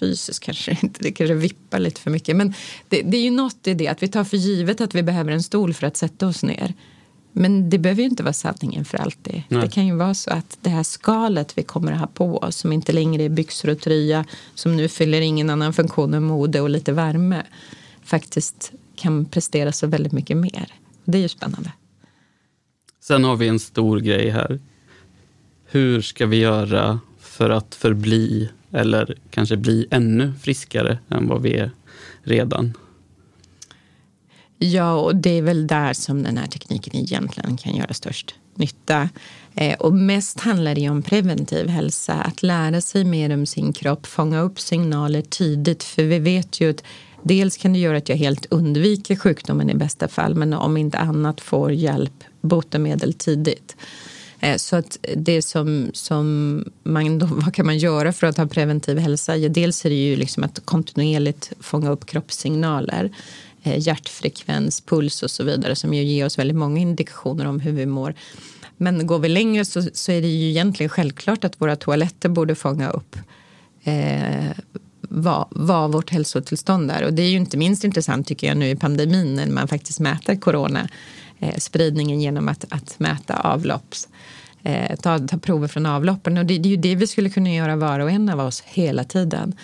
fysiskt 0.00 0.40
kanske 0.40 0.78
inte, 0.82 1.02
det 1.02 1.12
kanske 1.12 1.34
vippar 1.34 1.78
lite 1.78 2.00
för 2.00 2.10
mycket. 2.10 2.36
Men 2.36 2.54
det, 2.88 3.02
det 3.02 3.16
är 3.16 3.22
ju 3.22 3.30
något 3.30 3.66
i 3.66 3.74
det 3.74 3.88
att 3.88 4.02
vi 4.02 4.08
tar 4.08 4.24
för 4.24 4.36
givet 4.36 4.80
att 4.80 4.94
vi 4.94 5.02
behöver 5.02 5.32
en 5.32 5.42
stol 5.42 5.74
för 5.74 5.86
att 5.86 5.96
sätta 5.96 6.26
oss 6.26 6.42
ner. 6.42 6.74
Men 7.36 7.70
det 7.70 7.78
behöver 7.78 8.02
ju 8.02 8.08
inte 8.08 8.22
vara 8.22 8.32
sanningen 8.32 8.84
för 8.84 8.98
alltid. 8.98 9.42
Nej. 9.48 9.62
Det 9.62 9.68
kan 9.68 9.86
ju 9.86 9.94
vara 9.94 10.14
så 10.14 10.30
att 10.30 10.58
det 10.60 10.70
här 10.70 10.82
skalet 10.82 11.58
vi 11.58 11.62
kommer 11.62 11.92
att 11.92 12.00
ha 12.00 12.06
på 12.06 12.38
oss 12.38 12.56
som 12.56 12.72
inte 12.72 12.92
längre 12.92 13.22
är 13.22 13.28
byxor 13.28 13.70
och 13.70 13.80
tröja 13.80 14.24
som 14.54 14.76
nu 14.76 14.88
fyller 14.88 15.20
ingen 15.20 15.50
annan 15.50 15.72
funktion 15.72 16.14
än 16.14 16.22
mode 16.22 16.60
och 16.60 16.70
lite 16.70 16.92
värme 16.92 17.42
faktiskt 18.04 18.72
kan 18.96 19.24
prestera 19.24 19.72
så 19.72 19.86
väldigt 19.86 20.12
mycket 20.12 20.36
mer. 20.36 20.66
Det 21.04 21.18
är 21.18 21.22
ju 21.22 21.28
spännande. 21.28 21.72
Sen 23.00 23.24
har 23.24 23.36
vi 23.36 23.48
en 23.48 23.58
stor 23.58 24.00
grej 24.00 24.30
här. 24.30 24.60
Hur 25.66 26.00
ska 26.00 26.26
vi 26.26 26.36
göra 26.36 27.00
för 27.18 27.50
att 27.50 27.74
förbli 27.74 28.50
eller 28.72 29.16
kanske 29.30 29.56
bli 29.56 29.86
ännu 29.90 30.32
friskare 30.42 30.98
än 31.08 31.28
vad 31.28 31.42
vi 31.42 31.54
är 31.54 31.70
redan? 32.22 32.74
Ja, 34.64 34.94
och 34.94 35.16
det 35.16 35.38
är 35.38 35.42
väl 35.42 35.66
där 35.66 35.92
som 35.92 36.22
den 36.22 36.36
här 36.36 36.46
tekniken 36.46 36.96
egentligen 36.96 37.56
kan 37.56 37.76
göra 37.76 37.94
störst 37.94 38.34
nytta. 38.54 39.08
Eh, 39.54 39.74
och 39.78 39.94
mest 39.94 40.40
handlar 40.40 40.74
det 40.74 40.88
om 40.88 41.02
preventiv 41.02 41.68
hälsa, 41.68 42.12
att 42.12 42.42
lära 42.42 42.80
sig 42.80 43.04
mer 43.04 43.34
om 43.34 43.46
sin 43.46 43.72
kropp, 43.72 44.06
fånga 44.06 44.40
upp 44.40 44.60
signaler 44.60 45.22
tidigt. 45.22 45.82
För 45.82 46.02
vi 46.02 46.18
vet 46.18 46.60
ju 46.60 46.70
att 46.70 46.84
dels 47.22 47.56
kan 47.56 47.72
det 47.72 47.78
göra 47.78 47.96
att 47.96 48.08
jag 48.08 48.16
helt 48.16 48.46
undviker 48.50 49.16
sjukdomen 49.16 49.70
i 49.70 49.74
bästa 49.74 50.08
fall, 50.08 50.34
men 50.34 50.52
om 50.52 50.76
inte 50.76 50.98
annat 50.98 51.40
får 51.40 51.72
hjälp, 51.72 52.24
botemedel 52.40 53.12
tidigt. 53.12 53.76
Eh, 54.40 54.56
så 54.56 54.76
att 54.76 54.98
det 55.16 55.42
som, 55.42 55.90
som 55.92 56.64
man 56.82 57.18
då, 57.18 57.26
vad 57.26 57.54
kan 57.54 57.66
man 57.66 57.78
göra 57.78 58.12
för 58.12 58.26
att 58.26 58.36
ha 58.36 58.46
preventiv 58.46 58.98
hälsa? 58.98 59.36
Ja, 59.36 59.48
dels 59.48 59.84
är 59.84 59.90
det 59.90 59.96
ju 59.96 60.16
liksom 60.16 60.44
att 60.44 60.60
kontinuerligt 60.64 61.52
fånga 61.60 61.90
upp 61.90 62.06
kroppssignaler. 62.06 63.10
Eh, 63.66 63.78
hjärtfrekvens, 63.78 64.80
puls 64.80 65.22
och 65.22 65.30
så 65.30 65.44
vidare 65.44 65.76
som 65.76 65.94
ju 65.94 66.02
ger 66.02 66.26
oss 66.26 66.38
väldigt 66.38 66.56
många 66.56 66.80
indikationer 66.80 67.46
om 67.46 67.60
hur 67.60 67.72
vi 67.72 67.86
mår. 67.86 68.14
Men 68.76 69.06
går 69.06 69.18
vi 69.18 69.28
längre 69.28 69.64
så, 69.64 69.82
så 69.92 70.12
är 70.12 70.22
det 70.22 70.28
ju 70.28 70.50
egentligen 70.50 70.90
självklart 70.90 71.44
att 71.44 71.60
våra 71.60 71.76
toaletter 71.76 72.28
borde 72.28 72.54
fånga 72.54 72.90
upp 72.90 73.16
eh, 73.84 74.50
vad, 75.00 75.46
vad 75.50 75.92
vårt 75.92 76.10
hälsotillstånd 76.10 76.90
är. 76.90 77.04
Och 77.04 77.12
det 77.12 77.22
är 77.22 77.28
ju 77.28 77.36
inte 77.36 77.56
minst 77.56 77.84
intressant 77.84 78.26
tycker 78.26 78.46
jag 78.46 78.56
nu 78.56 78.70
i 78.70 78.76
pandemin 78.76 79.34
när 79.34 79.46
man 79.46 79.68
faktiskt 79.68 80.00
mäter 80.00 80.36
coronaspridningen 80.36 82.18
eh, 82.18 82.22
genom 82.22 82.48
att, 82.48 82.64
att 82.68 82.98
mäta 82.98 83.36
avlopps 83.36 84.08
eh, 84.62 84.96
ta, 84.96 85.18
ta 85.18 85.38
prover 85.38 85.68
från 85.68 85.86
avloppen. 85.86 86.38
Och 86.38 86.46
det, 86.46 86.58
det, 86.58 86.68
är 86.68 86.70
ju 86.70 86.76
det 86.76 86.94
vi 86.94 87.06
skulle 87.06 87.30
kunna 87.30 87.54
göra 87.54 87.76
var 87.76 88.00
och 88.00 88.10
en 88.10 88.28
av 88.28 88.40
oss 88.40 88.62
hela 88.66 89.04
tiden. 89.04 89.56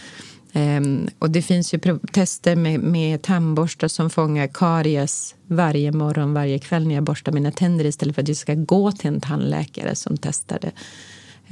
Um, 0.52 1.08
och 1.18 1.30
det 1.30 1.42
finns 1.42 1.74
ju 1.74 1.78
tester 2.12 2.56
med, 2.56 2.80
med 2.80 3.22
tandborstar 3.22 3.88
som 3.88 4.10
fångar 4.10 4.46
karies 4.46 5.34
varje 5.46 5.92
morgon, 5.92 6.34
varje 6.34 6.58
kväll 6.58 6.86
när 6.86 6.94
jag 6.94 7.04
borstar 7.04 7.32
mina 7.32 7.52
tänder 7.52 7.84
istället 7.84 8.14
för 8.14 8.22
att 8.22 8.28
jag 8.28 8.36
ska 8.36 8.54
gå 8.54 8.92
till 8.92 9.08
en 9.08 9.20
tandläkare 9.20 9.94
som 9.94 10.16
testar 10.16 10.58
det. 10.60 10.72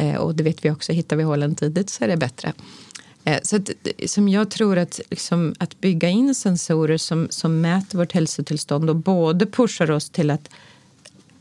Uh, 0.05 0.17
och 0.17 0.35
det 0.35 0.43
vet 0.43 0.65
vi 0.65 0.71
också, 0.71 0.93
hittar 0.93 1.17
vi 1.17 1.23
hålen 1.23 1.55
tidigt 1.55 1.91
så 1.91 2.05
är 2.05 2.09
det 2.09 2.17
bättre. 2.17 2.53
Uh, 3.29 3.37
så 3.43 3.57
att, 3.57 3.71
som 4.07 4.29
jag 4.29 4.51
tror 4.51 4.79
att, 4.79 5.01
liksom, 5.11 5.55
att 5.59 5.81
bygga 5.81 6.09
in 6.09 6.35
sensorer 6.35 6.97
som, 6.97 7.27
som 7.31 7.61
mäter 7.61 7.99
vårt 7.99 8.13
hälsotillstånd 8.13 8.91
och 8.91 8.97
både 8.97 9.47
pushar 9.47 9.91
oss 9.91 10.11
till 10.11 10.31
att 10.31 10.51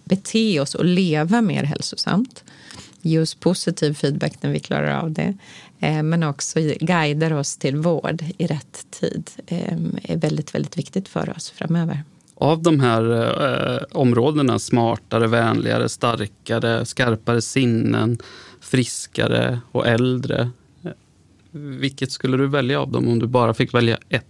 bete 0.03 0.59
oss 0.59 0.75
och 0.75 0.85
leva 0.85 1.41
mer 1.41 1.63
hälsosamt 1.63 2.43
ge 3.07 3.19
oss 3.19 3.35
positiv 3.35 3.93
feedback 3.93 4.43
när 4.43 4.51
vi 4.51 4.59
klarar 4.59 4.99
av 4.99 5.11
det 5.11 5.33
men 5.79 6.23
också 6.23 6.59
guidar 6.79 7.33
oss 7.33 7.57
till 7.57 7.75
vård 7.75 8.23
i 8.37 8.47
rätt 8.47 8.85
tid 8.99 9.29
eh, 9.47 9.73
är 10.03 10.17
väldigt, 10.17 10.55
väldigt 10.55 10.77
viktigt 10.77 11.07
för 11.07 11.29
oss 11.29 11.49
framöver. 11.49 12.03
Av 12.35 12.61
de 12.61 12.79
här 12.79 13.11
eh, 13.75 13.83
områdena, 13.91 14.59
smartare, 14.59 15.27
vänligare, 15.27 15.89
starkare, 15.89 16.85
skarpare 16.85 17.41
sinnen, 17.41 18.17
friskare 18.61 19.59
och 19.71 19.87
äldre. 19.87 20.49
Eh, 20.83 20.91
vilket 21.51 22.11
skulle 22.11 22.37
du 22.37 22.47
välja 22.47 22.81
av 22.81 22.91
dem 22.91 23.07
om 23.07 23.19
du 23.19 23.27
bara 23.27 23.53
fick 23.53 23.73
välja 23.73 23.97
ett? 24.09 24.25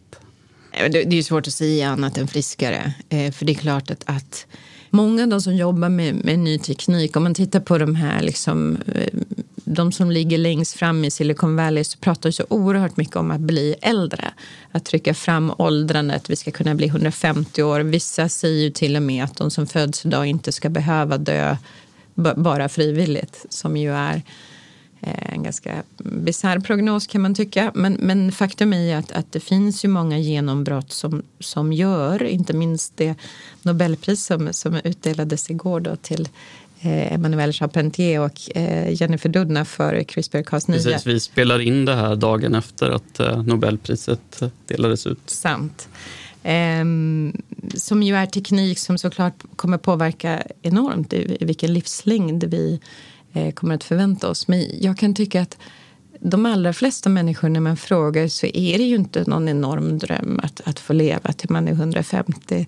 Det 0.92 1.18
är 1.18 1.24
svårt 1.24 1.48
att 1.48 1.54
säga 1.54 1.90
annat 1.90 2.18
än 2.18 2.28
friskare. 2.28 2.94
För 3.10 3.46
det 3.46 3.52
är 3.52 3.56
klart 3.56 3.92
att, 3.92 4.04
att 4.06 4.48
många 4.90 5.24
av 5.24 5.30
de 5.30 5.42
som 5.42 5.56
jobbar 5.56 5.90
med, 5.90 6.26
med 6.26 6.40
ny 6.40 6.60
teknik, 6.60 7.16
om 7.16 7.24
man 7.24 7.34
tittar 7.34 7.60
på 7.60 7.78
de 7.78 7.96
här 7.96 8.22
liksom, 8.22 8.78
de 9.70 9.92
som 9.92 10.12
ligger 10.12 10.38
längst 10.38 10.74
fram 10.74 11.06
i 11.06 11.12
Silicon 11.12 11.56
Valley 11.56 11.84
så 11.84 11.98
pratar 11.98 12.32
så 12.32 12.46
oerhört 12.50 12.98
mycket 12.98 13.16
om 13.16 13.32
att 13.32 13.40
bli 13.40 13.76
äldre. 13.82 14.32
Att 14.72 14.86
trycka 14.86 15.14
fram 15.14 15.54
åldrandet, 15.58 16.30
vi 16.30 16.36
ska 16.36 16.52
kunna 16.52 16.76
bli 16.76 16.88
150 16.88 17.64
år. 17.64 17.80
Vissa 17.80 18.30
säger 18.30 18.64
ju 18.64 18.70
till 18.70 18.96
och 18.96 19.02
med 19.02 19.24
att 19.24 19.38
de 19.38 19.52
som 19.52 19.68
föds 19.68 20.06
idag 20.06 20.26
inte 20.26 20.52
ska 20.52 20.70
behöva 20.70 21.18
dö 21.18 21.58
bara 22.36 22.70
frivilligt, 22.70 23.46
som 23.50 23.78
ju 23.78 23.94
är 23.94 24.22
eh, 25.02 25.34
en 25.34 25.44
ganska 25.44 25.84
bisarr 25.98 26.60
prognos 26.60 27.08
kan 27.08 27.22
man 27.22 27.36
tycka. 27.36 27.72
Men, 27.76 27.94
men 27.94 28.32
faktum 28.32 28.74
är 28.74 28.98
att, 28.98 29.12
att 29.12 29.32
det 29.32 29.40
finns 29.40 29.86
ju 29.86 29.88
många 29.88 30.18
genombrott 30.18 30.92
som, 30.92 31.24
som 31.40 31.74
gör, 31.74 32.24
inte 32.24 32.54
minst 32.54 32.98
det 32.98 33.16
Nobelpris 33.62 34.26
som, 34.26 34.54
som 34.54 34.76
utdelades 34.84 35.50
igår 35.50 35.80
då 35.80 35.96
till 35.96 36.30
Emmanuel 36.82 37.54
Charpentier 37.54 38.20
och 38.22 38.58
eh, 38.58 39.02
Jennifer 39.02 39.30
Doudna 39.30 39.66
för 39.66 39.94
CRISPR-Cas9. 39.94 40.74
Precis, 40.74 41.08
vi 41.08 41.20
spelar 41.20 41.60
in 41.60 41.86
det 41.86 41.96
här 41.96 42.16
dagen 42.16 42.56
efter 42.56 42.90
att 42.90 43.20
eh, 43.20 43.44
Nobelpriset 43.44 44.44
delades 44.68 45.08
ut. 45.08 45.20
Sant. 45.26 45.90
Um, 46.44 47.42
som 47.76 48.04
ju 48.04 48.16
är 48.16 48.26
teknik 48.26 48.80
som 48.80 48.98
såklart 48.98 49.44
kommer 49.56 49.78
påverka 49.78 50.44
enormt 50.62 51.14
i, 51.14 51.38
vilken 51.42 51.74
livslängd 51.74 52.44
vi 52.44 52.80
eh, 53.34 53.52
kommer 53.54 53.76
att 53.76 53.84
förvänta 53.84 54.30
oss. 54.30 54.48
Men 54.48 54.66
jag 54.82 54.98
kan 54.98 55.16
tycka 55.16 55.42
att 55.42 55.58
de 56.20 56.46
allra 56.46 56.74
flesta 56.74 57.10
människor 57.10 57.50
när 57.50 57.60
man 57.60 57.78
frågar 57.78 58.28
så 58.28 58.46
är 58.46 58.78
det 58.78 58.84
ju 58.84 58.96
inte 58.96 59.24
någon 59.28 59.50
enorm 59.50 59.98
dröm 59.98 60.40
att, 60.44 60.62
att 60.66 60.80
få 60.80 60.94
leva 60.94 61.34
till 61.34 61.52
man 61.52 61.68
är 61.68 61.72
150 61.72 62.56
Eh, 62.60 62.66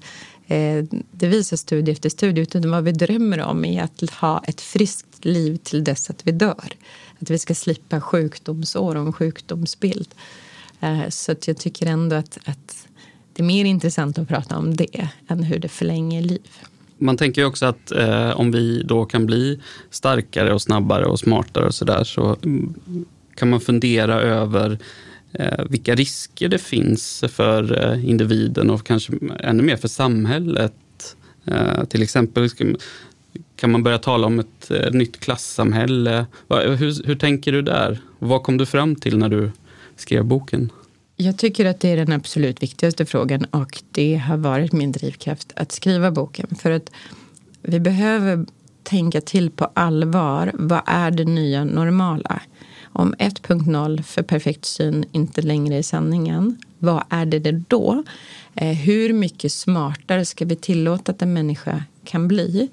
Eh, 0.50 0.86
det 1.12 1.28
visar 1.28 1.58
studie 1.58 1.92
efter 1.92 2.10
studie. 2.10 2.42
Utan 2.42 2.72
vad 2.72 2.84
vi 2.84 2.92
drömmer 2.92 3.42
om 3.42 3.66
är 3.66 3.84
att 3.84 4.10
ha 4.10 4.44
ett 4.48 4.62
friskt 4.62 5.26
liv 5.26 5.58
till 5.58 5.84
dess 5.84 6.10
att 6.10 6.28
vi 6.28 6.32
dör. 6.32 6.70
Att 7.20 7.30
vi 7.30 7.40
ska 7.40 7.56
slippa 7.56 8.02
sjukdomsår 8.02 8.96
och 8.96 9.06
en 9.06 9.14
sjukdomsbild. 9.14 10.08
Eh, 10.80 11.10
så 11.10 11.32
att 11.32 11.48
jag 11.48 11.58
tycker 11.58 11.86
ändå 11.86 12.16
att, 12.16 12.38
att 12.46 12.88
det 13.34 13.42
är 13.42 13.46
mer 13.46 13.66
intressant 13.66 14.18
att 14.18 14.28
prata 14.28 14.58
om 14.58 14.76
det 14.76 15.10
än 15.28 15.44
hur 15.44 15.60
det 15.60 15.70
förlänger 15.70 16.22
liv. 16.22 16.50
Man 16.98 17.18
tänker 17.18 17.42
ju 17.42 17.48
också 17.48 17.66
att 17.66 17.92
eh, 17.92 18.40
om 18.40 18.52
vi 18.52 18.84
då 18.84 19.06
kan 19.06 19.26
bli 19.26 19.60
starkare 19.90 20.54
och 20.54 20.62
snabbare 20.62 21.06
och 21.06 21.20
smartare 21.20 21.66
och 21.66 21.76
sådär 21.76 22.04
så 22.04 22.38
mm, 22.44 23.06
kan 23.36 23.50
man 23.50 23.62
fundera 23.62 24.22
över 24.22 24.72
eh, 24.72 24.78
Eh, 25.34 25.66
vilka 25.70 25.96
risker 25.96 26.50
det 26.50 26.58
finns 26.58 27.24
för 27.28 27.86
eh, 27.86 28.10
individen 28.10 28.70
och 28.70 28.86
kanske 28.86 29.14
ännu 29.40 29.64
mer 29.64 29.76
för 29.76 29.88
samhället. 29.88 31.16
Eh, 31.46 31.84
till 31.84 32.04
exempel 32.04 32.50
kan 33.56 33.72
man 33.72 33.84
börja 33.84 33.98
tala 33.98 34.28
om 34.28 34.40
ett 34.40 34.72
nytt 34.92 35.20
klassamhälle. 35.20 36.26
Hur, 36.50 37.08
hur 37.08 37.16
tänker 37.16 37.52
du 37.52 37.62
där? 37.62 38.00
Vad 38.20 38.44
kom 38.44 38.58
du 38.58 38.66
fram 38.66 38.96
till 38.96 39.18
när 39.18 39.30
du 39.30 39.52
skrev 39.96 40.26
boken? 40.26 40.72
Jag 41.16 41.38
tycker 41.38 41.66
att 41.66 41.80
det 41.80 41.90
är 41.90 41.98
den 41.98 42.12
absolut 42.12 42.64
viktigaste 42.64 43.06
frågan 43.06 43.46
och 43.46 43.82
det 43.92 44.16
har 44.16 44.38
varit 44.38 44.72
min 44.72 44.92
drivkraft 44.92 45.54
att 45.56 45.72
skriva 45.72 46.12
boken. 46.12 46.56
För 46.62 46.72
att 46.72 46.92
vi 47.62 47.80
behöver 47.80 48.46
tänka 48.84 49.22
till 49.22 49.52
på 49.52 49.72
allvar. 49.74 50.52
Vad 50.54 50.82
är 50.86 51.12
det 51.12 51.26
nya 51.26 51.64
normala? 51.64 52.42
Om 52.94 53.14
1.0 53.14 54.02
för 54.04 54.22
perfekt 54.22 54.66
syn 54.66 55.06
inte 55.12 55.42
längre 55.42 55.76
är 55.76 55.84
sanningen, 55.84 56.58
vad 56.80 57.04
är 57.10 57.26
det 57.26 57.52
då? 57.52 58.04
Eh, 58.56 58.78
hur 58.78 59.14
mycket 59.14 59.52
smartare 59.52 60.26
ska 60.26 60.46
vi 60.46 60.56
tillåta 60.56 61.12
att 61.12 61.22
en 61.22 61.34
människa 61.34 61.84
kan 62.04 62.28
bli? 62.28 62.70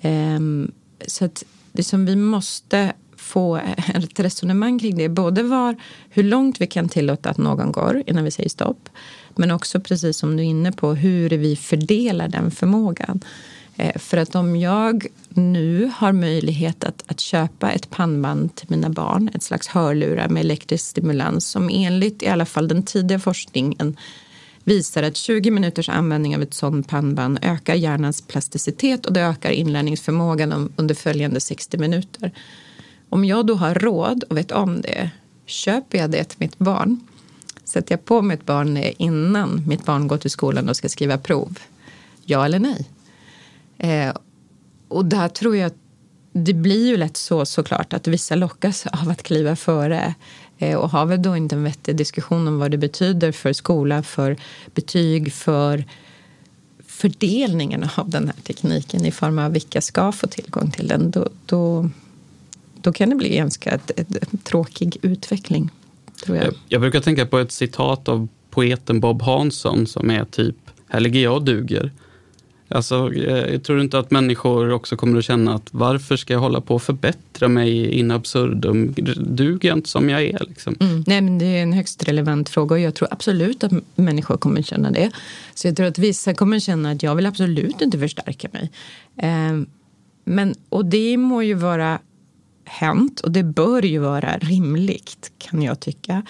Ehm, 0.00 0.72
så 1.06 1.24
att 1.24 1.44
det 1.72 1.82
som 1.82 2.06
vi 2.06 2.16
måste 2.16 2.92
få 3.16 3.56
ett 3.94 4.20
resonemang 4.20 4.78
kring 4.78 4.96
det. 4.96 5.08
Både 5.08 5.42
var, 5.42 5.76
hur 6.10 6.22
långt 6.22 6.60
vi 6.60 6.66
kan 6.66 6.88
tillåta 6.88 7.30
att 7.30 7.38
någon 7.38 7.72
går 7.72 8.02
innan 8.06 8.24
vi 8.24 8.30
säger 8.30 8.48
stopp. 8.48 8.88
Men 9.36 9.50
också 9.50 9.80
precis 9.80 10.16
som 10.16 10.36
du 10.36 10.42
är 10.42 10.46
inne 10.46 10.72
på 10.72 10.94
hur 10.94 11.30
vi 11.30 11.56
fördelar 11.56 12.28
den 12.28 12.50
förmågan. 12.50 13.20
Eh, 13.76 13.98
för 13.98 14.16
att 14.16 14.34
om 14.34 14.56
jag 14.56 15.06
nu 15.28 15.90
har 15.94 16.12
möjlighet 16.12 16.84
att, 16.84 17.04
att 17.06 17.20
köpa 17.20 17.70
ett 17.70 17.90
pannband 17.90 18.54
till 18.54 18.70
mina 18.70 18.90
barn, 18.90 19.30
ett 19.34 19.42
slags 19.42 19.68
hörlurar 19.68 20.28
med 20.28 20.40
elektrisk 20.40 20.86
stimulans 20.86 21.46
som 21.46 21.70
enligt 21.72 22.22
i 22.22 22.28
alla 22.28 22.46
fall 22.46 22.68
den 22.68 22.82
tidiga 22.82 23.18
forskningen 23.18 23.96
visar 24.64 25.02
att 25.02 25.16
20 25.16 25.50
minuters 25.50 25.88
användning 25.88 26.36
av 26.36 26.42
ett 26.42 26.54
sådant 26.54 26.88
pannband 26.88 27.38
ökar 27.42 27.74
hjärnans 27.74 28.20
plasticitet 28.20 29.06
och 29.06 29.12
det 29.12 29.20
ökar 29.20 29.50
inlärningsförmågan 29.50 30.72
under 30.76 30.94
följande 30.94 31.40
60 31.40 31.78
minuter. 31.78 32.32
Om 33.08 33.24
jag 33.24 33.46
då 33.46 33.54
har 33.54 33.74
råd 33.74 34.24
och 34.24 34.36
vet 34.36 34.52
om 34.52 34.80
det, 34.80 35.10
köper 35.46 35.98
jag 35.98 36.10
det 36.10 36.24
till 36.24 36.38
mitt 36.40 36.58
barn? 36.58 37.00
Sätter 37.64 37.92
jag 37.92 38.04
på 38.04 38.22
mitt 38.22 38.46
barn 38.46 38.76
innan 38.76 39.64
mitt 39.68 39.84
barn 39.84 40.08
går 40.08 40.16
till 40.16 40.30
skolan 40.30 40.68
och 40.68 40.76
ska 40.76 40.88
skriva 40.88 41.18
prov? 41.18 41.58
Ja 42.24 42.44
eller 42.44 42.58
nej? 42.58 42.88
Eh, 43.82 44.14
och 44.88 45.04
där 45.04 45.28
tror 45.28 45.56
jag 45.56 45.66
att 45.66 45.76
det 46.32 46.54
blir 46.54 46.86
ju 46.86 46.96
lätt 46.96 47.16
så 47.16 47.44
såklart 47.44 47.92
att 47.92 48.06
vissa 48.06 48.34
lockas 48.34 48.86
av 49.02 49.10
att 49.10 49.22
kliva 49.22 49.56
före 49.56 50.14
eh, 50.58 50.78
och 50.78 50.90
har 50.90 51.06
väl 51.06 51.22
då 51.22 51.36
inte 51.36 51.54
en 51.54 51.64
vettig 51.64 51.96
diskussion 51.96 52.48
om 52.48 52.58
vad 52.58 52.70
det 52.70 52.78
betyder 52.78 53.32
för 53.32 53.52
skola, 53.52 54.02
för 54.02 54.36
betyg, 54.74 55.32
för 55.32 55.84
fördelningen 56.86 57.88
av 57.96 58.10
den 58.10 58.26
här 58.26 58.42
tekniken 58.42 59.04
i 59.04 59.10
form 59.10 59.38
av 59.38 59.52
vilka 59.52 59.80
ska 59.80 60.12
få 60.12 60.26
tillgång 60.26 60.70
till 60.70 60.88
den. 60.88 61.10
Då, 61.10 61.28
då, 61.46 61.90
då 62.82 62.92
kan 62.92 63.10
det 63.10 63.16
bli 63.16 63.36
ganska 63.36 63.78
tråkig 64.44 64.96
utveckling. 65.02 65.70
Tror 66.24 66.36
jag. 66.36 66.46
jag. 66.46 66.54
Jag 66.68 66.80
brukar 66.80 67.00
tänka 67.00 67.26
på 67.26 67.38
ett 67.38 67.52
citat 67.52 68.08
av 68.08 68.28
poeten 68.50 69.00
Bob 69.00 69.22
Hansson 69.22 69.86
som 69.86 70.10
är 70.10 70.24
typ 70.24 70.56
Här 70.88 71.00
ligger 71.00 71.20
jag 71.20 71.34
och 71.34 71.42
duger. 71.42 71.92
Alltså, 72.72 73.14
eh, 73.14 73.52
jag 73.52 73.62
tror 73.62 73.80
inte 73.80 73.98
att 73.98 74.10
människor 74.10 74.70
också 74.70 74.96
kommer 74.96 75.18
att 75.18 75.24
känna 75.24 75.54
att 75.54 75.68
varför 75.70 76.16
ska 76.16 76.32
jag 76.32 76.40
hålla 76.40 76.60
på 76.60 76.74
och 76.74 76.82
förbättra 76.82 77.48
mig 77.48 77.90
in 77.90 78.10
absurdum? 78.10 78.94
Duger 79.16 79.68
jag 79.68 79.78
inte 79.78 79.88
som 79.88 80.10
jag 80.10 80.22
är? 80.22 80.46
Liksom? 80.48 80.76
Mm. 80.80 81.04
Nej, 81.06 81.20
men 81.20 81.38
det 81.38 81.44
är 81.44 81.62
en 81.62 81.72
högst 81.72 82.08
relevant 82.08 82.48
fråga 82.48 82.74
och 82.74 82.80
jag 82.80 82.94
tror 82.94 83.08
absolut 83.10 83.64
att 83.64 83.72
människor 83.94 84.36
kommer 84.36 84.62
känna 84.62 84.90
det. 84.90 85.10
Så 85.54 85.68
jag 85.68 85.76
tror 85.76 85.86
att 85.86 85.98
vissa 85.98 86.34
kommer 86.34 86.58
känna 86.58 86.90
att 86.90 87.02
jag 87.02 87.14
vill 87.14 87.26
absolut 87.26 87.80
inte 87.80 87.98
förstärka 87.98 88.48
mig. 88.52 88.70
Eh, 89.16 89.62
men, 90.24 90.54
och 90.68 90.84
det 90.84 91.16
må 91.16 91.42
ju 91.42 91.54
vara 91.54 91.98
hänt 92.64 93.20
och 93.20 93.30
det 93.30 93.42
bör 93.42 93.82
ju 93.82 93.98
vara 93.98 94.38
rimligt 94.38 95.32
kan 95.38 95.62
jag 95.62 95.80
tycka. 95.80 96.22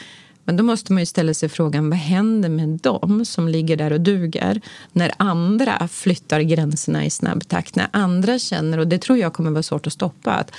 Men 0.45 0.57
då 0.57 0.65
måste 0.65 0.93
man 0.93 1.03
ju 1.03 1.07
ställa 1.07 1.35
sig 1.35 1.49
frågan 1.49 1.91
vad 1.91 1.99
händer 1.99 2.49
med 2.49 2.69
dem 2.69 3.25
som 3.25 3.49
ligger 3.49 3.77
där 3.77 3.93
och 3.93 4.01
duger 4.01 4.61
när 4.93 5.13
andra 5.17 5.89
flyttar 5.89 6.41
gränserna 6.41 7.05
i 7.05 7.11
snabb 7.11 7.49
takt, 7.49 7.77
när 7.77 7.89
andra 7.91 8.39
känner, 8.39 8.79
och 8.79 8.89
det 8.89 8.99
tror 8.99 9.19
jag 9.19 9.33
kommer 9.33 9.51
vara 9.51 9.63
svårt 9.63 9.87
att 9.87 9.93
stoppa, 9.93 10.31
att 10.33 10.53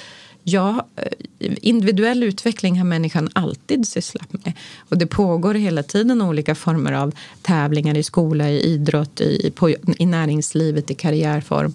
Ja, 0.46 0.88
eh, 0.96 1.52
individuell 1.62 2.24
utveckling 2.24 2.78
har 2.78 2.86
människan 2.86 3.30
alltid 3.34 3.88
sysslat 3.88 4.34
med. 4.34 4.54
Och 4.90 4.98
det 4.98 5.08
pågår 5.08 5.54
hela 5.54 5.84
tiden 5.84 6.22
olika 6.22 6.56
former 6.56 6.92
av 6.92 7.16
tävlingar 7.42 7.98
i 7.98 8.04
skola, 8.04 8.50
i 8.50 8.62
idrott, 8.62 9.22
i, 9.22 9.52
på, 9.56 9.70
i 9.98 10.06
näringslivet, 10.06 10.92
i 10.92 10.94
karriärform. 10.94 11.74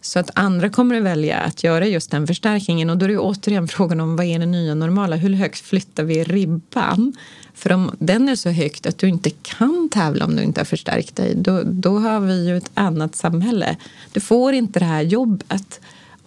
Så 0.00 0.18
att 0.18 0.30
andra 0.34 0.70
kommer 0.70 0.96
att 0.96 1.02
välja 1.02 1.38
att 1.38 1.64
göra 1.64 1.86
just 1.86 2.10
den 2.10 2.26
förstärkningen 2.26 2.90
och 2.90 2.98
då 2.98 3.04
är 3.04 3.08
det 3.08 3.18
återigen 3.18 3.68
frågan 3.68 4.00
om 4.00 4.16
vad 4.16 4.26
är 4.26 4.38
det 4.38 4.46
nya 4.46 4.74
normala? 4.74 5.16
Hur 5.16 5.34
högt 5.34 5.60
flyttar 5.60 6.04
vi 6.04 6.24
ribban? 6.24 7.12
För 7.54 7.72
om 7.72 7.96
den 7.98 8.28
är 8.28 8.36
så 8.36 8.50
högt 8.50 8.86
att 8.86 8.98
du 8.98 9.08
inte 9.08 9.30
kan 9.30 9.88
tävla 9.88 10.24
om 10.24 10.36
du 10.36 10.42
inte 10.42 10.60
har 10.60 10.64
förstärkt 10.64 11.16
dig, 11.16 11.34
då, 11.34 11.62
då 11.62 11.98
har 11.98 12.20
vi 12.20 12.48
ju 12.48 12.56
ett 12.56 12.70
annat 12.74 13.16
samhälle. 13.16 13.76
Du 14.12 14.20
får 14.20 14.52
inte 14.52 14.78
det 14.78 14.84
här 14.84 15.02
jobbet 15.02 15.80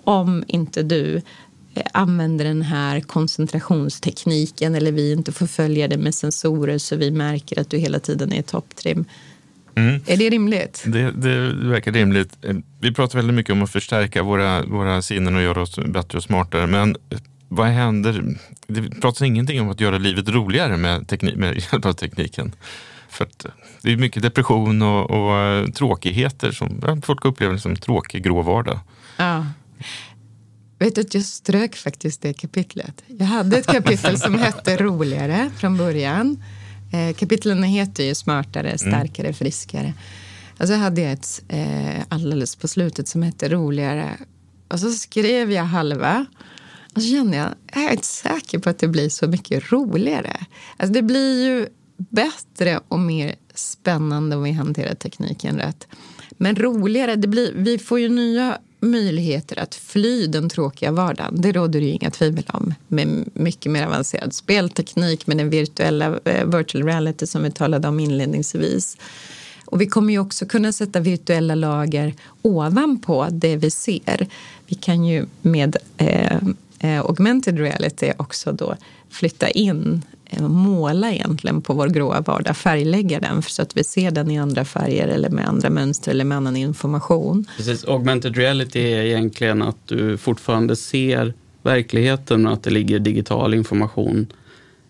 om 0.04 0.44
inte 0.48 0.84
du 0.84 1.22
eh, 1.74 1.84
använder 1.92 2.46
den 2.46 2.62
här 2.62 3.02
koncentrationstekniken 3.02 4.76
eller 4.76 4.92
vi 4.92 5.12
inte 5.12 5.32
får 5.32 5.48
följa 5.48 5.88
det 5.88 5.98
med 5.98 6.16
sensorer 6.16 6.78
så 6.78 6.96
vi 6.96 7.12
märker 7.12 7.60
att 7.62 7.70
du 7.70 7.78
hela 7.78 8.00
tiden 8.00 8.34
är 8.34 8.40
i 8.40 8.44
topptrim. 8.44 9.06
Mm. 9.76 10.02
Är 10.08 10.18
det 10.18 10.30
rimligt? 10.30 10.84
Det, 10.88 11.12
det, 11.12 11.54
verkar 11.54 11.92
rimligt. 11.92 12.38
Vi 12.80 12.94
pratar 12.94 13.18
väldigt 13.18 13.36
mycket 13.36 13.52
om 13.52 13.64
att 13.64 13.72
förstärka 13.72 14.24
våra, 14.24 14.64
våra 14.66 15.02
sinnen 15.02 15.36
och 15.36 15.42
göra 15.42 15.62
oss 15.62 15.80
bättre 15.86 16.18
och 16.18 16.24
smartare. 16.24 16.68
Men 16.68 16.96
vad 17.50 17.68
händer? 17.68 18.38
Det 18.68 19.02
pratas 19.02 19.22
ingenting 19.22 19.62
om 19.62 19.70
att 19.70 19.80
göra 19.80 19.98
livet 19.98 20.30
roligare 20.30 20.78
med, 20.78 21.08
teknik, 21.08 21.36
med 21.36 21.64
hjälp 21.72 21.86
av 21.86 21.94
tekniken. 21.94 22.56
För 23.10 23.28
det 23.82 23.92
är 23.92 23.98
mycket 23.98 24.24
depression 24.24 24.82
och, 24.82 25.12
och 25.12 25.38
eh, 25.38 25.68
tråkigheter 25.68 26.52
som 26.52 27.02
folk 27.02 27.26
upplever 27.26 27.58
som 27.58 27.76
tråkig 27.76 28.24
grå 28.24 28.42
vardag. 28.42 28.80
Ja. 29.18 29.46
Vet 30.80 30.96
du 30.96 31.02
att 31.02 31.14
jag 31.14 31.24
strök 31.24 31.76
faktiskt 31.76 32.22
det 32.22 32.34
kapitlet. 32.34 33.04
Jag 33.08 33.26
hade 33.26 33.58
ett 33.58 33.68
kapitel 33.68 34.20
som 34.20 34.36
hette 34.36 34.78
roligare 34.78 35.50
från 35.58 35.78
början. 35.78 36.44
Eh, 36.94 37.14
kapitlen 37.14 37.64
heter 37.64 38.04
ju 38.04 38.16
Smartare, 38.16 38.68
mm. 38.68 38.78
starkare, 38.78 39.28
mm. 39.28 39.34
friskare. 39.34 39.94
Och 40.60 40.68
så 40.68 40.74
hade 40.74 41.02
jag 41.02 41.12
ett 41.12 41.44
eh, 41.48 42.04
alldeles 42.10 42.56
på 42.56 42.68
slutet 42.68 43.08
som 43.08 43.24
hette 43.24 43.50
Roligare. 43.50 44.18
Och 44.68 44.80
så 44.80 44.92
skrev 44.92 45.52
jag 45.52 45.64
halva. 45.64 46.26
Och 46.96 47.02
så 47.02 47.08
kände 47.10 47.38
jag, 47.38 47.50
jag 47.74 47.84
är 47.84 47.92
inte 47.92 48.08
säker 48.08 48.60
på 48.60 48.70
att 48.70 48.80
det 48.80 48.88
blir 48.88 49.10
så 49.10 49.28
mycket 49.28 49.72
roligare. 49.72 50.46
Alltså 50.78 50.94
det 50.94 51.02
blir 51.02 51.46
ju 51.46 51.68
bättre 51.98 52.80
och 52.88 53.00
mer 53.00 53.36
spännande 53.56 54.36
om 54.36 54.44
vi 54.44 54.52
hanterar 54.52 54.96
tekniken 54.96 55.60
rätt. 55.60 55.88
Men 56.32 56.56
roligare, 56.56 57.16
det 57.16 57.28
blir, 57.28 57.54
vi 57.56 57.78
får 57.78 58.00
ju 58.00 58.10
nya 58.10 58.58
möjligheter 58.84 59.60
att 59.60 59.76
fly 59.76 60.28
den 60.28 60.50
tråkiga 60.50 60.92
vardagen. 60.92 61.42
Det 61.42 61.52
råder 61.52 61.80
det 61.80 61.86
ju 61.86 61.92
inga 61.92 62.12
tvivel 62.12 62.46
om. 62.48 62.74
Med 62.88 63.30
mycket 63.34 63.72
mer 63.72 63.86
avancerad 63.86 64.34
spelteknik, 64.34 65.28
med 65.28 65.38
den 65.38 65.50
virtuella 65.50 66.20
eh, 66.26 66.46
virtual 66.46 66.84
reality 66.84 67.28
som 67.28 67.44
vi 67.44 67.52
talade 67.52 67.88
om 67.88 68.00
inledningsvis. 68.00 68.98
Och 69.66 69.82
vi 69.82 69.88
kommer 69.88 70.14
ju 70.14 70.20
också 70.20 70.46
kunna 70.46 70.72
sätta 70.72 71.00
virtuella 71.00 71.56
lager 71.56 72.14
ovanpå 72.42 73.28
det 73.32 73.56
vi 73.56 73.72
ser. 73.72 74.28
Vi 74.68 74.76
kan 74.76 75.06
ju 75.06 75.26
med 75.42 75.78
eh, 75.98 76.38
eh 76.80 77.00
augmented 77.00 77.60
reality 77.60 78.12
också 78.18 78.52
då 78.52 78.76
flytta 79.10 79.50
in 79.50 80.02
måla 80.42 81.12
egentligen 81.12 81.62
på 81.62 81.74
vår 81.74 81.88
gråa 81.88 82.22
vardag, 82.22 82.58
färglägga 82.58 83.20
den 83.20 83.42
så 83.42 83.62
att 83.62 83.78
vi 83.78 83.84
ser 83.84 84.12
den 84.12 84.32
i 84.32 84.40
andra 84.40 84.66
färger 84.66 85.08
eller 85.08 85.30
med 85.30 85.48
andra 85.48 85.70
mönster 85.70 86.12
eller 86.12 86.26
med 86.26 86.38
annan 86.38 86.56
information. 86.56 87.46
Precis, 87.58 87.86
augmented 87.86 88.38
reality 88.38 88.80
är 88.80 89.04
egentligen 89.04 89.62
att 89.62 89.88
du 89.88 90.18
fortfarande 90.18 90.76
ser 90.76 91.34
verkligheten 91.62 92.44
men 92.44 92.54
att 92.54 92.64
det 92.64 92.70
ligger 92.70 93.00
digital 93.00 93.54
information 93.54 94.28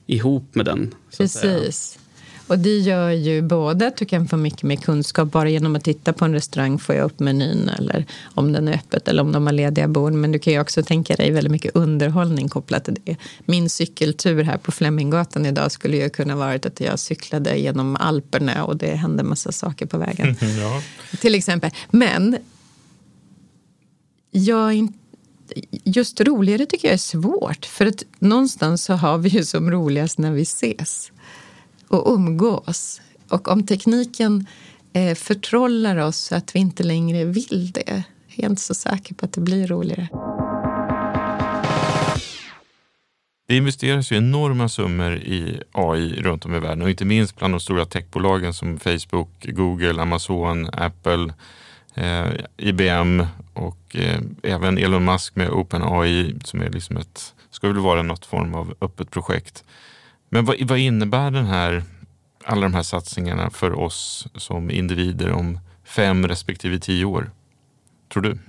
ihop 0.08 0.56
med 0.56 0.66
den. 0.66 0.94
Precis. 1.18 2.00
Och 2.48 2.60
det 2.60 2.78
gör 2.80 3.10
ju 3.10 3.42
både 3.42 3.88
att 3.88 3.98
du 3.98 4.06
kan 4.06 4.28
få 4.28 4.38
mycket 4.38 4.64
mer 4.64 4.76
kunskap 4.76 5.32
bara 5.32 5.50
genom 5.50 5.76
att 5.76 5.84
titta 5.84 6.14
på 6.14 6.26
en 6.26 6.34
restaurang 6.34 6.80
får 6.80 6.96
jag 6.96 7.06
upp 7.06 7.20
menyn 7.20 7.70
eller 7.70 8.06
om 8.24 8.52
den 8.54 8.68
är 8.68 8.74
öppet 8.74 9.08
eller 9.08 9.22
om 9.24 9.32
de 9.32 9.46
har 9.46 9.54
lediga 9.54 9.88
bord. 9.88 10.14
Men 10.14 10.32
du 10.32 10.40
kan 10.40 10.54
ju 10.54 10.60
också 10.60 10.84
tänka 10.84 11.16
dig 11.16 11.32
väldigt 11.32 11.52
mycket 11.52 11.76
underhållning 11.76 12.50
kopplat 12.50 12.86
till 12.86 12.98
det. 13.04 13.16
Min 13.46 13.70
cykeltur 13.70 14.44
här 14.44 14.58
på 14.58 14.72
Fleminggatan 14.72 15.46
idag 15.46 15.72
skulle 15.72 15.98
ju 15.98 16.10
kunna 16.10 16.36
varit 16.36 16.66
att 16.66 16.80
jag 16.80 17.00
cyklade 17.00 17.58
genom 17.58 17.96
Alperna 17.96 18.66
och 18.66 18.78
det 18.78 18.96
hände 18.96 19.24
massa 19.24 19.52
saker 19.52 19.86
på 19.86 19.98
vägen. 19.98 20.36
ja. 20.60 20.82
Till 21.22 21.36
exempel. 21.36 21.72
Men 21.92 22.38
jag, 24.32 24.88
just 25.84 26.22
roligare 26.22 26.66
tycker 26.66 26.88
jag 26.88 26.94
är 26.94 26.98
svårt. 26.98 27.66
För 27.66 27.86
att 27.86 28.04
någonstans 28.20 28.84
så 28.84 28.94
har 28.94 29.18
vi 29.18 29.30
ju 29.30 29.46
som 29.46 29.72
roligast 29.72 30.18
när 30.18 30.32
vi 30.32 30.42
ses 30.42 31.12
och 31.94 32.14
umgås. 32.14 33.02
Och 33.30 33.48
om 33.48 33.66
tekniken 33.66 34.48
eh, 34.94 35.16
förtrollar 35.16 35.98
oss 35.98 36.18
så 36.18 36.36
att 36.36 36.56
vi 36.56 36.60
inte 36.60 36.84
längre 36.84 37.26
vill 37.26 37.72
det, 37.74 37.90
är 37.90 38.04
jag 38.36 38.52
inte 38.52 38.62
så 38.62 38.74
säker 38.74 39.16
på 39.16 39.26
att 39.26 39.34
det 39.34 39.42
blir 39.42 39.68
roligare. 39.68 40.08
Det 43.48 43.58
investeras 43.58 44.12
ju 44.12 44.18
enorma 44.18 44.70
summor 44.70 45.16
i 45.16 45.62
AI 45.72 46.22
runt 46.22 46.46
om 46.46 46.56
i 46.56 46.60
världen 46.60 46.82
och 46.82 46.90
inte 46.90 47.06
minst 47.06 47.38
bland 47.38 47.54
de 47.54 47.60
stora 47.60 47.86
techbolagen 47.86 48.54
som 48.54 48.80
Facebook, 48.80 49.30
Google, 49.42 50.02
Amazon, 50.02 50.70
Apple, 50.74 51.34
eh, 51.94 52.32
IBM 52.58 53.26
och 53.54 53.96
eh, 53.96 54.22
även 54.44 54.78
Elon 54.78 55.06
Musk 55.06 55.36
med 55.36 55.50
OpenAI 55.50 56.36
som 56.44 56.62
är 56.62 56.70
liksom 56.70 56.98
ett, 56.98 57.34
ska 57.50 57.68
väl 57.68 57.78
vara 57.78 58.02
något 58.02 58.26
form 58.26 58.56
av 58.56 58.74
öppet 58.82 59.12
projekt. 59.12 59.64
Men 60.34 60.46
vad, 60.46 60.62
vad 60.62 60.80
innebär 60.80 61.32
den 61.32 61.46
här, 61.46 61.84
alla 62.44 62.62
de 62.62 62.74
här 62.74 62.84
satsningarna 62.84 63.50
för 63.50 63.80
oss 63.80 64.28
som 64.36 64.72
individer 64.72 65.32
om 65.32 65.60
fem 65.84 66.28
respektive 66.28 66.80
tio 66.80 67.06
år? 67.06 67.32
Tror 68.14 68.24
du? 68.24 68.40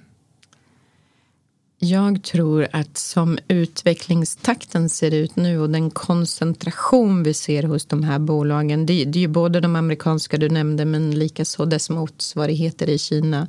Jag 1.79 2.23
tror 2.23 2.69
att 2.73 2.99
som 2.99 3.39
utvecklingstakten 3.49 4.89
ser 4.89 5.15
ut 5.15 5.37
nu 5.37 5.61
och 5.61 5.71
den 5.71 5.91
koncentration 5.91 7.23
vi 7.23 7.35
ser 7.35 7.63
hos 7.63 7.87
de 7.87 8.03
här 8.03 8.19
bolagen. 8.19 8.87
Det, 8.87 9.05
det 9.05 9.19
är 9.19 9.21
ju 9.21 9.29
både 9.29 9.61
de 9.61 9.77
amerikanska 9.77 10.37
du 10.37 10.49
nämnde 10.49 10.85
men 10.85 11.11
likaså 11.11 11.65
dess 11.65 11.91
motsvarigheter 11.91 12.89
i 12.89 12.99
Kina. 12.99 13.49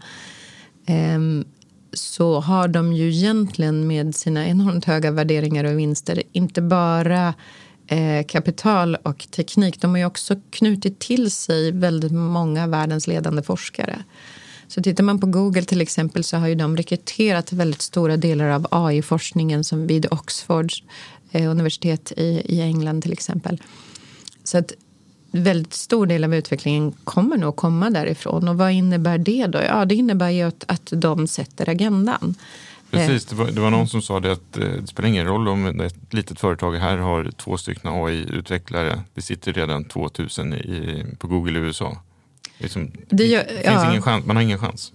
Ehm, 0.85 1.45
så 1.93 2.39
har 2.39 2.67
de 2.67 2.93
ju 2.93 3.09
egentligen 3.09 3.87
med 3.87 4.15
sina 4.15 4.47
enormt 4.47 4.85
höga 4.85 5.11
värderingar 5.11 5.63
och 5.63 5.79
vinster 5.79 6.23
inte 6.31 6.61
bara 6.61 7.33
eh, 7.87 8.25
kapital 8.25 8.95
och 8.95 9.27
teknik. 9.31 9.81
De 9.81 9.91
har 9.91 9.97
ju 9.97 10.05
också 10.05 10.35
knutit 10.49 10.99
till 10.99 11.31
sig 11.31 11.71
väldigt 11.71 12.11
många 12.11 12.63
av 12.63 12.69
världens 12.69 13.07
ledande 13.07 13.43
forskare. 13.43 14.03
Så 14.67 14.81
tittar 14.81 15.03
man 15.03 15.19
på 15.19 15.27
Google 15.27 15.63
till 15.63 15.81
exempel 15.81 16.23
så 16.23 16.37
har 16.37 16.47
ju 16.47 16.55
de 16.55 16.77
rekryterat 16.77 17.53
väldigt 17.53 17.81
stora 17.81 18.17
delar 18.17 18.49
av 18.49 18.67
AI-forskningen 18.71 19.63
som 19.63 19.87
vid 19.87 20.05
Oxfords 20.11 20.83
eh, 21.31 21.51
universitet 21.51 22.11
i, 22.17 22.41
i 22.45 22.61
England 22.61 23.01
till 23.01 23.13
exempel. 23.13 23.61
Så 24.43 24.57
att 24.57 24.73
väldigt 25.31 25.73
stor 25.73 26.05
del 26.05 26.23
av 26.23 26.35
utvecklingen 26.35 26.91
kommer 26.91 27.37
nog 27.37 27.55
komma 27.55 27.89
därifrån. 27.89 28.47
Och 28.47 28.57
vad 28.57 28.71
innebär 28.71 29.17
det 29.17 29.45
då? 29.45 29.59
Ja, 29.67 29.85
det 29.85 29.95
innebär 29.95 30.29
ju 30.29 30.41
att, 30.41 30.63
att 30.67 30.89
de 30.91 31.27
sätter 31.27 31.69
agendan. 31.69 32.35
Precis, 32.91 33.25
det 33.25 33.35
var, 33.35 33.45
det 33.45 33.61
var 33.61 33.71
någon 33.71 33.87
som 33.87 34.01
sa 34.01 34.19
det 34.19 34.31
att 34.31 34.57
eh, 34.57 34.67
det 34.67 34.87
spelar 34.87 35.09
ingen 35.09 35.25
roll 35.25 35.47
om 35.47 35.81
ett 35.81 36.13
litet 36.13 36.39
företag 36.39 36.73
här 36.73 36.97
har 36.97 37.31
två 37.37 37.57
stycken 37.57 37.91
AI-utvecklare. 37.91 39.01
Det 39.13 39.21
sitter 39.21 39.53
redan 39.53 39.83
2000 39.83 40.53
i, 40.53 41.05
på 41.19 41.27
Google 41.27 41.59
i 41.59 41.61
USA. 41.61 41.97
Liksom, 42.57 42.91
det 43.09 43.25
gör, 43.25 43.43
finns 43.43 43.61
ja. 43.65 43.89
ingen 43.89 44.01
chans, 44.01 44.25
man 44.25 44.35
har 44.35 44.43
ingen 44.43 44.59
chans. 44.59 44.91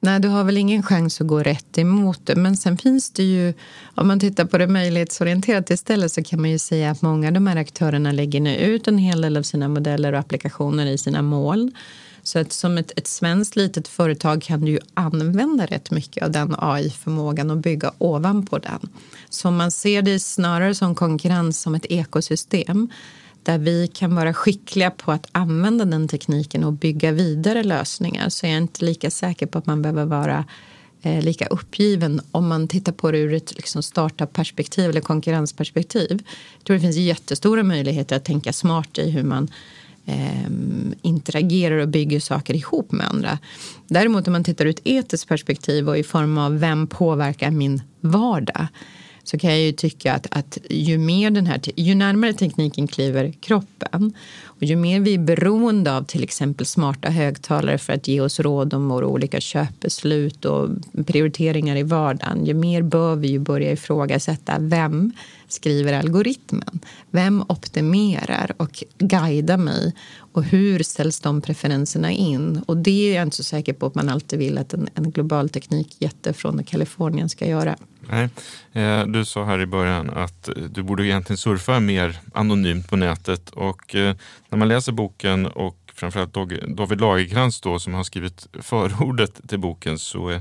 Nej, 0.00 0.20
du 0.20 0.28
har 0.28 0.44
väl 0.44 0.56
ingen 0.56 0.82
chans 0.82 1.20
att 1.20 1.26
gå 1.26 1.42
rätt 1.42 1.78
emot 1.78 2.20
det. 2.24 2.36
Men 2.36 2.56
sen 2.56 2.78
finns 2.78 3.10
det 3.10 3.22
ju, 3.22 3.54
om 3.94 4.08
man 4.08 4.20
tittar 4.20 4.44
på 4.44 4.58
det 4.58 4.66
möjlighetsorienterat 4.66 5.70
istället 5.70 6.12
så 6.12 6.22
kan 6.22 6.40
man 6.40 6.50
ju 6.50 6.58
säga 6.58 6.90
att 6.90 7.02
många 7.02 7.26
av 7.26 7.32
de 7.32 7.46
här 7.46 7.56
aktörerna 7.56 8.12
lägger 8.12 8.40
nu 8.40 8.56
ut 8.56 8.88
en 8.88 8.98
hel 8.98 9.20
del 9.20 9.36
av 9.36 9.42
sina 9.42 9.68
modeller 9.68 10.12
och 10.12 10.18
applikationer 10.18 10.86
i 10.86 10.98
sina 10.98 11.22
moln. 11.22 11.72
Så 12.26 12.38
att 12.38 12.52
som 12.52 12.78
ett, 12.78 12.92
ett 12.96 13.06
svenskt 13.06 13.56
litet 13.56 13.88
företag 13.88 14.42
kan 14.42 14.60
du 14.60 14.70
ju 14.70 14.78
använda 14.94 15.66
rätt 15.66 15.90
mycket 15.90 16.24
av 16.24 16.30
den 16.30 16.54
AI-förmågan 16.58 17.50
och 17.50 17.56
bygga 17.56 17.92
ovanpå 17.98 18.58
den. 18.58 18.88
Så 19.28 19.50
man 19.50 19.70
ser 19.70 20.02
det 20.02 20.18
snarare 20.18 20.74
som 20.74 20.94
konkurrens 20.94 21.60
som 21.60 21.74
ett 21.74 21.86
ekosystem 21.88 22.88
där 23.42 23.58
vi 23.58 23.88
kan 23.88 24.14
vara 24.14 24.34
skickliga 24.34 24.90
på 24.90 25.12
att 25.12 25.28
använda 25.32 25.84
den 25.84 26.08
tekniken 26.08 26.64
och 26.64 26.72
bygga 26.72 27.12
vidare 27.12 27.62
lösningar 27.62 28.28
så 28.28 28.46
är 28.46 28.50
jag 28.50 28.62
inte 28.62 28.84
lika 28.84 29.10
säker 29.10 29.46
på 29.46 29.58
att 29.58 29.66
man 29.66 29.82
behöver 29.82 30.04
vara 30.04 30.44
eh, 31.02 31.22
lika 31.22 31.46
uppgiven 31.46 32.20
om 32.30 32.48
man 32.48 32.68
tittar 32.68 32.92
på 32.92 33.10
det 33.10 33.18
ur 33.18 33.34
ett 33.34 33.56
liksom 33.56 33.82
startup-perspektiv 33.82 34.90
eller 34.90 35.00
konkurrensperspektiv. 35.00 36.22
Jag 36.58 36.64
tror 36.64 36.74
det 36.74 36.80
finns 36.80 36.96
jättestora 36.96 37.62
möjligheter 37.62 38.16
att 38.16 38.24
tänka 38.24 38.52
smart 38.52 38.98
i 38.98 39.10
hur 39.10 39.24
man 39.24 39.50
eh, 40.06 40.50
interagerar 41.02 41.76
och 41.78 41.88
bygger 41.88 42.20
saker 42.20 42.54
ihop 42.54 42.92
med 42.92 43.08
andra. 43.08 43.38
Däremot 43.88 44.26
om 44.26 44.32
man 44.32 44.44
tittar 44.44 44.64
ur 44.64 44.70
ett 44.70 44.80
etiskt 44.84 45.28
perspektiv 45.28 45.88
och 45.88 45.98
i 45.98 46.02
form 46.02 46.38
av 46.38 46.58
vem 46.58 46.86
påverkar 46.86 47.50
min 47.50 47.82
vardag 48.00 48.66
så 49.28 49.38
kan 49.38 49.50
jag 49.50 49.60
ju 49.60 49.72
tycka 49.72 50.12
att, 50.12 50.26
att 50.30 50.58
ju, 50.70 50.98
mer 50.98 51.30
den 51.30 51.46
här, 51.46 51.60
ju 51.76 51.94
närmare 51.94 52.32
tekniken 52.32 52.88
kliver 52.88 53.32
kroppen 53.40 54.12
och 54.44 54.62
ju 54.62 54.76
mer 54.76 55.00
vi 55.00 55.14
är 55.14 55.18
beroende 55.18 55.96
av 55.96 56.02
till 56.02 56.22
exempel 56.22 56.66
smarta 56.66 57.08
högtalare 57.08 57.78
för 57.78 57.92
att 57.92 58.08
ge 58.08 58.20
oss 58.20 58.40
råd 58.40 58.74
om 58.74 58.88
våra 58.88 59.06
olika 59.06 59.40
köpbeslut 59.40 60.44
och 60.44 60.68
prioriteringar 61.06 61.76
i 61.76 61.82
vardagen, 61.82 62.46
ju 62.46 62.54
mer 62.54 62.82
bör 62.82 63.16
vi 63.16 63.28
ju 63.28 63.38
börja 63.38 63.72
ifrågasätta 63.72 64.58
vem 64.58 65.12
skriver 65.48 65.92
algoritmen? 65.92 66.80
Vem 67.10 67.44
optimerar 67.48 68.52
och 68.56 68.84
guidar 68.98 69.56
mig? 69.56 69.94
Och 70.32 70.44
hur 70.44 70.82
ställs 70.82 71.20
de 71.20 71.40
preferenserna 71.40 72.12
in? 72.12 72.62
Och 72.66 72.76
det 72.76 73.10
är 73.10 73.14
jag 73.14 73.22
inte 73.22 73.36
så 73.36 73.44
säker 73.44 73.72
på 73.72 73.86
att 73.86 73.94
man 73.94 74.08
alltid 74.08 74.38
vill 74.38 74.58
att 74.58 74.74
en, 74.74 74.88
en 74.94 75.10
global 75.10 75.48
teknikjätte 75.48 76.32
från 76.32 76.64
Kalifornien 76.64 77.28
ska 77.28 77.46
göra. 77.46 77.76
Nej. 78.10 78.28
Eh, 78.72 79.06
du 79.06 79.24
sa 79.24 79.44
här 79.44 79.60
i 79.60 79.66
början 79.66 80.10
att 80.10 80.48
eh, 80.48 80.54
du 80.54 80.82
borde 80.82 81.06
egentligen 81.06 81.38
surfa 81.38 81.80
mer 81.80 82.18
anonymt 82.34 82.88
på 82.90 82.96
nätet 82.96 83.50
och 83.50 83.94
eh, 83.94 84.16
när 84.48 84.58
man 84.58 84.68
läser 84.68 84.92
boken 84.92 85.46
och 85.46 85.76
framförallt 85.94 86.32
David 86.68 87.00
Lagercrantz 87.00 87.60
då 87.60 87.78
som 87.78 87.94
har 87.94 88.04
skrivit 88.04 88.46
förordet 88.60 89.48
till 89.48 89.58
boken 89.58 89.98
så 89.98 90.28
är, 90.28 90.40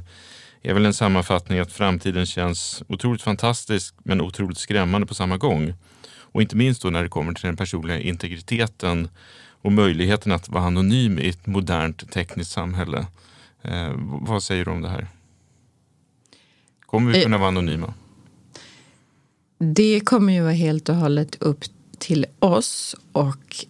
är 0.62 0.74
väl 0.74 0.86
en 0.86 0.94
sammanfattning 0.94 1.60
att 1.60 1.72
framtiden 1.72 2.26
känns 2.26 2.84
otroligt 2.88 3.22
fantastisk 3.22 3.96
men 4.04 4.22
otroligt 4.22 4.58
skrämmande 4.58 5.08
på 5.08 5.14
samma 5.14 5.38
gång. 5.38 5.74
Och 6.36 6.42
inte 6.42 6.56
minst 6.56 6.82
då 6.82 6.90
när 6.90 7.04
det 7.04 7.10
kommer 7.10 7.34
till 7.34 7.46
den 7.46 7.58
personliga 7.58 8.00
integriteten 8.00 9.10
och 9.62 9.72
möjligheten 9.72 10.32
att 10.32 10.50
vara 10.50 10.64
anonym 10.64 11.20
i 11.20 11.30
ett 11.30 11.48
modernt 11.48 12.12
tekniskt 12.12 12.52
samhälle. 12.52 13.06
Eh, 13.62 13.92
vad 13.98 14.44
säger 14.44 14.66
du 14.66 14.72
om 14.72 14.82
det 14.82 14.90
här? 14.90 15.08
Kommer 16.96 17.12
vi 17.12 17.24
kunna 17.24 17.38
vara 17.38 17.48
anonyma? 17.48 17.94
Det 19.58 20.00
kommer 20.00 20.34
ju 20.34 20.42
vara 20.42 20.52
helt 20.52 20.90
och 20.90 20.96
hållet 20.96 21.36
upp 21.40 21.64
till 21.98 22.26
oss 22.40 22.96
och 23.12 23.66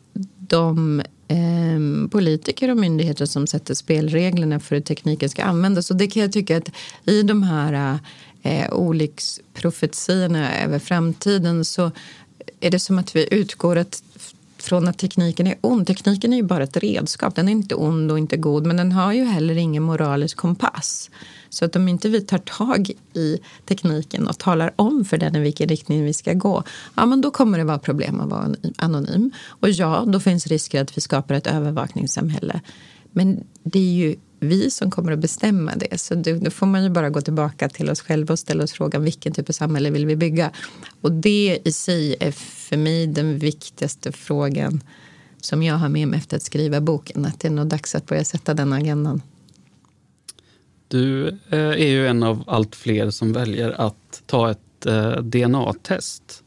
de 0.47 1.01
eh, 1.27 2.09
politiker 2.11 2.69
och 2.69 2.77
myndigheter 2.77 3.25
som 3.25 3.47
sätter 3.47 3.73
spelreglerna 3.73 4.59
för 4.59 4.75
hur 4.75 4.81
tekniken 4.83 5.29
ska 5.29 5.43
användas. 5.43 5.91
Och 5.91 5.97
det 5.97 6.07
kan 6.07 6.21
jag 6.21 6.31
tycka 6.31 6.57
att 6.57 6.71
i 7.05 7.23
de 7.23 7.43
här 7.43 7.99
eh, 8.41 8.73
olycksprofetiorna 8.73 10.61
över 10.63 10.79
framtiden 10.79 11.65
så 11.65 11.91
är 12.59 12.71
det 12.71 12.79
som 12.79 12.99
att 12.99 13.15
vi 13.15 13.27
utgår 13.31 13.75
att 13.75 14.03
från 14.65 14.87
att 14.87 14.97
tekniken 14.97 15.47
är 15.47 15.55
ond. 15.61 15.87
Tekniken 15.87 16.33
är 16.33 16.37
ju 16.37 16.43
bara 16.43 16.63
ett 16.63 16.77
redskap. 16.77 17.35
Den 17.35 17.47
är 17.47 17.51
inte 17.51 17.75
ond 17.75 18.11
och 18.11 18.19
inte 18.19 18.37
god 18.37 18.65
men 18.65 18.77
den 18.77 18.91
har 18.91 19.13
ju 19.13 19.23
heller 19.23 19.57
ingen 19.57 19.83
moralisk 19.83 20.37
kompass. 20.37 21.09
Så 21.49 21.65
att 21.65 21.75
om 21.75 21.87
inte 21.87 22.09
vi 22.09 22.21
tar 22.21 22.37
tag 22.37 22.91
i 23.13 23.39
tekniken 23.65 24.27
och 24.27 24.37
talar 24.37 24.73
om 24.75 25.05
för 25.05 25.17
den 25.17 25.35
i 25.35 25.39
vilken 25.39 25.69
riktning 25.69 26.03
vi 26.03 26.13
ska 26.13 26.33
gå, 26.33 26.63
ja 26.95 27.05
men 27.05 27.21
då 27.21 27.31
kommer 27.31 27.57
det 27.57 27.63
vara 27.63 27.79
problem 27.79 28.21
att 28.21 28.29
vara 28.29 28.55
anonym. 28.77 29.31
Och 29.47 29.69
ja, 29.69 30.03
då 30.07 30.19
finns 30.19 30.47
risker 30.47 30.81
att 30.81 30.97
vi 30.97 31.01
skapar 31.01 31.35
ett 31.35 31.47
övervakningssamhälle. 31.47 32.61
Men 33.11 33.43
det 33.63 33.79
är 33.79 33.93
ju 33.93 34.15
vi 34.39 34.69
som 34.69 34.91
kommer 34.91 35.11
att 35.11 35.19
bestämma 35.19 35.75
det. 35.75 35.97
Så 35.97 36.15
då 36.15 36.51
får 36.51 36.65
man 36.65 36.83
ju 36.83 36.89
bara 36.89 37.09
gå 37.09 37.21
tillbaka 37.21 37.69
till 37.69 37.89
oss 37.89 38.01
själva 38.01 38.31
och 38.31 38.39
ställa 38.39 38.63
oss 38.63 38.71
frågan 38.71 39.03
vilken 39.03 39.33
typ 39.33 39.49
av 39.49 39.53
samhälle 39.53 39.89
vill 39.89 40.05
vi 40.05 40.15
bygga? 40.15 40.51
Och 41.01 41.11
det 41.11 41.59
i 41.65 41.71
sig 41.71 42.15
är 42.19 42.31
för 42.31 42.77
mig 42.77 43.07
den 43.07 43.39
viktigaste 43.39 44.11
frågan 44.11 44.83
som 45.41 45.63
jag 45.63 45.75
har 45.75 45.89
med 45.89 46.07
mig 46.07 46.19
efter 46.19 46.37
att 46.37 46.43
skriva 46.43 46.81
boken. 46.81 47.25
Att 47.25 47.39
det 47.39 47.47
är 47.47 47.51
nog 47.51 47.67
dags 47.67 47.95
att 47.95 48.05
börja 48.05 48.23
sätta 48.23 48.53
den 48.53 48.73
agendan. 48.73 49.21
Du 50.87 51.27
eh, 51.27 51.59
är 51.59 51.87
ju 51.87 52.07
en 52.07 52.23
av 52.23 52.43
allt 52.47 52.75
fler 52.75 53.09
som 53.09 53.33
väljer 53.33 53.81
att 53.81 54.23
ta 54.25 54.51
ett 54.51 54.85
eh, 54.85 55.11
DNA-test. 55.11 56.43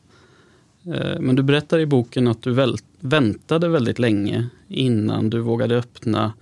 Eh, 0.85 1.21
men 1.21 1.37
du 1.37 1.43
berättar 1.43 1.79
i 1.79 1.87
boken 1.87 2.29
att 2.29 2.43
du 2.43 2.77
väntade 3.01 3.69
väldigt 3.69 3.99
länge 3.99 4.47
innan 4.69 5.31
du 5.31 5.41
vågade 5.41 5.77
öppna 5.77 6.33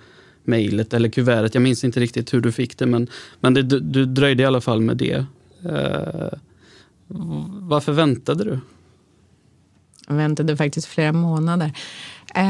mejlet 0.47 0.95
eller 0.95 1.09
kuvertet. 1.09 1.55
Jag 1.55 1.63
minns 1.63 1.85
inte 1.85 2.01
riktigt 2.01 2.35
hur 2.35 2.41
du 2.41 2.53
fick 2.53 2.79
det, 2.79 2.87
men, 2.87 3.09
men 3.41 3.55
det, 3.55 3.63
du, 3.63 3.81
du 3.81 4.07
dröjde 4.07 4.43
i 4.43 4.47
alla 4.47 4.61
fall 4.61 4.81
med 4.81 4.97
det. 4.97 5.25
Eh, 5.65 6.39
varför 7.61 7.93
väntade 7.93 8.45
du? 8.45 8.59
Jag 10.09 10.15
väntade 10.15 10.57
faktiskt 10.57 10.87
flera 10.87 11.13
månader. 11.13 11.73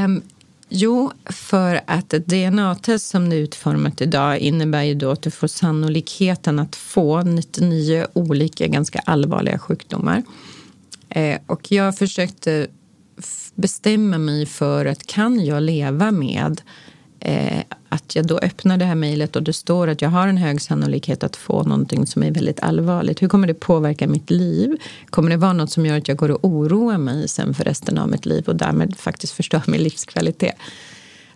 Um, 0.04 0.22
Jo, 0.68 1.12
för 1.24 1.80
att 1.86 2.14
ett 2.14 2.26
DNA-test 2.26 3.08
som 3.08 3.30
det 3.30 3.36
är 3.36 3.40
utformat 3.40 4.00
idag 4.00 4.38
innebär 4.38 4.82
ju 4.82 4.94
då 4.94 5.10
att 5.10 5.22
du 5.22 5.30
får 5.30 5.46
sannolikheten 5.46 6.58
att 6.58 6.76
få 6.76 7.22
99 7.22 8.06
olika 8.12 8.66
ganska 8.66 8.98
allvarliga 8.98 9.58
sjukdomar. 9.58 10.22
Eh, 11.08 11.38
och 11.46 11.72
jag 11.72 11.98
försökte 11.98 12.66
bestämma 13.54 14.18
mig 14.18 14.46
för 14.46 14.86
att 14.86 15.06
kan 15.06 15.44
jag 15.44 15.62
leva 15.62 16.10
med 16.10 16.60
eh, 17.20 17.62
att 17.96 18.16
jag 18.16 18.26
då 18.26 18.38
öppnar 18.38 18.76
det 18.76 18.84
här 18.84 18.94
mejlet 18.94 19.36
och 19.36 19.42
det 19.42 19.52
står 19.52 19.88
att 19.88 20.02
jag 20.02 20.08
har 20.08 20.28
en 20.28 20.36
hög 20.36 20.60
sannolikhet 20.60 21.24
att 21.24 21.36
få 21.36 21.62
någonting 21.62 22.06
som 22.06 22.22
är 22.22 22.30
väldigt 22.30 22.60
allvarligt. 22.60 23.22
Hur 23.22 23.28
kommer 23.28 23.46
det 23.46 23.54
påverka 23.54 24.06
mitt 24.06 24.30
liv? 24.30 24.76
Kommer 25.10 25.30
det 25.30 25.36
vara 25.36 25.52
något 25.52 25.70
som 25.70 25.86
gör 25.86 25.98
att 25.98 26.08
jag 26.08 26.16
går 26.16 26.30
och 26.30 26.44
oroar 26.44 26.98
mig 26.98 27.28
sen 27.28 27.54
för 27.54 27.64
resten 27.64 27.98
av 27.98 28.08
mitt 28.08 28.26
liv 28.26 28.44
och 28.48 28.56
därmed 28.56 28.96
faktiskt 28.96 29.32
förstör 29.32 29.62
min 29.66 29.82
livskvalitet? 29.82 30.54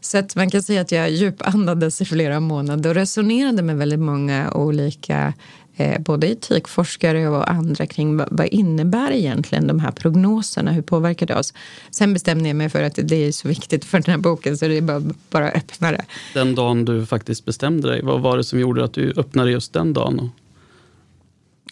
Så 0.00 0.18
att 0.18 0.36
man 0.36 0.50
kan 0.50 0.62
säga 0.62 0.80
att 0.80 0.92
jag 0.92 1.10
djupandades 1.10 2.00
i 2.00 2.04
flera 2.04 2.40
månader 2.40 2.90
och 2.90 2.96
resonerade 2.96 3.62
med 3.62 3.76
väldigt 3.76 3.98
många 3.98 4.52
olika 4.52 5.32
Eh, 5.80 5.98
både 5.98 6.26
etikforskare 6.26 7.28
och 7.28 7.50
andra 7.50 7.86
kring 7.86 8.16
vad, 8.16 8.28
vad, 8.30 8.46
innebär 8.46 9.12
egentligen 9.12 9.66
de 9.66 9.80
här 9.80 9.90
prognoserna? 9.90 10.72
Hur 10.72 10.82
påverkar 10.82 11.26
det 11.26 11.36
oss? 11.36 11.54
Sen 11.90 12.12
bestämde 12.12 12.48
jag 12.48 12.56
mig 12.56 12.68
för 12.68 12.82
att 12.82 12.98
det 13.02 13.16
är 13.16 13.32
så 13.32 13.48
viktigt 13.48 13.84
för 13.84 14.00
den 14.00 14.10
här 14.12 14.18
boken 14.18 14.58
så 14.58 14.68
det 14.68 14.76
är 14.76 14.82
bara, 14.82 15.02
bara 15.30 15.48
att 15.48 15.56
öppna 15.56 15.92
det. 15.92 16.04
Den 16.34 16.54
dagen 16.54 16.84
du 16.84 17.06
faktiskt 17.06 17.44
bestämde 17.44 17.88
dig, 17.88 18.02
vad 18.02 18.20
var 18.20 18.36
det 18.36 18.44
som 18.44 18.60
gjorde 18.60 18.84
att 18.84 18.92
du 18.92 19.12
öppnade 19.16 19.50
just 19.50 19.72
den 19.72 19.92
dagen? 19.92 20.30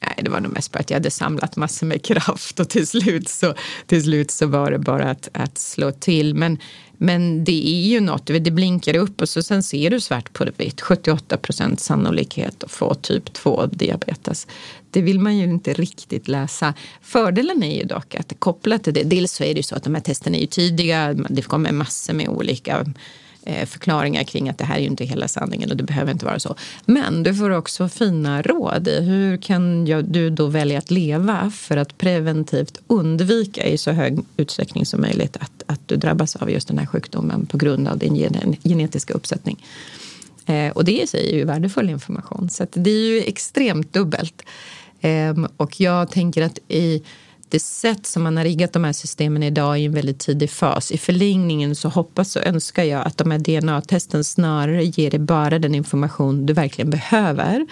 Nej, 0.02 0.14
det 0.24 0.30
var 0.30 0.40
nog 0.40 0.52
mest 0.52 0.72
bara 0.72 0.78
att 0.78 0.90
jag 0.90 0.96
hade 0.96 1.10
samlat 1.10 1.56
massor 1.56 1.86
med 1.86 2.02
kraft 2.04 2.60
och 2.60 2.68
till 2.68 2.86
slut 2.86 3.28
så, 3.28 3.54
till 3.86 4.02
slut 4.02 4.30
så 4.30 4.46
var 4.46 4.70
det 4.70 4.78
bara 4.78 5.10
att, 5.10 5.28
att 5.32 5.58
slå 5.58 5.92
till. 5.92 6.34
Men, 6.34 6.58
men 6.96 7.44
det 7.44 7.68
är 7.68 7.88
ju 7.88 8.00
något, 8.00 8.26
det 8.26 8.50
blinkar 8.50 8.96
upp 8.96 9.20
och 9.20 9.28
så 9.28 9.42
sen 9.42 9.62
ser 9.62 9.90
du 9.90 10.00
svart 10.00 10.32
på 10.32 10.44
det 10.44 10.52
vitt. 10.56 10.80
78 10.80 11.36
procent 11.36 11.80
sannolikhet 11.80 12.64
att 12.64 12.70
få 12.70 12.94
typ 12.94 13.32
2 13.32 13.66
diabetes. 13.66 14.46
Det 14.90 15.02
vill 15.02 15.20
man 15.20 15.36
ju 15.36 15.44
inte 15.44 15.72
riktigt 15.72 16.28
läsa. 16.28 16.74
Fördelen 17.02 17.62
är 17.62 17.76
ju 17.78 17.84
dock 17.84 18.14
att 18.14 18.32
kopplat 18.38 18.84
till 18.84 18.94
det, 18.94 19.02
dels 19.02 19.32
så 19.32 19.44
är 19.44 19.54
det 19.54 19.58
ju 19.58 19.62
så 19.62 19.76
att 19.76 19.84
de 19.84 19.94
här 19.94 20.02
testerna 20.02 20.36
är 20.36 20.40
ju 20.40 20.46
tidiga, 20.46 21.14
det 21.14 21.42
kommer 21.42 21.72
massor 21.72 22.14
med 22.14 22.28
olika 22.28 22.86
Eh, 23.48 23.66
förklaringar 23.66 24.24
kring 24.24 24.48
att 24.48 24.58
det 24.58 24.64
här 24.64 24.76
är 24.76 24.80
ju 24.80 24.86
inte 24.86 25.04
hela 25.04 25.28
sanningen 25.28 25.70
och 25.70 25.76
det 25.76 25.82
behöver 25.82 26.12
inte 26.12 26.24
vara 26.24 26.38
så. 26.38 26.54
Men 26.84 27.22
du 27.22 27.34
får 27.34 27.50
också 27.50 27.88
fina 27.88 28.42
råd 28.42 28.88
i 28.88 29.00
hur 29.00 29.36
kan 29.36 29.84
du 29.84 30.30
då 30.30 30.46
välja 30.46 30.78
att 30.78 30.90
leva 30.90 31.50
för 31.50 31.76
att 31.76 31.98
preventivt 31.98 32.80
undvika 32.86 33.66
i 33.66 33.78
så 33.78 33.90
hög 33.90 34.18
utsträckning 34.36 34.86
som 34.86 35.00
möjligt 35.00 35.36
att, 35.36 35.62
att 35.66 35.80
du 35.86 35.96
drabbas 35.96 36.36
av 36.36 36.50
just 36.50 36.68
den 36.68 36.78
här 36.78 36.86
sjukdomen 36.86 37.46
på 37.46 37.56
grund 37.56 37.88
av 37.88 37.98
din 37.98 38.56
genetiska 38.64 39.14
uppsättning. 39.14 39.64
Eh, 40.46 40.70
och 40.70 40.84
det 40.84 41.02
i 41.02 41.06
sig 41.06 41.30
är 41.30 41.36
ju 41.36 41.44
värdefull 41.44 41.90
information 41.90 42.50
så 42.50 42.66
det 42.72 42.90
är 42.90 43.08
ju 43.08 43.22
extremt 43.22 43.92
dubbelt. 43.92 44.42
Eh, 45.00 45.34
och 45.56 45.80
jag 45.80 46.10
tänker 46.10 46.42
att 46.42 46.58
i 46.68 47.02
det 47.50 47.60
sätt 47.60 48.06
som 48.06 48.22
man 48.22 48.36
har 48.36 48.44
riggat 48.44 48.72
de 48.72 48.84
här 48.84 48.92
systemen 48.92 49.42
idag 49.42 49.80
i 49.80 49.84
en 49.84 49.92
väldigt 49.92 50.18
tidig 50.18 50.50
fas. 50.50 50.92
I 50.92 50.98
förlängningen 50.98 51.74
så 51.74 51.88
hoppas 51.88 52.36
och 52.36 52.46
önskar 52.46 52.84
jag 52.84 53.06
att 53.06 53.16
de 53.16 53.30
här 53.30 53.38
DNA-testen 53.38 54.24
snarare 54.24 54.84
ger 54.84 55.10
dig 55.10 55.20
bara 55.20 55.58
den 55.58 55.74
information 55.74 56.46
du 56.46 56.52
verkligen 56.52 56.90
behöver. 56.90 57.66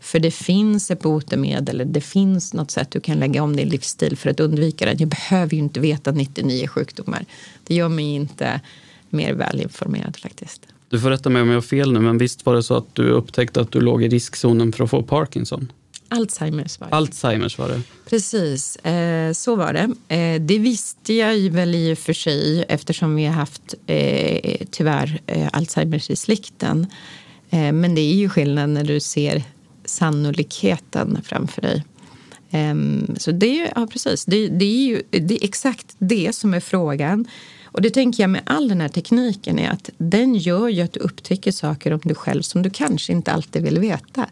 För 0.00 0.18
det 0.18 0.30
finns 0.30 0.90
ett 0.90 1.00
botemedel 1.00 1.92
det 1.92 2.00
finns 2.00 2.54
något 2.54 2.70
sätt 2.70 2.90
du 2.90 3.00
kan 3.00 3.18
lägga 3.18 3.42
om 3.42 3.56
din 3.56 3.68
livsstil 3.68 4.16
för 4.16 4.30
att 4.30 4.40
undvika 4.40 4.86
den. 4.86 4.96
Jag 4.98 5.08
behöver 5.08 5.54
ju 5.54 5.58
inte 5.58 5.80
veta 5.80 6.12
99 6.12 6.66
sjukdomar. 6.66 7.24
Det 7.64 7.74
gör 7.74 7.88
mig 7.88 8.14
inte 8.14 8.60
mer 9.10 9.34
välinformerad 9.34 10.16
faktiskt. 10.16 10.66
Du 10.88 11.00
får 11.00 11.10
rätta 11.10 11.30
mig 11.30 11.42
om 11.42 11.48
jag 11.48 11.56
har 11.56 11.62
fel 11.62 11.92
nu, 11.92 12.00
men 12.00 12.18
visst 12.18 12.46
var 12.46 12.54
det 12.54 12.62
så 12.62 12.74
att 12.74 12.94
du 12.94 13.10
upptäckte 13.10 13.60
att 13.60 13.72
du 13.72 13.80
låg 13.80 14.02
i 14.04 14.08
riskzonen 14.08 14.72
för 14.72 14.84
att 14.84 14.90
få 14.90 15.02
Parkinson? 15.02 15.72
Alzheimers 16.12 16.80
var 16.80 16.88
det. 16.88 16.96
Alzheimers 16.96 17.58
var 17.58 17.68
det. 17.68 17.80
Precis, 18.10 18.76
eh, 18.76 19.32
så 19.32 19.56
var 19.56 19.72
det. 19.72 20.14
Eh, 20.16 20.40
det 20.40 20.58
visste 20.58 21.12
jag 21.12 21.38
ju 21.38 21.48
väl 21.48 21.74
i 21.74 21.94
och 21.94 21.98
för 21.98 22.12
sig 22.12 22.64
eftersom 22.68 23.16
vi 23.16 23.24
har 23.24 23.34
haft 23.34 23.74
eh, 23.86 24.66
tyvärr 24.70 25.20
eh, 25.26 25.48
Alzheimers 25.52 26.10
i 26.10 26.16
släkten. 26.16 26.86
Eh, 27.50 27.72
men 27.72 27.94
det 27.94 28.00
är 28.00 28.14
ju 28.14 28.28
skillnad 28.28 28.70
när 28.70 28.84
du 28.84 29.00
ser 29.00 29.42
sannolikheten 29.84 31.22
framför 31.24 31.62
dig. 31.62 31.84
Ehm, 32.50 33.14
så 33.18 33.32
det, 33.32 33.72
ja, 33.76 33.86
precis. 33.86 34.24
Det, 34.24 34.48
det, 34.48 34.64
är 34.64 34.86
ju 34.86 35.02
det 35.10 35.34
är 35.34 35.44
exakt 35.44 35.96
det 35.98 36.34
som 36.34 36.54
är 36.54 36.60
frågan. 36.60 37.26
Och 37.64 37.82
det 37.82 37.90
tänker 37.90 38.22
jag 38.22 38.30
med 38.30 38.42
all 38.44 38.68
den 38.68 38.80
här 38.80 38.88
tekniken 38.88 39.58
är 39.58 39.70
att 39.70 39.90
den 39.98 40.34
gör 40.34 40.68
ju 40.68 40.82
att 40.82 40.92
du 40.92 41.00
upptäcker 41.00 41.52
saker 41.52 41.92
om 41.92 42.00
dig 42.04 42.16
själv 42.16 42.42
som 42.42 42.62
du 42.62 42.70
kanske 42.70 43.12
inte 43.12 43.32
alltid 43.32 43.62
vill 43.62 43.78
veta. 43.78 44.26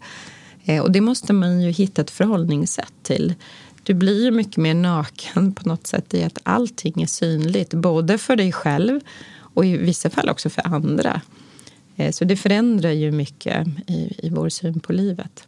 Eh, 0.70 0.82
och 0.82 0.92
det 0.92 1.00
måste 1.00 1.32
man 1.32 1.62
ju 1.62 1.70
hitta 1.70 2.02
ett 2.02 2.10
förhållningssätt 2.10 2.92
till. 3.02 3.34
Du 3.82 3.94
blir 3.94 4.24
ju 4.24 4.30
mycket 4.30 4.56
mer 4.56 4.74
naken 4.74 5.52
på 5.54 5.68
något 5.68 5.86
sätt 5.86 6.14
i 6.14 6.24
att 6.24 6.38
allting 6.42 7.02
är 7.02 7.06
synligt, 7.06 7.74
både 7.74 8.18
för 8.18 8.36
dig 8.36 8.52
själv 8.52 9.00
och 9.54 9.66
i 9.66 9.76
vissa 9.76 10.10
fall 10.10 10.28
också 10.28 10.50
för 10.50 10.66
andra. 10.66 11.20
Eh, 11.96 12.12
så 12.12 12.24
det 12.24 12.36
förändrar 12.36 12.90
ju 12.90 13.10
mycket 13.10 13.66
i, 13.86 14.26
i 14.26 14.30
vår 14.30 14.48
syn 14.48 14.80
på 14.80 14.92
livet. 14.92 15.44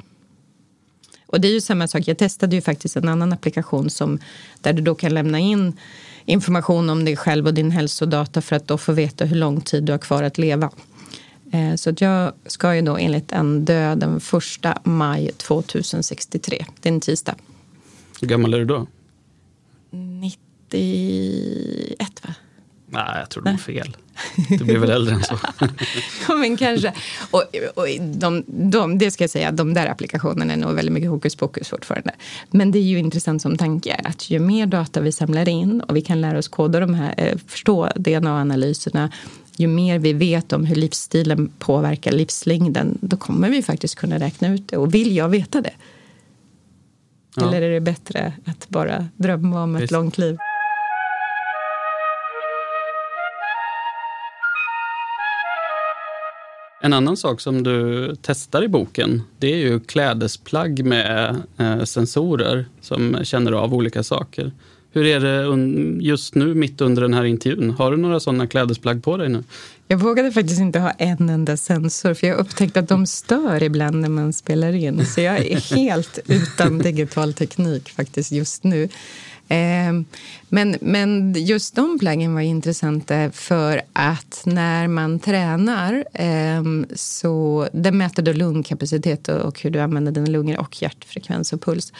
Och 1.26 1.40
det 1.40 1.48
är 1.48 1.52
ju 1.52 1.60
samma 1.60 1.88
sak, 1.88 2.02
jag 2.08 2.18
testade 2.18 2.56
ju 2.56 2.62
faktiskt 2.62 2.96
en 2.96 3.08
annan 3.08 3.32
applikation 3.32 3.90
som, 3.90 4.18
där 4.60 4.72
du 4.72 4.82
då 4.82 4.94
kan 4.94 5.14
lämna 5.14 5.38
in 5.38 5.72
information 6.24 6.90
om 6.90 7.04
dig 7.04 7.16
själv 7.16 7.46
och 7.46 7.54
din 7.54 7.70
hälsodata 7.70 8.42
för 8.42 8.56
att 8.56 8.68
då 8.68 8.78
få 8.78 8.92
veta 8.92 9.24
hur 9.24 9.36
lång 9.36 9.60
tid 9.60 9.84
du 9.84 9.92
har 9.92 9.98
kvar 9.98 10.22
att 10.22 10.38
leva. 10.38 10.70
Eh, 11.52 11.74
så 11.74 11.94
jag 11.98 12.32
ska 12.46 12.74
ju 12.74 12.82
då 12.82 12.96
enligt 12.96 13.28
den 13.28 13.64
dö 13.64 13.94
den 13.94 14.20
första 14.20 14.78
maj 14.84 15.30
2063. 15.36 16.64
Det 16.80 16.88
är 16.88 16.92
en 16.92 17.00
tisdag. 17.00 17.34
Hur 18.20 18.28
gammal 18.28 18.54
är 18.54 18.58
du 18.58 18.64
då? 18.64 18.86
91 19.90 21.98
va? 22.22 22.34
Nej, 22.92 23.18
jag 23.18 23.30
tror 23.30 23.42
du 23.42 23.50
har 23.50 23.58
fel. 23.58 23.96
Du 24.48 24.64
blir 24.64 24.78
väl 24.78 24.90
äldre 24.90 25.14
än 25.14 25.22
så. 25.22 25.38
ja, 26.28 26.34
men 26.34 26.56
kanske. 26.56 26.92
Och, 27.30 27.42
och 27.74 27.86
de, 28.00 28.44
de, 28.46 28.98
det 28.98 29.10
ska 29.10 29.24
jag 29.24 29.30
säga, 29.30 29.52
de 29.52 29.74
där 29.74 29.86
applikationerna 29.86 30.52
är 30.52 30.56
nog 30.56 30.74
väldigt 30.74 30.92
mycket 30.92 31.10
hokus 31.10 31.36
pokus 31.36 31.68
fortfarande. 31.68 32.14
Men 32.50 32.70
det 32.70 32.78
är 32.78 32.82
ju 32.82 32.98
intressant 32.98 33.42
som 33.42 33.56
tanke 33.56 34.00
att 34.04 34.30
ju 34.30 34.38
mer 34.38 34.66
data 34.66 35.00
vi 35.00 35.12
samlar 35.12 35.48
in 35.48 35.80
och 35.80 35.96
vi 35.96 36.00
kan 36.00 36.20
lära 36.20 36.38
oss 36.38 36.48
koda 36.48 36.80
de 36.80 36.94
här, 36.94 37.14
eh, 37.16 37.38
förstå 37.46 37.88
DNA-analyserna 37.96 39.10
ju 39.56 39.66
mer 39.66 39.98
vi 39.98 40.12
vet 40.12 40.52
om 40.52 40.64
hur 40.64 40.76
livsstilen 40.76 41.52
påverkar 41.58 42.12
livslängden, 42.12 42.98
då 43.00 43.16
kommer 43.16 43.50
vi 43.50 43.62
faktiskt 43.62 43.94
kunna 43.94 44.18
räkna 44.18 44.54
ut 44.54 44.68
det. 44.68 44.76
Och 44.76 44.94
vill 44.94 45.16
jag 45.16 45.28
veta 45.28 45.60
det? 45.60 45.74
Ja. 47.36 47.48
Eller 47.48 47.62
är 47.62 47.70
det 47.70 47.80
bättre 47.80 48.32
att 48.44 48.68
bara 48.68 49.08
drömma 49.16 49.62
om 49.62 49.76
ett 49.76 49.82
Visst. 49.82 49.92
långt 49.92 50.18
liv? 50.18 50.38
En 56.84 56.92
annan 56.92 57.16
sak 57.16 57.40
som 57.40 57.62
du 57.62 58.16
testar 58.22 58.64
i 58.64 58.68
boken, 58.68 59.22
det 59.38 59.52
är 59.52 59.56
ju 59.56 59.80
klädesplagg 59.80 60.84
med 60.84 61.42
eh, 61.58 61.84
sensorer 61.84 62.66
som 62.80 63.18
känner 63.24 63.52
av 63.52 63.74
olika 63.74 64.02
saker. 64.02 64.52
Hur 64.92 65.06
är 65.06 65.20
det 65.20 66.02
just 66.04 66.34
nu, 66.34 66.54
mitt 66.54 66.80
under 66.80 67.02
den 67.02 67.14
här 67.14 67.24
intervjun? 67.24 67.70
Har 67.70 67.90
du 67.90 67.96
några 67.96 68.20
sådana 68.20 68.46
klädesplagg 68.46 69.04
på 69.04 69.16
dig 69.16 69.28
nu? 69.28 69.44
Jag 69.88 69.98
vågade 69.98 70.32
faktiskt 70.32 70.60
inte 70.60 70.78
ha 70.78 70.90
en 70.90 71.28
enda 71.28 71.56
sensor 71.56 72.14
för 72.14 72.26
jag 72.26 72.38
upptäckte 72.38 72.80
att 72.80 72.88
de 72.88 73.06
stör 73.06 73.62
ibland 73.62 74.00
när 74.00 74.08
man 74.08 74.32
spelar 74.32 74.72
in. 74.72 75.06
Så 75.06 75.20
jag 75.20 75.38
är 75.38 75.74
helt 75.76 76.18
utan 76.26 76.78
digital 76.78 77.32
teknik 77.32 77.90
faktiskt 77.90 78.32
just 78.32 78.64
nu. 78.64 78.88
Ehm, 79.48 80.04
men, 80.48 80.76
men 80.80 81.34
just 81.38 81.76
de 81.76 81.98
plaggen 81.98 82.34
var 82.34 82.40
intressanta 82.40 83.30
för 83.30 83.82
att 83.92 84.42
när 84.44 84.88
man 84.88 85.18
tränar 85.18 86.04
ehm, 86.14 86.86
så 86.94 87.68
det 87.72 87.92
mäter 87.92 88.22
du 88.22 88.32
lungkapacitet 88.32 89.28
och 89.28 89.60
hur 89.60 89.70
du 89.70 89.80
använder 89.80 90.12
dina 90.12 90.26
lungor 90.26 90.60
och 90.60 90.82
hjärtfrekvens 90.82 91.52
och 91.52 91.60
puls. 91.60 91.92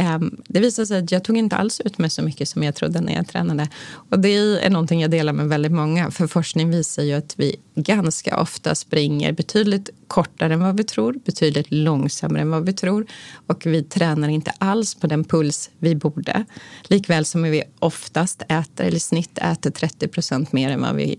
Ehm, 0.00 0.36
det 0.48 0.60
visade 0.60 0.86
sig 0.86 0.98
att 0.98 1.12
jag 1.12 1.24
tog 1.24 1.36
inte 1.36 1.56
alls 1.56 1.80
ut 1.80 1.98
mig 1.98 2.10
så 2.10 2.22
mycket 2.22 2.48
som 2.48 2.62
jag 2.62 2.74
trodde 2.74 3.00
när 3.00 3.14
jag 3.14 3.28
tränade. 3.28 3.68
Och 4.10 4.18
det 4.18 4.34
är 4.34 4.70
någonting 4.70 5.00
jag 5.00 5.10
delar 5.10 5.32
med 5.32 5.48
väldigt 5.48 5.72
många. 5.72 6.10
För 6.10 6.26
forskning 6.26 6.70
visar 6.70 7.02
ju 7.02 7.12
att 7.12 7.34
vi 7.36 7.56
ganska 7.74 8.40
ofta 8.40 8.74
springer 8.74 9.32
betydligt 9.32 9.90
kortare 10.06 10.54
än 10.54 10.60
vad 10.60 10.76
vi 10.76 10.84
tror, 10.84 11.12
betydligt 11.24 11.66
långsammare 11.70 12.42
än 12.42 12.50
vad 12.50 12.66
vi 12.66 12.72
tror. 12.72 13.06
Och 13.46 13.66
vi 13.66 13.82
tränar 13.82 14.28
inte 14.28 14.52
alls 14.58 14.94
på 14.94 15.06
den 15.06 15.24
puls 15.24 15.70
vi 15.78 15.94
borde. 15.94 16.44
Likväl 16.84 17.24
som 17.24 17.42
vi 17.42 17.62
oftast 17.78 18.42
äter, 18.48 18.84
eller 18.84 18.98
snitt 18.98 19.38
äter 19.38 19.70
30 19.70 20.08
procent 20.08 20.52
mer 20.52 20.70
än 20.70 20.80
vad 20.80 20.94
vi 20.94 21.18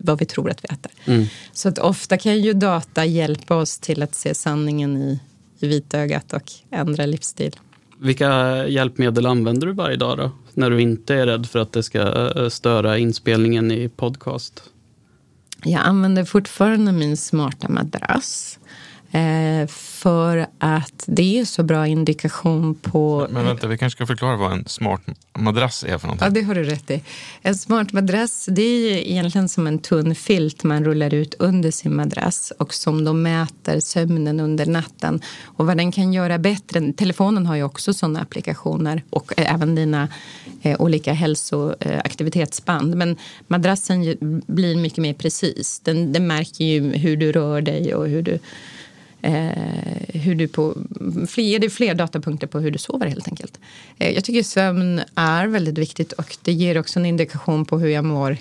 vad 0.00 0.18
vi 0.18 0.24
tror 0.24 0.50
att 0.50 0.64
vi 0.64 0.68
äter. 0.74 0.92
Mm. 1.04 1.26
Så 1.52 1.68
att 1.68 1.78
ofta 1.78 2.18
kan 2.18 2.40
ju 2.40 2.52
data 2.52 3.04
hjälpa 3.04 3.56
oss 3.56 3.78
till 3.78 4.02
att 4.02 4.14
se 4.14 4.34
sanningen 4.34 4.96
i 4.96 5.20
i 5.60 5.66
vitögat 5.66 6.32
och 6.32 6.52
ändra 6.70 7.06
livsstil. 7.06 7.56
Vilka 7.98 8.66
hjälpmedel 8.68 9.26
använder 9.26 9.66
du 9.66 9.72
varje 9.72 9.96
dag 9.96 10.18
då? 10.18 10.30
När 10.54 10.70
du 10.70 10.80
inte 10.80 11.14
är 11.14 11.26
rädd 11.26 11.46
för 11.46 11.58
att 11.58 11.72
det 11.72 11.82
ska 11.82 12.30
eh, 12.36 12.48
störa 12.48 12.98
inspelningen 12.98 13.70
i 13.70 13.88
podcast? 13.88 14.62
Jag 15.64 15.80
använder 15.80 16.24
fortfarande 16.24 16.92
min 16.92 17.16
smarta 17.16 17.68
madrass. 17.68 18.58
Eh, 19.16 19.66
för 19.66 20.46
att 20.58 21.04
det 21.06 21.38
är 21.38 21.44
så 21.44 21.62
bra 21.62 21.86
indikation 21.86 22.74
på... 22.74 23.26
Men 23.30 23.44
vänta, 23.44 23.66
vi 23.66 23.78
kanske 23.78 23.96
ska 23.96 24.06
förklara 24.06 24.36
vad 24.36 24.52
en 24.52 24.64
smart 24.66 25.02
madrass 25.38 25.84
är 25.84 25.98
för 25.98 26.06
någonting. 26.06 26.26
Ja, 26.26 26.30
det 26.30 26.42
har 26.42 26.54
du 26.54 26.64
rätt 26.64 26.90
i. 26.90 27.02
En 27.42 27.54
smart 27.54 27.92
madrass 27.92 28.48
det 28.50 28.62
är 28.62 28.98
egentligen 28.98 29.48
som 29.48 29.66
en 29.66 29.78
tunn 29.78 30.14
filt 30.14 30.64
man 30.64 30.84
rullar 30.84 31.14
ut 31.14 31.34
under 31.38 31.70
sin 31.70 31.96
madrass 31.96 32.52
och 32.58 32.74
som 32.74 33.04
då 33.04 33.12
mäter 33.12 33.80
sömnen 33.80 34.40
under 34.40 34.66
natten. 34.66 35.20
Och 35.44 35.66
vad 35.66 35.76
den 35.76 35.92
kan 35.92 36.12
göra 36.12 36.38
bättre... 36.38 36.92
Telefonen 36.92 37.46
har 37.46 37.56
ju 37.56 37.62
också 37.62 37.94
sådana 37.94 38.20
applikationer 38.20 39.02
och 39.10 39.32
även 39.36 39.74
dina 39.74 40.08
eh, 40.62 40.80
olika 40.80 41.12
hälsoaktivitetsband. 41.12 42.92
Eh, 42.92 42.98
Men 42.98 43.16
madrassen 43.46 44.16
blir 44.46 44.76
mycket 44.76 44.98
mer 44.98 45.14
precis. 45.14 45.80
Den, 45.80 46.12
den 46.12 46.26
märker 46.26 46.64
ju 46.64 46.92
hur 46.92 47.16
du 47.16 47.32
rör 47.32 47.60
dig 47.60 47.94
och 47.94 48.08
hur 48.08 48.22
du 48.22 48.32
eh, 48.32 48.40
Eh, 49.26 50.20
hur 50.20 50.34
du 50.34 50.48
på, 50.48 50.74
ger 51.36 51.58
dig 51.58 51.70
fler 51.70 51.94
datapunkter 51.94 52.46
på 52.46 52.60
hur 52.60 52.70
du 52.70 52.78
sover 52.78 53.06
helt 53.06 53.28
enkelt. 53.28 53.60
Eh, 53.98 54.10
jag 54.10 54.24
tycker 54.24 54.42
sömn 54.42 55.00
är 55.14 55.46
väldigt 55.46 55.78
viktigt 55.78 56.12
och 56.12 56.36
det 56.42 56.52
ger 56.52 56.78
också 56.78 56.98
en 56.98 57.06
indikation 57.06 57.64
på 57.64 57.78
hur 57.78 57.88
jag 57.88 58.04
mår 58.04 58.36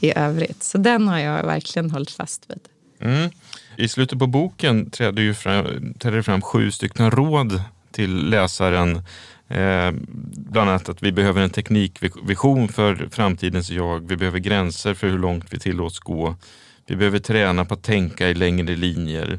i 0.00 0.12
övrigt. 0.16 0.62
Så 0.62 0.78
den 0.78 1.08
har 1.08 1.18
jag 1.18 1.46
verkligen 1.46 1.90
hållit 1.90 2.10
fast 2.10 2.50
vid. 2.50 2.60
Mm. 3.00 3.30
I 3.76 3.88
slutet 3.88 4.18
på 4.18 4.26
boken 4.26 4.90
träder, 4.90 5.22
ju 5.22 5.34
fram, 5.34 5.94
träder 5.94 6.16
det 6.16 6.22
fram 6.22 6.42
sju 6.42 6.70
stycken 6.70 7.10
råd 7.10 7.62
till 7.90 8.30
läsaren. 8.30 8.96
Eh, 9.48 9.90
bland 10.32 10.70
annat 10.70 10.88
att 10.88 11.02
vi 11.02 11.12
behöver 11.12 11.42
en 11.42 11.50
teknikvision 11.50 12.68
för 12.68 13.08
framtidens 13.10 13.70
jag. 13.70 14.08
Vi 14.08 14.16
behöver 14.16 14.38
gränser 14.38 14.94
för 14.94 15.08
hur 15.08 15.18
långt 15.18 15.46
vi 15.50 15.58
tillåts 15.58 15.98
gå. 15.98 16.36
Vi 16.86 16.96
behöver 16.96 17.18
träna 17.18 17.64
på 17.64 17.74
att 17.74 17.82
tänka 17.82 18.28
i 18.28 18.34
längre 18.34 18.76
linjer. 18.76 19.38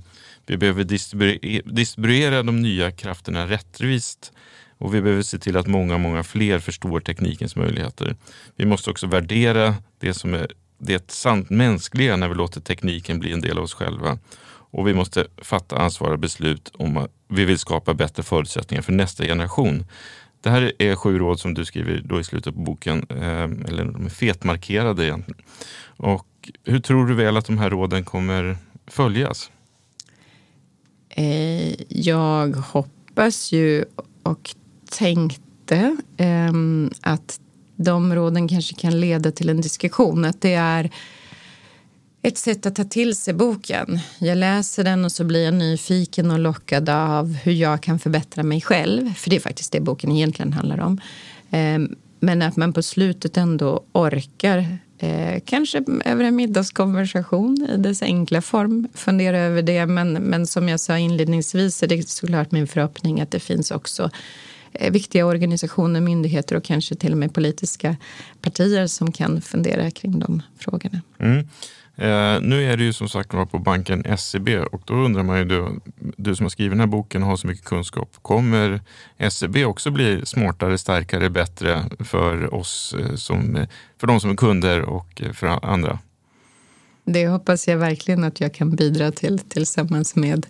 Vi 0.50 0.58
behöver 0.58 0.84
distribuera, 0.84 1.62
distribuera 1.66 2.44
de 2.44 2.62
nya 2.62 2.92
krafterna 2.92 3.48
rättvist 3.48 4.32
och 4.78 4.94
vi 4.94 5.02
behöver 5.02 5.22
se 5.22 5.40
till 5.40 5.58
att 5.58 5.68
många, 5.68 5.98
många 5.98 6.24
fler 6.24 6.60
förstår 6.60 7.00
teknikens 7.00 7.56
möjligheter. 7.56 8.16
Vi 8.56 8.66
måste 8.66 8.90
också 8.90 9.08
värdera 9.08 9.76
det 10.00 10.14
som 10.14 10.34
är 10.34 10.48
det 10.80 11.12
sant 11.12 11.50
mänskliga 11.50 12.16
när 12.16 12.28
vi 12.28 12.36
låter 12.36 12.62
tekniken 12.62 13.20
bli 13.20 13.32
en 13.32 13.42
del 13.42 13.58
av 13.58 13.64
oss 13.64 13.74
själva. 13.74 14.18
Och 14.72 14.88
vi 14.88 14.94
måste 14.94 15.28
fatta 15.38 15.78
ansvariga 15.78 16.18
beslut 16.18 16.72
om 16.74 16.98
att 16.98 17.12
vi 17.28 17.46
vill 17.46 17.60
skapa 17.60 17.94
bättre 17.94 18.24
förutsättningar 18.24 18.82
för 18.82 18.92
nästa 18.94 19.24
generation. 19.24 19.86
Det 20.42 20.50
här 20.50 20.74
är 20.80 20.96
sju 20.96 21.20
råd 21.20 21.40
som 21.40 21.54
du 21.54 21.66
skriver 21.66 22.02
då 22.06 22.20
i 22.20 22.24
slutet 22.24 22.54
på 22.54 22.62
boken, 22.62 23.06
eh, 23.10 23.44
eller 23.44 23.86
de 23.86 24.06
är 24.06 24.10
fetmarkerade 24.10 25.06
egentligen. 25.06 25.42
Och 25.98 26.28
hur 26.66 26.80
tror 26.80 27.08
du 27.08 27.14
väl 27.14 27.38
att 27.38 27.46
de 27.46 27.58
här 27.58 27.70
råden 27.70 28.04
kommer 28.04 28.58
följas? 28.88 29.52
Eh, 31.10 31.82
jag 31.88 32.56
hoppas 32.56 33.52
ju 33.52 33.86
och 34.24 34.56
tänkte 34.90 35.98
ehm, 36.18 36.92
att 37.02 37.40
de 37.76 38.16
råden 38.16 38.48
kanske 38.48 38.76
kan 38.76 39.00
leda 39.00 39.32
till 39.32 39.50
en 39.50 39.62
diskussion. 39.62 40.26
Att 40.26 40.42
det 40.42 40.54
är 40.54 40.90
ett 42.22 42.38
sätt 42.38 42.66
att 42.66 42.76
ta 42.76 42.84
till 42.84 43.16
sig 43.16 43.34
boken. 43.34 44.00
Jag 44.20 44.38
läser 44.38 44.84
den 44.84 45.06
och 45.06 45.12
så 45.12 45.24
blir 45.24 45.46
jag 45.46 45.54
nyfiken 45.54 46.32
och 46.32 46.40
lockad 46.40 46.90
av 46.90 47.34
hur 47.34 47.52
jag 47.52 47.82
kan 47.82 48.00
förbättra 48.00 48.44
mig 48.44 48.62
själv. 48.62 49.14
För 49.14 49.30
det 49.30 49.36
är 49.36 49.40
faktiskt 49.40 49.72
det 49.72 49.80
boken 49.80 50.12
egentligen 50.12 50.54
handlar 50.54 50.80
om. 50.80 51.02
Ehm, 51.50 51.96
men 52.20 52.42
att 52.42 52.56
man 52.56 52.74
på 52.74 52.82
slutet 52.82 53.38
ändå 53.38 53.84
orkar 53.92 54.80
Eh, 55.02 55.42
kanske 55.46 55.84
över 56.06 56.24
en 56.24 56.36
middagskonversation 56.36 57.68
i 57.70 57.78
dess 57.78 58.02
enkla 58.02 58.42
form. 58.42 58.88
Fundera 58.94 59.40
över 59.40 59.62
det. 59.62 59.86
Men, 59.86 60.14
men 60.14 60.48
som 60.48 60.70
jag 60.70 60.80
sa 60.80 60.98
inledningsvis 60.98 61.84
är 61.84 61.88
det 61.88 62.10
såklart 62.10 62.52
min 62.52 62.68
förhoppning 62.68 63.22
att 63.22 63.32
det 63.32 63.40
finns 63.40 63.72
också 63.72 64.10
eh, 64.74 64.92
viktiga 64.92 65.26
organisationer, 65.26 66.02
myndigheter 66.02 66.56
och 66.56 66.64
kanske 66.64 66.96
till 66.96 67.12
och 67.12 67.18
med 67.18 67.34
politiska 67.34 67.96
partier 68.42 68.88
som 68.88 69.12
kan 69.12 69.42
fundera 69.42 69.92
kring 69.92 70.20
de 70.20 70.42
frågorna. 70.58 71.02
Mm. 71.20 71.48
Eh, 72.00 72.42
nu 72.42 72.72
är 72.72 72.78
det 72.78 72.84
ju 72.84 72.94
som 72.94 73.10
sagt 73.10 73.34
var 73.34 73.46
på 73.46 73.60
banken 73.60 74.18
SEB 74.18 74.50
och 74.72 74.82
då 74.86 74.94
undrar 74.94 75.24
man 75.24 75.38
ju, 75.38 75.46
du, 75.46 75.80
du 76.18 76.36
som 76.36 76.44
har 76.44 76.50
skrivit 76.50 76.72
den 76.72 76.80
här 76.80 76.88
boken 76.88 77.24
och 77.24 77.30
har 77.30 77.36
så 77.36 77.48
mycket 77.48 77.66
kunskap, 77.66 78.10
kommer 78.22 78.82
SEB 79.30 79.58
också 79.58 79.92
bli 79.92 80.26
smartare, 80.26 80.78
starkare, 80.78 81.30
bättre 81.30 81.84
för 82.00 82.54
oss, 82.54 82.96
eh, 83.00 83.16
som, 83.16 83.56
eh, 83.56 83.68
för 84.00 84.08
de 84.08 84.20
som 84.20 84.30
är 84.30 84.36
kunder 84.36 84.82
och 84.82 85.22
eh, 85.22 85.32
för 85.32 85.66
andra? 85.66 86.00
Det 87.14 87.28
hoppas 87.28 87.68
jag 87.68 87.78
verkligen 87.78 88.24
att 88.24 88.42
jag 88.42 88.54
kan 88.54 88.76
bidra 88.76 89.12
till 89.12 89.40
tillsammans 89.40 90.16
med 90.16 90.46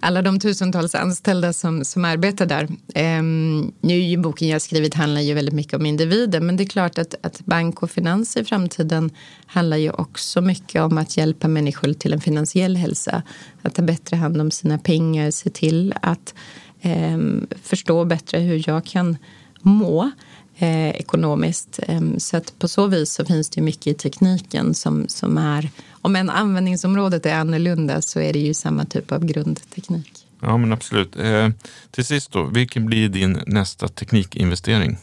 alla 0.00 0.22
de 0.22 0.40
tusentals 0.40 0.94
anställda 0.94 1.52
som, 1.52 1.84
som 1.84 2.04
arbetar 2.04 2.46
där. 2.46 2.68
Ehm, 2.94 3.72
nu 3.80 4.16
boken 4.16 4.48
jag 4.48 4.62
skrivit 4.62 4.94
handlar 4.94 5.20
ju 5.20 5.34
väldigt 5.34 5.54
mycket 5.54 5.74
om 5.74 5.86
individer 5.86 6.40
men 6.40 6.56
det 6.56 6.64
är 6.64 6.68
klart 6.68 6.98
att, 6.98 7.14
att 7.22 7.40
bank 7.40 7.82
och 7.82 7.90
finans 7.90 8.36
i 8.36 8.44
framtiden 8.44 9.10
handlar 9.46 9.76
ju 9.76 9.90
också 9.90 10.40
mycket 10.40 10.82
om 10.82 10.98
att 10.98 11.16
hjälpa 11.16 11.48
människor 11.48 11.92
till 11.92 12.12
en 12.12 12.20
finansiell 12.20 12.76
hälsa. 12.76 13.22
Att 13.62 13.74
ta 13.74 13.82
bättre 13.82 14.16
hand 14.16 14.40
om 14.40 14.50
sina 14.50 14.78
pengar, 14.78 15.30
se 15.30 15.50
till 15.50 15.94
att 16.02 16.34
eh, 16.80 17.18
förstå 17.62 18.04
bättre 18.04 18.38
hur 18.38 18.64
jag 18.66 18.84
kan 18.84 19.16
må 19.60 20.10
eh, 20.58 20.90
ekonomiskt. 20.90 21.80
Eh, 21.82 22.00
så 22.18 22.36
att 22.36 22.58
på 22.58 22.68
så 22.68 22.86
vis 22.86 23.12
så 23.12 23.24
finns 23.24 23.50
det 23.50 23.60
mycket 23.60 23.86
i 23.86 23.94
tekniken 23.94 24.74
som, 24.74 25.08
som 25.08 25.38
är, 25.38 25.70
om 26.06 26.16
en 26.16 26.30
användningsområdet 26.30 27.26
är 27.26 27.34
annorlunda 27.34 28.02
så 28.02 28.20
är 28.20 28.32
det 28.32 28.38
ju 28.38 28.54
samma 28.54 28.84
typ 28.84 29.12
av 29.12 29.24
grundteknik. 29.24 30.26
Ja 30.40 30.56
men 30.56 30.72
absolut. 30.72 31.16
Eh, 31.16 31.48
till 31.90 32.04
sist 32.04 32.32
då, 32.32 32.44
vilken 32.44 32.86
blir 32.86 33.08
din 33.08 33.40
nästa 33.46 33.88
teknikinvestering? 33.88 34.98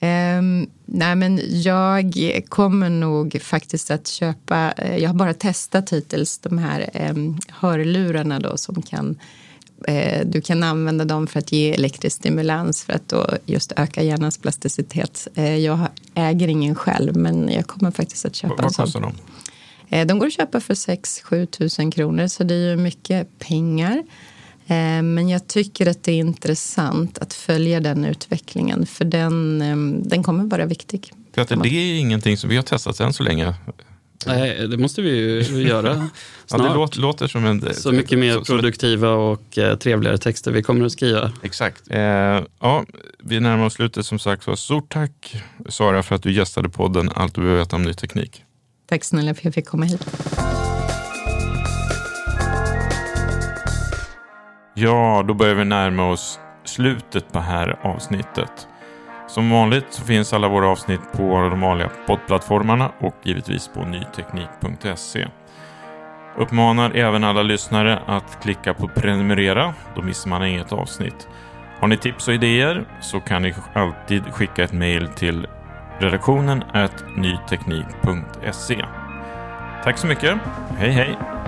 Um, 0.00 0.70
nej 0.86 1.16
men 1.16 1.40
jag 1.62 2.14
kommer 2.48 2.90
nog 2.90 3.42
faktiskt 3.42 3.90
att 3.90 4.06
köpa, 4.06 4.72
eh, 4.72 4.96
jag 4.96 5.08
har 5.08 5.14
bara 5.14 5.34
testat 5.34 5.92
hittills 5.92 6.38
de 6.38 6.58
här 6.58 7.10
um, 7.10 7.38
hörlurarna 7.48 8.38
då 8.38 8.56
som 8.56 8.82
kan 8.82 9.18
du 10.24 10.40
kan 10.40 10.62
använda 10.62 11.04
dem 11.04 11.26
för 11.26 11.38
att 11.38 11.52
ge 11.52 11.72
elektrisk 11.74 12.16
stimulans 12.16 12.84
för 12.84 12.92
att 12.92 13.08
då 13.08 13.26
just 13.46 13.72
öka 13.76 14.02
hjärnans 14.02 14.38
plasticitet. 14.38 15.28
Eh, 15.34 15.56
jag 15.56 15.78
äger 16.14 16.48
ingen 16.48 16.74
själv, 16.74 17.16
men 17.16 17.48
jag 17.48 17.66
kommer 17.66 17.90
faktiskt 17.90 18.24
att 18.24 18.36
köpa 18.36 18.62
en 18.62 18.70
sån. 18.70 18.84
Vad 18.84 18.86
kostar 18.86 19.00
de? 19.00 19.12
Eh, 19.96 20.06
de 20.06 20.18
går 20.18 20.26
att 20.26 20.32
köpa 20.32 20.60
för 20.60 20.74
6-7 20.74 21.46
tusen 21.46 21.90
kronor, 21.90 22.26
så 22.26 22.44
det 22.44 22.54
är 22.54 22.70
ju 22.70 22.76
mycket 22.76 23.38
pengar. 23.38 24.02
Men 25.02 25.28
jag 25.28 25.46
tycker 25.46 25.86
att 25.86 26.02
det 26.02 26.12
är 26.12 26.16
intressant 26.16 27.18
att 27.18 27.34
följa 27.34 27.80
den 27.80 28.04
utvecklingen, 28.04 28.86
för 28.86 29.04
den, 29.04 29.58
den 30.08 30.22
kommer 30.22 30.44
vara 30.44 30.66
viktig. 30.66 31.12
Peter, 31.34 31.56
det 31.56 31.68
är 31.68 31.98
ingenting 31.98 32.36
som 32.36 32.50
vi 32.50 32.56
har 32.56 32.62
testat 32.62 33.00
än 33.00 33.12
så 33.12 33.22
länge. 33.22 33.54
Nej, 34.26 34.68
det 34.68 34.76
måste 34.76 35.02
vi 35.02 35.10
ju 35.10 35.62
göra 35.68 35.94
snart. 35.94 36.10
ja, 36.62 36.68
det 36.68 36.74
låter, 36.74 37.00
låter, 37.00 37.26
som 37.26 37.44
en... 37.44 37.74
Så 37.74 37.92
mycket 37.92 38.18
mer 38.18 38.38
så, 38.38 38.44
produktiva 38.44 39.10
och 39.10 39.58
eh, 39.58 39.78
trevligare 39.78 40.18
texter 40.18 40.50
vi 40.52 40.62
kommer 40.62 40.86
att 40.86 40.92
skriva. 40.92 41.32
Exakt. 41.42 41.82
Eh, 41.90 42.00
ja, 42.60 42.84
vi 43.18 43.40
närmar 43.40 43.66
oss 43.66 43.74
slutet 43.74 44.06
som 44.06 44.18
sagt. 44.18 44.42
Så 44.42 44.56
stort 44.56 44.92
tack 44.92 45.42
Sara 45.68 46.02
för 46.02 46.14
att 46.14 46.22
du 46.22 46.32
gästade 46.32 46.68
podden 46.68 47.10
Allt 47.14 47.34
du 47.34 47.40
behöver 47.40 47.60
veta 47.60 47.76
om 47.76 47.82
ny 47.82 47.94
teknik. 47.94 48.44
Tack 48.88 49.04
snälla 49.04 49.34
för 49.34 49.40
att 49.40 49.44
jag 49.44 49.54
fick 49.54 49.66
komma 49.66 49.84
hit. 49.84 50.06
Ja, 54.74 55.24
då 55.28 55.34
börjar 55.34 55.54
vi 55.54 55.64
närma 55.64 56.10
oss 56.10 56.38
slutet 56.64 57.32
på 57.32 57.40
här 57.40 57.78
avsnittet. 57.82 58.68
Som 59.32 59.50
vanligt 59.50 59.86
så 59.90 60.02
finns 60.04 60.32
alla 60.32 60.48
våra 60.48 60.68
avsnitt 60.68 61.00
på 61.12 61.40
de 61.50 61.60
vanliga 61.60 61.90
poddplattformarna 62.06 62.92
och 62.98 63.14
givetvis 63.22 63.68
på 63.68 63.84
nyteknik.se. 63.84 65.28
Uppmanar 66.38 66.96
även 66.96 67.24
alla 67.24 67.42
lyssnare 67.42 68.02
att 68.06 68.42
klicka 68.42 68.74
på 68.74 68.88
prenumerera, 68.88 69.74
då 69.94 70.02
missar 70.02 70.30
man 70.30 70.46
inget 70.46 70.72
avsnitt. 70.72 71.28
Har 71.80 71.88
ni 71.88 71.96
tips 71.96 72.28
och 72.28 72.34
idéer 72.34 72.84
så 73.00 73.20
kan 73.20 73.42
ni 73.42 73.54
alltid 73.74 74.22
skicka 74.24 74.64
ett 74.64 74.72
mejl 74.72 75.08
till 75.08 75.46
redaktionen 75.98 76.64
nyteknik.se. 77.16 78.84
Tack 79.84 79.98
så 79.98 80.06
mycket. 80.06 80.38
Hej 80.78 80.90
hej! 80.90 81.41